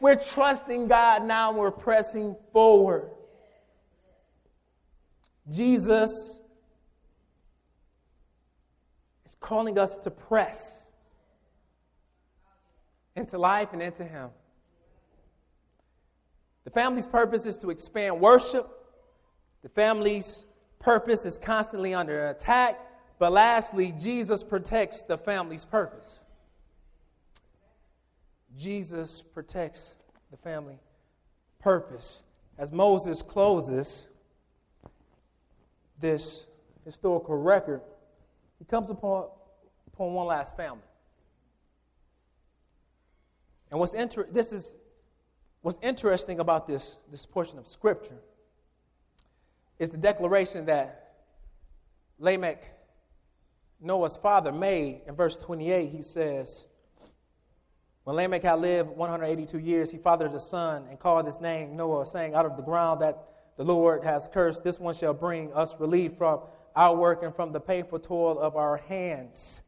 We're 0.00 0.16
trusting 0.16 0.88
God 0.88 1.26
now. 1.26 1.52
We're 1.52 1.70
pressing 1.70 2.34
forward. 2.54 3.10
Jesus 5.50 6.40
is 9.26 9.36
calling 9.40 9.78
us 9.78 9.98
to 9.98 10.10
press 10.10 10.90
into 13.14 13.36
life 13.36 13.74
and 13.74 13.82
into 13.82 14.04
Him. 14.04 14.30
The 16.70 16.80
family's 16.80 17.06
purpose 17.08 17.46
is 17.46 17.58
to 17.58 17.70
expand 17.70 18.20
worship. 18.20 18.70
The 19.62 19.68
family's 19.70 20.46
purpose 20.78 21.26
is 21.26 21.36
constantly 21.36 21.94
under 21.94 22.28
attack. 22.28 22.78
But 23.18 23.32
lastly, 23.32 23.92
Jesus 23.98 24.44
protects 24.44 25.02
the 25.02 25.18
family's 25.18 25.64
purpose. 25.64 26.24
Jesus 28.56 29.20
protects 29.34 29.96
the 30.30 30.36
family 30.36 30.78
purpose. 31.58 32.22
As 32.56 32.70
Moses 32.70 33.20
closes 33.20 34.06
this 35.98 36.46
historical 36.84 37.36
record, 37.36 37.80
he 38.60 38.64
comes 38.64 38.90
upon, 38.90 39.26
upon 39.88 40.14
one 40.14 40.28
last 40.28 40.56
family. 40.56 40.78
And 43.72 43.80
what's 43.80 43.92
inter- 43.92 44.28
this 44.30 44.52
is 44.52 44.76
what's 45.62 45.78
interesting 45.82 46.40
about 46.40 46.66
this, 46.66 46.96
this 47.10 47.26
portion 47.26 47.58
of 47.58 47.66
scripture 47.66 48.18
is 49.78 49.90
the 49.90 49.98
declaration 49.98 50.66
that 50.66 51.14
Lamech, 52.18 52.64
Noah's 53.80 54.16
father, 54.16 54.52
made 54.52 55.02
in 55.06 55.14
verse 55.14 55.36
28. 55.38 55.90
He 55.90 56.02
says, 56.02 56.66
When 58.04 58.16
Lamech 58.16 58.42
had 58.42 58.60
lived 58.60 58.90
182 58.90 59.58
years, 59.58 59.90
he 59.90 59.96
fathered 59.96 60.34
a 60.34 60.40
son 60.40 60.86
and 60.88 60.98
called 60.98 61.24
his 61.24 61.40
name 61.40 61.76
Noah, 61.76 62.04
saying, 62.04 62.34
Out 62.34 62.44
of 62.44 62.56
the 62.56 62.62
ground 62.62 63.00
that 63.00 63.26
the 63.56 63.64
Lord 63.64 64.04
has 64.04 64.28
cursed, 64.32 64.64
this 64.64 64.78
one 64.78 64.94
shall 64.94 65.14
bring 65.14 65.52
us 65.54 65.78
relief 65.80 66.14
from 66.18 66.40
our 66.76 66.94
work 66.94 67.22
and 67.22 67.34
from 67.34 67.52
the 67.52 67.60
painful 67.60 67.98
toil 67.98 68.38
of 68.38 68.56
our 68.56 68.76
hands. 68.76 69.62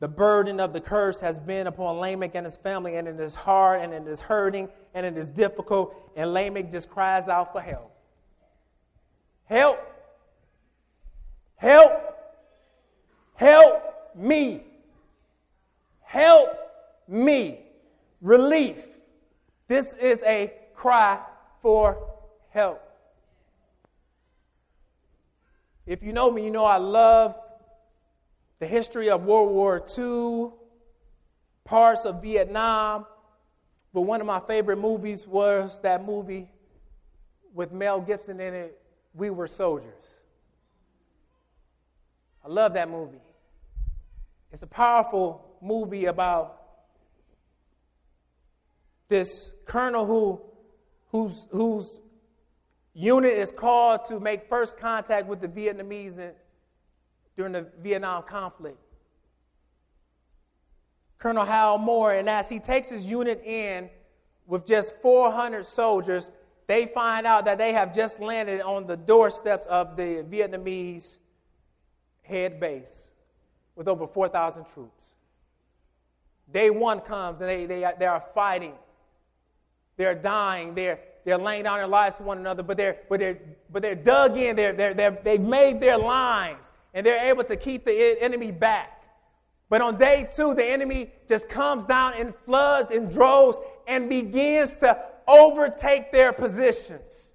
The 0.00 0.08
burden 0.08 0.60
of 0.60 0.72
the 0.72 0.80
curse 0.80 1.20
has 1.20 1.38
been 1.38 1.66
upon 1.66 1.98
Lamech 1.98 2.34
and 2.34 2.46
his 2.46 2.56
family, 2.56 2.96
and 2.96 3.06
it 3.06 3.20
is 3.20 3.34
hard, 3.34 3.82
and 3.82 3.92
it 3.92 4.06
is 4.06 4.18
hurting, 4.18 4.70
and 4.94 5.04
it 5.04 5.16
is 5.18 5.28
difficult, 5.28 5.94
and 6.16 6.32
Lamech 6.32 6.72
just 6.72 6.88
cries 6.88 7.28
out 7.28 7.52
for 7.52 7.60
help. 7.60 7.94
Help! 9.44 9.78
Help! 11.56 12.16
Help 13.34 14.16
me! 14.16 14.62
Help 16.00 16.48
me! 17.06 17.60
Relief. 18.22 18.78
This 19.68 19.92
is 19.94 20.22
a 20.22 20.52
cry 20.74 21.20
for 21.60 22.16
help. 22.48 22.82
If 25.84 26.02
you 26.02 26.14
know 26.14 26.30
me, 26.30 26.44
you 26.44 26.50
know 26.50 26.64
I 26.64 26.78
love 26.78 27.36
the 28.60 28.66
history 28.66 29.10
of 29.10 29.24
World 29.24 29.50
War 29.50 29.84
II, 29.98 30.50
parts 31.64 32.04
of 32.04 32.22
Vietnam. 32.22 33.06
But 33.92 34.02
one 34.02 34.20
of 34.20 34.26
my 34.26 34.38
favorite 34.38 34.76
movies 34.76 35.26
was 35.26 35.80
that 35.80 36.04
movie 36.04 36.48
with 37.52 37.72
Mel 37.72 38.00
Gibson 38.00 38.38
in 38.38 38.54
it, 38.54 38.80
We 39.14 39.30
Were 39.30 39.48
Soldiers. 39.48 40.20
I 42.44 42.48
love 42.48 42.74
that 42.74 42.88
movie. 42.88 43.20
It's 44.52 44.62
a 44.62 44.68
powerful 44.68 45.56
movie 45.60 46.04
about 46.04 46.60
this 49.08 49.52
colonel 49.64 50.06
who, 50.06 50.40
whose, 51.08 51.46
whose 51.50 52.00
unit 52.94 53.32
is 53.32 53.50
called 53.50 54.04
to 54.06 54.20
make 54.20 54.48
first 54.48 54.78
contact 54.78 55.26
with 55.26 55.40
the 55.40 55.48
Vietnamese 55.48 56.32
during 57.36 57.52
the 57.52 57.66
Vietnam 57.80 58.22
conflict. 58.22 58.78
Colonel 61.18 61.44
Hal 61.44 61.78
Moore, 61.78 62.14
and 62.14 62.28
as 62.28 62.48
he 62.48 62.58
takes 62.58 62.88
his 62.88 63.04
unit 63.04 63.42
in 63.44 63.90
with 64.46 64.66
just 64.66 64.94
400 65.02 65.66
soldiers, 65.66 66.30
they 66.66 66.86
find 66.86 67.26
out 67.26 67.44
that 67.44 67.58
they 67.58 67.72
have 67.72 67.94
just 67.94 68.20
landed 68.20 68.60
on 68.60 68.86
the 68.86 68.96
doorsteps 68.96 69.66
of 69.66 69.96
the 69.96 70.24
Vietnamese 70.30 71.18
head 72.22 72.58
base 72.58 73.08
with 73.76 73.88
over 73.88 74.06
4,000 74.06 74.64
troops. 74.66 75.14
Day 76.52 76.70
one 76.70 77.00
comes 77.00 77.40
and 77.40 77.50
they, 77.50 77.66
they, 77.66 77.84
they 77.98 78.06
are 78.06 78.24
fighting. 78.34 78.74
They're 79.96 80.14
dying. 80.14 80.74
They're, 80.74 81.00
they're 81.24 81.38
laying 81.38 81.64
down 81.64 81.78
their 81.78 81.86
lives 81.86 82.16
to 82.16 82.22
one 82.22 82.38
another, 82.38 82.62
but 82.62 82.76
they're, 82.76 82.98
but 83.08 83.20
they're, 83.20 83.38
but 83.70 83.82
they're 83.82 83.94
dug 83.94 84.38
in. 84.38 84.56
They're, 84.56 84.72
they're, 84.72 84.94
they're, 84.94 85.18
they've 85.22 85.40
made 85.40 85.80
their 85.80 85.98
lines 85.98 86.64
and 86.94 87.04
they're 87.04 87.30
able 87.30 87.44
to 87.44 87.56
keep 87.56 87.84
the 87.84 88.22
enemy 88.22 88.50
back. 88.50 89.04
But 89.68 89.80
on 89.80 89.98
day 89.98 90.28
two, 90.34 90.54
the 90.54 90.64
enemy 90.64 91.12
just 91.28 91.48
comes 91.48 91.84
down 91.84 92.14
in 92.14 92.34
floods 92.44 92.90
and 92.90 93.10
droves 93.10 93.56
and 93.86 94.08
begins 94.08 94.74
to 94.74 95.00
overtake 95.28 96.10
their 96.10 96.32
positions. 96.32 97.32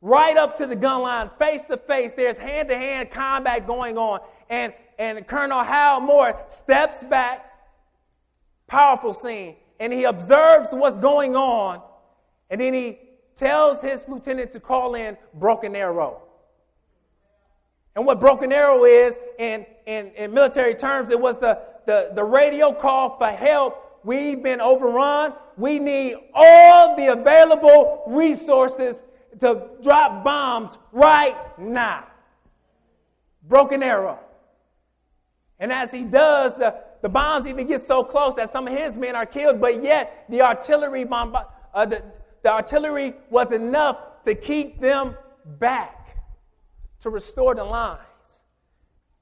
Right 0.00 0.36
up 0.38 0.56
to 0.56 0.66
the 0.66 0.76
gun 0.76 1.02
line, 1.02 1.30
face 1.38 1.60
to 1.70 1.76
face, 1.76 2.12
there's 2.16 2.38
hand 2.38 2.70
to 2.70 2.76
hand 2.76 3.10
combat 3.10 3.66
going 3.66 3.98
on. 3.98 4.20
And, 4.48 4.72
and 4.98 5.26
Colonel 5.26 5.62
Hal 5.62 6.00
Moore 6.00 6.40
steps 6.48 7.02
back, 7.02 7.44
powerful 8.66 9.12
scene, 9.12 9.56
and 9.78 9.92
he 9.92 10.04
observes 10.04 10.68
what's 10.72 10.98
going 10.98 11.36
on. 11.36 11.82
And 12.48 12.62
then 12.62 12.72
he 12.72 12.98
tells 13.36 13.82
his 13.82 14.08
lieutenant 14.08 14.52
to 14.52 14.60
call 14.60 14.94
in 14.94 15.18
Broken 15.34 15.76
Arrow. 15.76 16.22
And 17.96 18.06
what 18.06 18.20
Broken 18.20 18.52
Arrow 18.52 18.84
is, 18.84 19.18
in, 19.38 19.66
in, 19.86 20.12
in 20.16 20.32
military 20.32 20.74
terms, 20.74 21.10
it 21.10 21.20
was 21.20 21.38
the, 21.38 21.60
the, 21.86 22.12
the 22.14 22.24
radio 22.24 22.72
call 22.72 23.18
for 23.18 23.28
help. 23.28 24.00
We've 24.04 24.42
been 24.42 24.60
overrun. 24.60 25.34
We 25.56 25.78
need 25.78 26.16
all 26.32 26.96
the 26.96 27.08
available 27.08 28.04
resources 28.06 29.02
to 29.40 29.68
drop 29.82 30.24
bombs 30.24 30.78
right 30.92 31.36
now. 31.58 32.06
Broken 33.48 33.82
Arrow. 33.82 34.18
And 35.58 35.72
as 35.72 35.90
he 35.90 36.04
does, 36.04 36.56
the, 36.56 36.76
the 37.02 37.08
bombs 37.08 37.46
even 37.46 37.66
get 37.66 37.82
so 37.82 38.02
close 38.02 38.34
that 38.36 38.50
some 38.50 38.66
of 38.66 38.76
his 38.76 38.96
men 38.96 39.14
are 39.16 39.26
killed, 39.26 39.60
but 39.60 39.82
yet 39.82 40.24
the 40.28 40.40
artillery 40.40 41.04
bomb, 41.04 41.36
uh, 41.74 41.86
the, 41.86 42.02
the 42.42 42.50
artillery 42.50 43.14
was 43.28 43.52
enough 43.52 44.22
to 44.24 44.34
keep 44.34 44.80
them 44.80 45.16
back 45.58 45.99
to 47.00 47.10
restore 47.10 47.54
the 47.54 47.64
lines. 47.64 48.00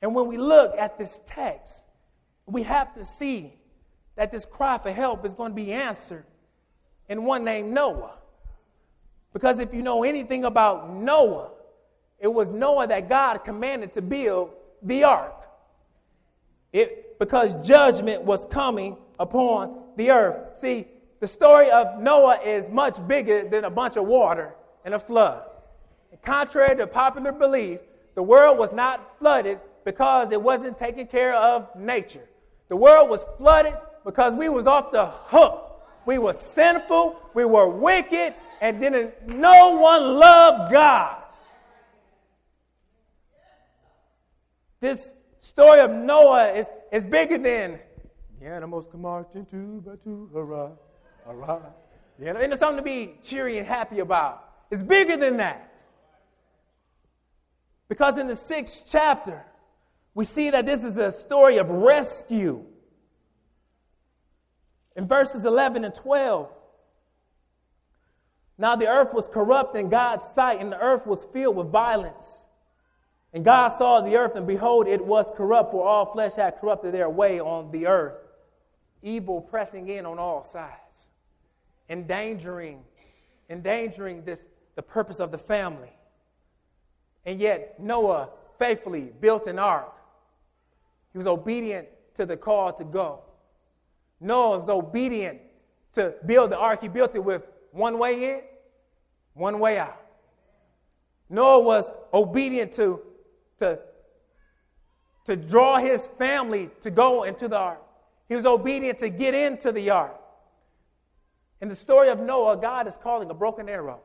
And 0.02 0.14
when 0.14 0.26
we 0.26 0.36
look 0.36 0.74
at 0.78 0.98
this 0.98 1.20
text, 1.26 1.86
we 2.46 2.62
have 2.62 2.94
to 2.94 3.04
see 3.04 3.54
that 4.16 4.30
this 4.30 4.44
cry 4.44 4.78
for 4.78 4.92
help 4.92 5.24
is 5.24 5.34
going 5.34 5.52
to 5.52 5.56
be 5.56 5.72
answered 5.72 6.24
in 7.08 7.24
one 7.24 7.44
named 7.44 7.72
Noah. 7.72 8.18
Because 9.32 9.58
if 9.58 9.72
you 9.72 9.82
know 9.82 10.02
anything 10.02 10.44
about 10.44 10.92
Noah, 10.92 11.50
it 12.18 12.28
was 12.28 12.48
Noah 12.48 12.86
that 12.88 13.08
God 13.08 13.38
commanded 13.44 13.92
to 13.94 14.02
build 14.02 14.50
the 14.82 15.04
ark. 15.04 15.34
It, 16.72 17.18
because 17.18 17.54
judgment 17.66 18.22
was 18.22 18.44
coming 18.46 18.96
upon 19.18 19.82
the 19.96 20.10
earth. 20.10 20.58
See, 20.58 20.86
the 21.20 21.26
story 21.26 21.70
of 21.70 22.00
Noah 22.00 22.40
is 22.44 22.68
much 22.68 23.06
bigger 23.06 23.48
than 23.48 23.64
a 23.64 23.70
bunch 23.70 23.96
of 23.96 24.06
water 24.06 24.54
and 24.84 24.94
a 24.94 24.98
flood. 24.98 25.47
Contrary 26.22 26.76
to 26.76 26.86
popular 26.86 27.32
belief, 27.32 27.80
the 28.14 28.22
world 28.22 28.58
was 28.58 28.72
not 28.72 29.18
flooded 29.18 29.60
because 29.84 30.32
it 30.32 30.42
wasn't 30.42 30.78
taking 30.78 31.06
care 31.06 31.34
of 31.34 31.68
nature. 31.76 32.28
The 32.68 32.76
world 32.76 33.08
was 33.08 33.24
flooded 33.36 33.74
because 34.04 34.34
we 34.34 34.48
was 34.48 34.66
off 34.66 34.92
the 34.92 35.06
hook. 35.06 35.64
We 36.06 36.18
were 36.18 36.32
sinful, 36.32 37.20
we 37.34 37.44
were 37.44 37.68
wicked, 37.68 38.34
and 38.60 38.82
then 38.82 39.12
no 39.26 39.76
one 39.76 40.16
loved 40.16 40.72
God. 40.72 41.22
This 44.80 45.12
story 45.40 45.80
of 45.80 45.90
Noah 45.90 46.52
is, 46.52 46.66
is 46.92 47.04
bigger 47.04 47.38
than 47.38 47.78
the 48.40 48.46
animals 48.46 48.86
come 48.90 49.02
marching 49.02 49.44
two 49.44 49.82
by 49.84 49.96
two, 50.04 50.30
hurrah, 50.32 50.70
hurrah. 51.26 51.60
You 52.18 52.32
know, 52.32 52.40
and 52.40 52.52
it's 52.52 52.60
something 52.60 52.78
to 52.78 52.82
be 52.82 53.14
cheery 53.22 53.58
and 53.58 53.66
happy 53.66 53.98
about. 53.98 54.44
It's 54.70 54.82
bigger 54.82 55.16
than 55.16 55.36
that. 55.38 55.82
Because 57.88 58.18
in 58.18 58.26
the 58.26 58.36
sixth 58.36 58.86
chapter, 58.88 59.44
we 60.14 60.24
see 60.24 60.50
that 60.50 60.66
this 60.66 60.82
is 60.82 60.96
a 60.96 61.10
story 61.10 61.58
of 61.58 61.70
rescue. 61.70 62.64
In 64.96 65.06
verses 65.06 65.44
11 65.44 65.84
and 65.84 65.94
12, 65.94 66.50
now 68.58 68.74
the 68.74 68.88
earth 68.88 69.14
was 69.14 69.28
corrupt 69.28 69.76
in 69.76 69.88
God's 69.88 70.26
sight, 70.26 70.60
and 70.60 70.72
the 70.72 70.80
earth 70.80 71.06
was 71.06 71.24
filled 71.32 71.56
with 71.56 71.68
violence. 71.68 72.44
And 73.32 73.44
God 73.44 73.68
saw 73.68 74.00
the 74.00 74.16
earth, 74.16 74.34
and 74.34 74.46
behold, 74.46 74.88
it 74.88 75.04
was 75.04 75.30
corrupt, 75.36 75.70
for 75.70 75.86
all 75.86 76.06
flesh 76.06 76.34
had 76.34 76.58
corrupted 76.58 76.92
their 76.92 77.08
way 77.08 77.40
on 77.40 77.70
the 77.70 77.86
earth. 77.86 78.16
Evil 79.02 79.40
pressing 79.40 79.88
in 79.88 80.04
on 80.04 80.18
all 80.18 80.42
sides, 80.42 81.10
endangering, 81.88 82.82
endangering 83.48 84.24
this, 84.24 84.48
the 84.74 84.82
purpose 84.82 85.20
of 85.20 85.30
the 85.30 85.38
family. 85.38 85.92
And 87.28 87.38
yet, 87.42 87.78
Noah 87.78 88.30
faithfully 88.58 89.12
built 89.20 89.48
an 89.48 89.58
ark. 89.58 89.92
He 91.12 91.18
was 91.18 91.26
obedient 91.26 91.86
to 92.14 92.24
the 92.24 92.38
call 92.38 92.72
to 92.72 92.84
go. 92.84 93.20
Noah 94.18 94.60
was 94.60 94.68
obedient 94.70 95.38
to 95.92 96.14
build 96.24 96.50
the 96.50 96.56
ark. 96.56 96.80
He 96.80 96.88
built 96.88 97.14
it 97.14 97.22
with 97.22 97.42
one 97.70 97.98
way 97.98 98.32
in, 98.32 98.40
one 99.34 99.60
way 99.60 99.76
out. 99.76 100.00
Noah 101.28 101.60
was 101.60 101.90
obedient 102.14 102.72
to, 102.72 103.02
to, 103.58 103.78
to 105.26 105.36
draw 105.36 105.80
his 105.80 106.08
family 106.16 106.70
to 106.80 106.90
go 106.90 107.24
into 107.24 107.46
the 107.46 107.58
ark. 107.58 107.82
He 108.26 108.36
was 108.36 108.46
obedient 108.46 109.00
to 109.00 109.10
get 109.10 109.34
into 109.34 109.70
the 109.70 109.90
ark. 109.90 110.18
In 111.60 111.68
the 111.68 111.76
story 111.76 112.08
of 112.08 112.20
Noah, 112.20 112.56
God 112.56 112.88
is 112.88 112.96
calling 112.96 113.28
a 113.28 113.34
broken 113.34 113.68
arrow. 113.68 114.00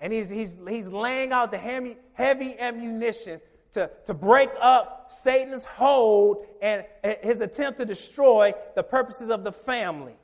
And 0.00 0.12
he's, 0.12 0.28
he's, 0.28 0.54
he's 0.68 0.88
laying 0.88 1.32
out 1.32 1.50
the 1.50 1.58
heavy, 1.58 1.96
heavy 2.12 2.58
ammunition 2.58 3.40
to, 3.72 3.90
to 4.06 4.14
break 4.14 4.50
up 4.60 5.10
Satan's 5.10 5.64
hold 5.64 6.46
and 6.60 6.84
his 7.22 7.40
attempt 7.40 7.78
to 7.78 7.84
destroy 7.84 8.52
the 8.74 8.82
purposes 8.82 9.30
of 9.30 9.44
the 9.44 9.52
family. 9.52 10.16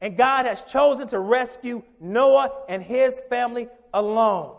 And 0.00 0.16
God 0.16 0.46
has 0.46 0.62
chosen 0.64 1.06
to 1.08 1.18
rescue 1.18 1.82
Noah 2.00 2.50
and 2.68 2.82
his 2.82 3.22
family 3.30 3.68
alone. 3.94 4.56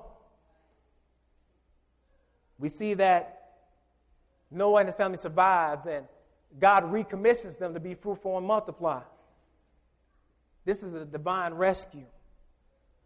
We 2.60 2.70
see 2.70 2.94
that 2.96 3.56
Noah 4.50 4.80
and 4.80 4.88
his 4.88 4.96
family 4.96 5.18
survives 5.18 5.86
and 5.86 6.06
God 6.60 6.92
recommissions 6.92 7.58
them 7.58 7.74
to 7.74 7.80
be 7.80 7.94
fruitful 7.94 8.38
and 8.38 8.46
multiply. 8.46 9.02
This 10.66 10.82
is 10.84 10.94
a 10.94 11.06
divine 11.06 11.54
rescue. 11.56 12.06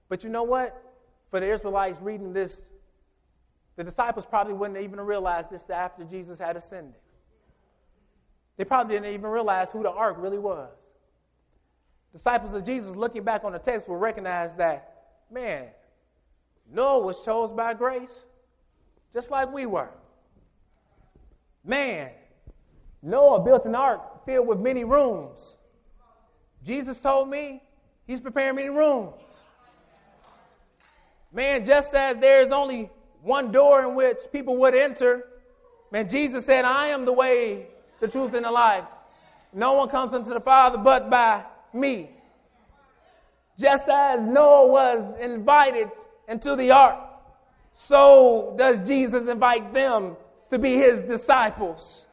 But 0.09 0.23
you 0.23 0.29
know 0.29 0.43
what? 0.43 0.86
For 1.29 1.39
the 1.39 1.51
Israelites 1.51 1.99
reading 2.01 2.33
this, 2.33 2.61
the 3.75 3.83
disciples 3.83 4.25
probably 4.25 4.53
wouldn't 4.53 4.79
even 4.79 4.99
realize 4.99 5.47
this 5.49 5.63
after 5.69 6.03
Jesus 6.03 6.39
had 6.39 6.55
ascended. 6.55 6.95
They 8.57 8.63
probably 8.63 8.95
didn't 8.95 9.13
even 9.13 9.29
realize 9.29 9.71
who 9.71 9.83
the 9.83 9.91
ark 9.91 10.15
really 10.19 10.39
was. 10.39 10.71
Disciples 12.11 12.53
of 12.53 12.65
Jesus 12.65 12.95
looking 12.95 13.23
back 13.23 13.43
on 13.43 13.51
the 13.51 13.59
text 13.59 13.87
will 13.87 13.97
recognize 13.97 14.55
that, 14.55 15.05
man, 15.31 15.67
Noah 16.71 16.99
was 16.99 17.23
chosen 17.23 17.55
by 17.55 17.73
grace 17.73 18.25
just 19.13 19.29
like 19.31 19.51
we 19.53 19.65
were. 19.65 19.89
Man, 21.63 22.11
Noah 23.01 23.43
built 23.43 23.65
an 23.65 23.75
ark 23.75 24.25
filled 24.25 24.47
with 24.47 24.59
many 24.59 24.83
rooms. 24.83 25.57
Jesus 26.63 26.99
told 26.99 27.29
me 27.29 27.61
he's 28.05 28.21
preparing 28.21 28.55
many 28.55 28.69
rooms. 28.69 29.43
Man, 31.31 31.65
just 31.65 31.93
as 31.93 32.17
there 32.17 32.41
is 32.41 32.51
only 32.51 32.89
one 33.21 33.51
door 33.51 33.83
in 33.83 33.95
which 33.95 34.17
people 34.31 34.57
would 34.57 34.75
enter, 34.75 35.27
man, 35.91 36.07
Jesus 36.09 36.45
said, 36.45 36.65
I 36.65 36.87
am 36.87 37.05
the 37.05 37.13
way, 37.13 37.67
the 37.99 38.07
truth, 38.07 38.33
and 38.33 38.45
the 38.45 38.51
life. 38.51 38.85
No 39.53 39.73
one 39.73 39.89
comes 39.89 40.13
unto 40.13 40.29
the 40.33 40.39
Father 40.39 40.77
but 40.77 41.09
by 41.09 41.43
me. 41.73 42.09
Just 43.57 43.89
as 43.89 44.21
Noah 44.21 44.67
was 44.67 45.17
invited 45.19 45.89
into 46.27 46.55
the 46.55 46.71
ark, 46.71 46.99
so 47.73 48.53
does 48.57 48.87
Jesus 48.87 49.27
invite 49.27 49.73
them 49.73 50.15
to 50.49 50.59
be 50.59 50.75
his 50.75 51.01
disciples. 51.01 52.05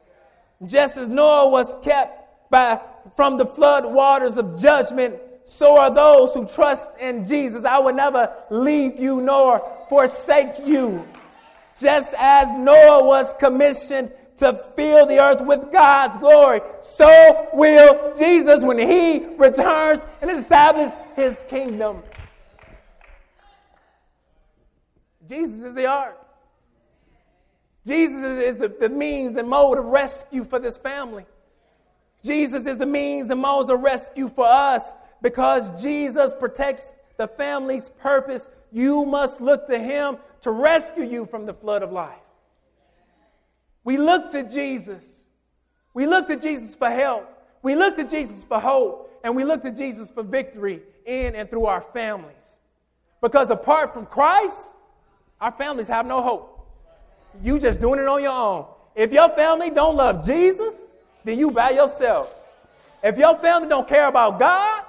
Just 0.64 0.96
as 0.96 1.08
Noah 1.08 1.48
was 1.48 1.74
kept 1.82 2.50
by, 2.50 2.80
from 3.16 3.36
the 3.36 3.46
flood 3.46 3.84
waters 3.84 4.36
of 4.36 4.60
judgment, 4.60 5.16
so 5.44 5.78
are 5.78 5.92
those 5.92 6.32
who 6.32 6.46
trust 6.46 6.88
in 7.00 7.26
Jesus. 7.26 7.64
I 7.64 7.78
will 7.78 7.94
never 7.94 8.32
leave 8.50 8.98
you 8.98 9.20
nor 9.20 9.62
forsake 9.88 10.66
you. 10.66 11.06
Just 11.78 12.14
as 12.16 12.48
Noah 12.56 13.04
was 13.04 13.34
commissioned 13.38 14.12
to 14.38 14.54
fill 14.76 15.06
the 15.06 15.20
earth 15.20 15.40
with 15.40 15.70
God's 15.70 16.18
glory, 16.18 16.60
so 16.82 17.48
will 17.52 18.14
Jesus 18.16 18.60
when 18.62 18.78
he 18.78 19.24
returns 19.36 20.02
and 20.20 20.30
establish 20.30 20.90
his 21.14 21.36
kingdom. 21.48 22.02
Jesus 25.28 25.62
is 25.62 25.74
the 25.74 25.86
ark. 25.86 26.20
Jesus 27.86 28.40
is 28.40 28.56
the, 28.56 28.68
the 28.68 28.88
means 28.88 29.36
and 29.36 29.48
mode 29.48 29.78
of 29.78 29.84
rescue 29.84 30.44
for 30.44 30.58
this 30.58 30.78
family. 30.78 31.26
Jesus 32.24 32.66
is 32.66 32.78
the 32.78 32.86
means 32.86 33.30
and 33.30 33.40
modes 33.40 33.68
of 33.68 33.80
rescue 33.80 34.28
for 34.28 34.46
us 34.46 34.90
because 35.24 35.80
Jesus 35.80 36.34
protects 36.38 36.92
the 37.16 37.26
family's 37.26 37.88
purpose. 37.98 38.46
You 38.70 39.06
must 39.06 39.40
look 39.40 39.66
to 39.68 39.78
him 39.78 40.18
to 40.42 40.50
rescue 40.50 41.02
you 41.02 41.24
from 41.24 41.46
the 41.46 41.54
flood 41.54 41.82
of 41.82 41.92
life. 41.92 42.18
We 43.84 43.96
look 43.96 44.32
to 44.32 44.42
Jesus. 44.42 45.24
We 45.94 46.06
look 46.06 46.26
to 46.26 46.36
Jesus 46.36 46.74
for 46.74 46.90
help. 46.90 47.26
We 47.62 47.74
look 47.74 47.96
to 47.96 48.04
Jesus 48.04 48.44
for 48.44 48.60
hope. 48.60 49.18
And 49.24 49.34
we 49.34 49.44
look 49.44 49.62
to 49.62 49.70
Jesus 49.70 50.10
for 50.10 50.22
victory 50.22 50.82
in 51.06 51.34
and 51.34 51.48
through 51.48 51.64
our 51.64 51.80
families. 51.80 52.58
Because 53.22 53.48
apart 53.48 53.94
from 53.94 54.04
Christ, 54.04 54.58
our 55.40 55.52
families 55.52 55.88
have 55.88 56.04
no 56.04 56.20
hope. 56.20 56.68
You 57.42 57.58
just 57.58 57.80
doing 57.80 57.98
it 57.98 58.06
on 58.06 58.22
your 58.22 58.32
own. 58.32 58.66
If 58.94 59.10
your 59.10 59.30
family 59.30 59.70
don't 59.70 59.96
love 59.96 60.26
Jesus, 60.26 60.74
then 61.24 61.38
you 61.38 61.50
by 61.50 61.70
yourself. 61.70 62.28
If 63.02 63.16
your 63.16 63.38
family 63.38 63.70
don't 63.70 63.88
care 63.88 64.06
about 64.06 64.38
God, 64.38 64.84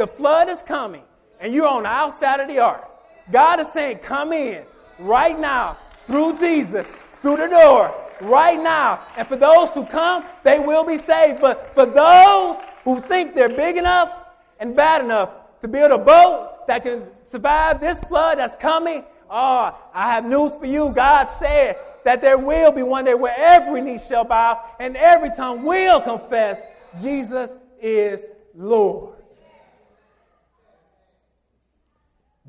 the 0.00 0.06
flood 0.06 0.48
is 0.48 0.62
coming 0.62 1.02
and 1.40 1.52
you're 1.52 1.68
on 1.68 1.82
the 1.82 1.88
outside 1.90 2.40
of 2.40 2.48
the 2.48 2.58
ark. 2.58 2.88
God 3.30 3.60
is 3.60 3.70
saying, 3.70 3.98
come 3.98 4.32
in 4.32 4.64
right 4.98 5.38
now 5.38 5.76
through 6.06 6.38
Jesus, 6.38 6.94
through 7.20 7.36
the 7.36 7.48
door, 7.48 7.94
right 8.22 8.58
now. 8.58 9.00
And 9.18 9.28
for 9.28 9.36
those 9.36 9.68
who 9.70 9.84
come, 9.84 10.24
they 10.42 10.58
will 10.58 10.84
be 10.84 10.96
saved. 10.96 11.42
But 11.42 11.74
for 11.74 11.84
those 11.84 12.56
who 12.82 12.98
think 13.02 13.34
they're 13.34 13.50
big 13.50 13.76
enough 13.76 14.10
and 14.58 14.74
bad 14.74 15.04
enough 15.04 15.28
to 15.60 15.68
build 15.68 15.90
a 15.90 15.98
boat 15.98 16.66
that 16.66 16.82
can 16.82 17.02
survive 17.30 17.78
this 17.78 18.00
flood 18.00 18.38
that's 18.38 18.56
coming, 18.56 19.04
oh, 19.28 19.78
I 19.92 20.12
have 20.12 20.24
news 20.24 20.56
for 20.56 20.64
you. 20.64 20.92
God 20.96 21.26
said 21.26 21.76
that 22.04 22.22
there 22.22 22.38
will 22.38 22.72
be 22.72 22.82
one 22.82 23.04
day 23.04 23.12
where 23.12 23.34
every 23.36 23.82
knee 23.82 23.98
shall 23.98 24.24
bow 24.24 24.64
and 24.80 24.96
every 24.96 25.28
tongue 25.36 25.62
will 25.62 26.00
confess 26.00 26.64
Jesus 27.02 27.50
is 27.82 28.24
Lord. 28.54 29.19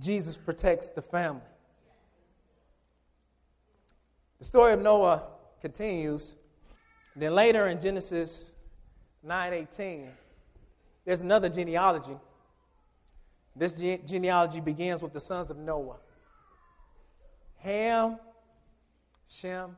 Jesus 0.02 0.36
protects 0.36 0.90
the 0.90 1.02
family. 1.02 1.42
The 4.40 4.46
story 4.46 4.74
of 4.74 4.82
Noah 4.82 5.24
continues. 5.62 6.36
Then 7.16 7.36
later 7.36 7.68
in 7.68 7.80
Genesis 7.80 8.52
9:18, 9.24 10.12
there's 11.06 11.22
another 11.22 11.50
genealogy. 11.50 12.18
This 13.56 13.74
ge- 13.74 14.04
genealogy 14.04 14.60
begins 14.60 15.04
with 15.04 15.14
the 15.14 15.20
sons 15.20 15.52
of 15.52 15.58
Noah. 15.58 16.00
Ham, 17.58 18.20
Shem, 19.28 19.78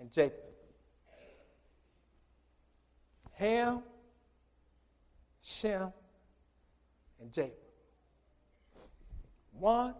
and 0.00 0.10
Japheth. 0.10 0.42
Ham, 3.34 3.82
Shem, 5.42 5.92
and 7.20 7.30
Japheth. 7.30 7.65
One, 9.58 9.94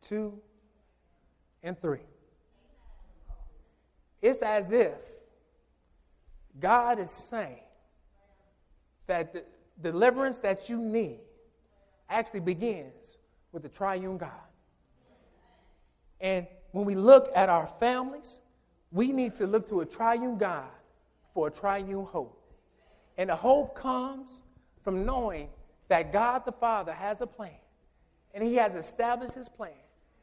two, 0.00 0.40
and 1.62 1.80
three. 1.80 2.06
It's 4.22 4.42
as 4.42 4.70
if 4.70 4.94
God 6.60 6.98
is 6.98 7.10
saying 7.10 7.60
that 9.06 9.32
the 9.34 9.44
deliverance 9.82 10.38
that 10.38 10.68
you 10.68 10.78
need 10.78 11.20
actually 12.08 12.40
begins 12.40 13.18
with 13.52 13.62
the 13.62 13.68
triune 13.68 14.18
God. 14.18 14.30
And 16.20 16.46
when 16.72 16.84
we 16.84 16.94
look 16.94 17.30
at 17.34 17.48
our 17.48 17.66
families, 17.80 18.40
we 18.92 19.08
need 19.08 19.34
to 19.36 19.46
look 19.46 19.68
to 19.68 19.80
a 19.80 19.86
triune 19.86 20.38
God 20.38 20.70
for 21.34 21.48
a 21.48 21.50
triune 21.50 22.04
hope. 22.04 22.40
And 23.18 23.30
the 23.30 23.36
hope 23.36 23.74
comes 23.74 24.42
from 24.82 25.04
knowing 25.04 25.48
that 25.88 26.12
God 26.12 26.44
the 26.44 26.52
Father 26.52 26.92
has 26.92 27.20
a 27.20 27.26
plan. 27.26 27.50
And 28.34 28.44
He 28.44 28.56
has 28.56 28.74
established 28.74 29.34
His 29.34 29.48
plan. 29.48 29.70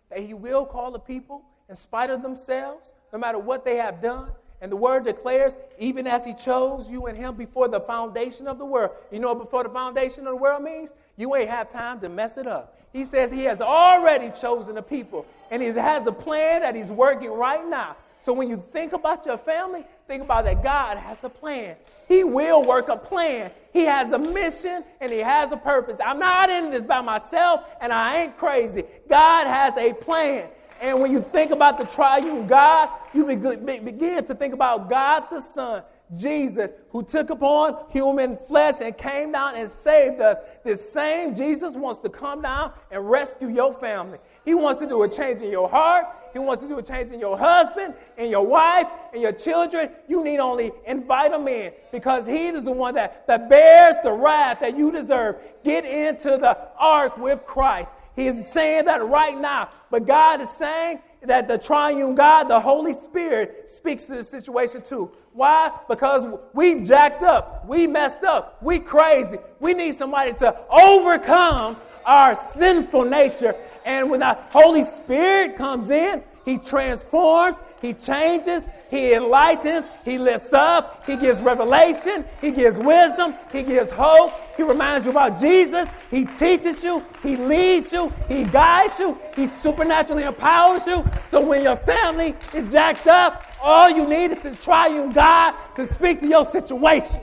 That 0.10 0.20
He 0.20 0.34
will 0.34 0.66
call 0.66 0.92
the 0.92 1.00
people 1.00 1.42
in 1.70 1.76
spite 1.76 2.10
of 2.10 2.22
themselves, 2.22 2.94
no 3.14 3.20
matter 3.20 3.40
what 3.40 3.66
they 3.66 3.78
have 3.78 4.02
done. 4.02 4.30
And 4.62 4.72
the 4.72 4.76
word 4.76 5.06
declares, 5.06 5.58
even 5.80 6.06
as 6.06 6.24
He 6.24 6.34
chose 6.34 6.92
you 6.92 7.08
and 7.08 7.18
Him 7.18 7.36
before 7.36 7.68
the 7.68 7.80
foundation 7.80 8.48
of 8.48 8.58
the 8.58 8.66
world. 8.66 8.92
You 9.12 9.20
know 9.20 9.34
before 9.34 9.64
the 9.64 9.70
foundation 9.70 10.28
of 10.28 10.34
the 10.34 10.42
world 10.42 10.64
means? 10.64 10.92
You 11.18 11.36
ain't 11.36 11.50
have 11.50 11.70
time 11.70 12.00
to 12.02 12.10
mess 12.10 12.38
it 12.38 12.46
up. 12.46 12.78
He 12.94 13.06
says 13.06 13.32
He 13.32 13.44
has 13.46 13.62
already 13.62 14.32
chosen 14.40 14.76
the 14.76 14.82
people 14.82 15.26
and 15.50 15.62
He 15.62 15.70
has 15.70 16.06
a 16.06 16.12
plan 16.12 16.62
that 16.62 16.76
He's 16.76 16.90
working 16.90 17.32
right 17.32 17.66
now. 17.68 17.96
So 18.24 18.34
when 18.34 18.50
you 18.50 18.64
think 18.72 18.94
about 18.94 19.26
your 19.26 19.38
family, 19.38 19.84
think 20.08 20.22
about 20.24 20.46
that 20.46 20.62
God 20.62 20.98
has 20.98 21.18
a 21.24 21.30
plan. 21.30 21.76
He 22.08 22.24
will 22.24 22.64
work 22.64 22.90
a 22.90 22.98
plan. 22.98 23.52
He 23.74 23.84
has 23.86 24.12
a 24.12 24.20
mission 24.20 24.84
and 25.00 25.12
He 25.12 25.20
has 25.20 25.52
a 25.52 25.58
purpose. 25.58 26.00
I'm 26.04 26.20
not 26.20 26.50
in 26.50 26.72
this 26.72 26.84
by 26.84 27.02
myself 27.02 27.62
and 27.80 27.92
I 27.94 28.24
ain't 28.24 28.38
crazy. 28.38 28.84
God 29.10 29.48
has 29.48 29.74
a 29.78 29.94
plan. 29.94 30.50
And 30.82 31.00
when 31.00 31.12
you 31.12 31.22
think 31.22 31.52
about 31.52 31.78
the 31.78 31.86
triune 31.86 32.48
God, 32.48 32.90
you 33.14 33.26
begin 33.26 34.26
to 34.26 34.36
think 34.36 34.54
about 34.54 34.90
God 34.90 35.26
the 35.30 35.40
Son, 35.40 35.84
Jesus 36.18 36.72
who 36.90 37.04
took 37.04 37.30
upon 37.30 37.86
human 37.90 38.38
flesh 38.48 38.82
and 38.82 38.98
came 38.98 39.32
down 39.32 39.56
and 39.56 39.70
saved 39.70 40.20
us. 40.20 40.38
This 40.64 40.92
same 40.92 41.36
Jesus 41.36 41.76
wants 41.76 42.02
to 42.02 42.10
come 42.10 42.42
down 42.42 42.74
and 42.90 43.10
rescue 43.10 43.50
your 43.50 43.74
family. 43.76 44.18
He 44.44 44.54
wants 44.54 44.82
to 44.82 44.88
do 44.88 45.04
a 45.04 45.10
change 45.10 45.42
in 45.42 45.52
your 45.52 45.70
heart. 45.70 46.06
He 46.34 46.40
wants 46.40 46.62
to 46.64 46.70
do 46.70 46.78
a 46.78 46.84
change 46.84 47.12
in 47.12 47.20
your 47.20 47.38
husband, 47.38 47.94
and 48.18 48.30
your 48.30 48.46
wife, 48.46 48.88
and 49.14 49.22
your 49.22 49.32
children. 49.32 49.90
You 50.08 50.24
need 50.24 50.40
only 50.40 50.72
invite 50.86 51.32
him 51.32 51.48
in 51.48 51.74
because 51.92 52.26
he 52.26 52.48
is 52.48 52.64
the 52.64 52.72
one 52.72 52.96
that, 52.96 53.28
that 53.28 53.50
bears 53.50 53.96
the 54.04 54.12
wrath 54.12 54.60
that 54.62 54.78
you 54.78 54.92
deserve. 54.92 55.38
Get 55.64 55.86
into 55.86 56.38
the 56.38 56.58
ark 56.78 57.18
with 57.18 57.46
Christ. 57.46 57.92
He 58.16 58.28
is 58.28 58.48
saying 58.48 58.86
that 58.86 59.06
right 59.06 59.40
now. 59.40 59.70
But 59.90 60.06
God 60.06 60.42
is 60.42 60.50
saying 60.52 61.00
that 61.24 61.48
the 61.48 61.58
triune 61.58 62.16
God, 62.16 62.46
the 62.46 62.60
Holy 62.60 62.94
Spirit, 62.94 63.70
speaks 63.70 64.06
to 64.06 64.16
the 64.16 64.24
situation 64.24 64.82
too. 64.82 65.12
Why? 65.34 65.72
Because 65.88 66.26
we 66.54 66.82
jacked 66.82 67.24
up, 67.24 67.66
we 67.68 67.88
messed 67.88 68.24
up, 68.24 68.62
we 68.62 68.80
crazy. 68.80 69.38
We 69.60 69.74
need 69.74 69.96
somebody 69.96 70.34
to 70.34 70.58
overcome 70.70 71.78
our 72.06 72.36
sinful 72.36 73.06
nature. 73.06 73.56
And 73.86 74.10
when 74.10 74.22
the 74.22 74.34
Holy 74.50 74.84
Spirit 74.84 75.56
comes 75.56 75.90
in, 75.90 76.24
He 76.44 76.58
transforms, 76.58 77.58
He 77.82 77.94
changes, 77.94 78.64
He 78.90 79.14
enlightens, 79.14 79.86
He 80.04 80.18
lifts 80.18 80.54
up, 80.54 81.04
He 81.06 81.16
gives 81.16 81.42
revelation, 81.44 82.26
He 82.42 82.52
gives 82.52 82.78
wisdom, 82.78 83.36
He 83.52 83.64
gives 83.64 83.92
hope, 83.92 84.34
He 84.62 84.68
reminds 84.68 85.06
you 85.06 85.12
about 85.12 85.40
Jesus, 85.40 85.90
He 86.12 86.24
teaches 86.24 86.84
you, 86.84 87.04
He 87.24 87.36
leads 87.36 87.92
you, 87.92 88.14
He 88.28 88.44
guides 88.44 89.00
you, 89.00 89.18
He 89.36 89.48
supernaturally 89.48 90.22
empowers 90.22 90.86
you. 90.86 91.04
So 91.32 91.44
when 91.44 91.64
your 91.64 91.78
family 91.78 92.36
is 92.54 92.72
jacked 92.72 93.08
up, 93.08 93.44
all 93.60 93.90
you 93.90 94.06
need 94.08 94.34
is 94.34 94.40
this 94.44 94.60
triune 94.60 95.14
God 95.14 95.56
to 95.78 95.92
speak 95.96 96.22
to 96.22 96.28
your 96.28 96.46
situation. 96.46 97.22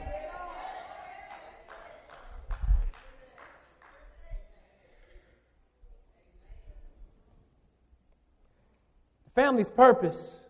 Family's 9.36 9.70
purpose 9.70 10.44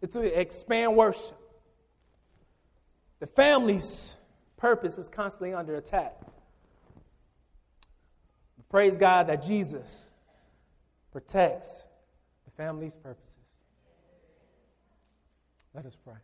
is 0.00 0.08
to 0.14 0.40
expand 0.40 0.96
worship. 0.96 1.36
The 3.20 3.26
family's 3.26 4.14
purpose 4.58 4.98
is 4.98 5.08
constantly 5.08 5.54
under 5.54 5.76
attack. 5.76 6.20
Praise 8.68 8.98
God 8.98 9.28
that 9.28 9.42
Jesus 9.42 10.10
protects 11.10 11.86
the 12.44 12.50
family's 12.50 12.96
purposes. 12.96 13.38
Let 15.72 15.86
us 15.86 15.96
pray. 16.04 16.14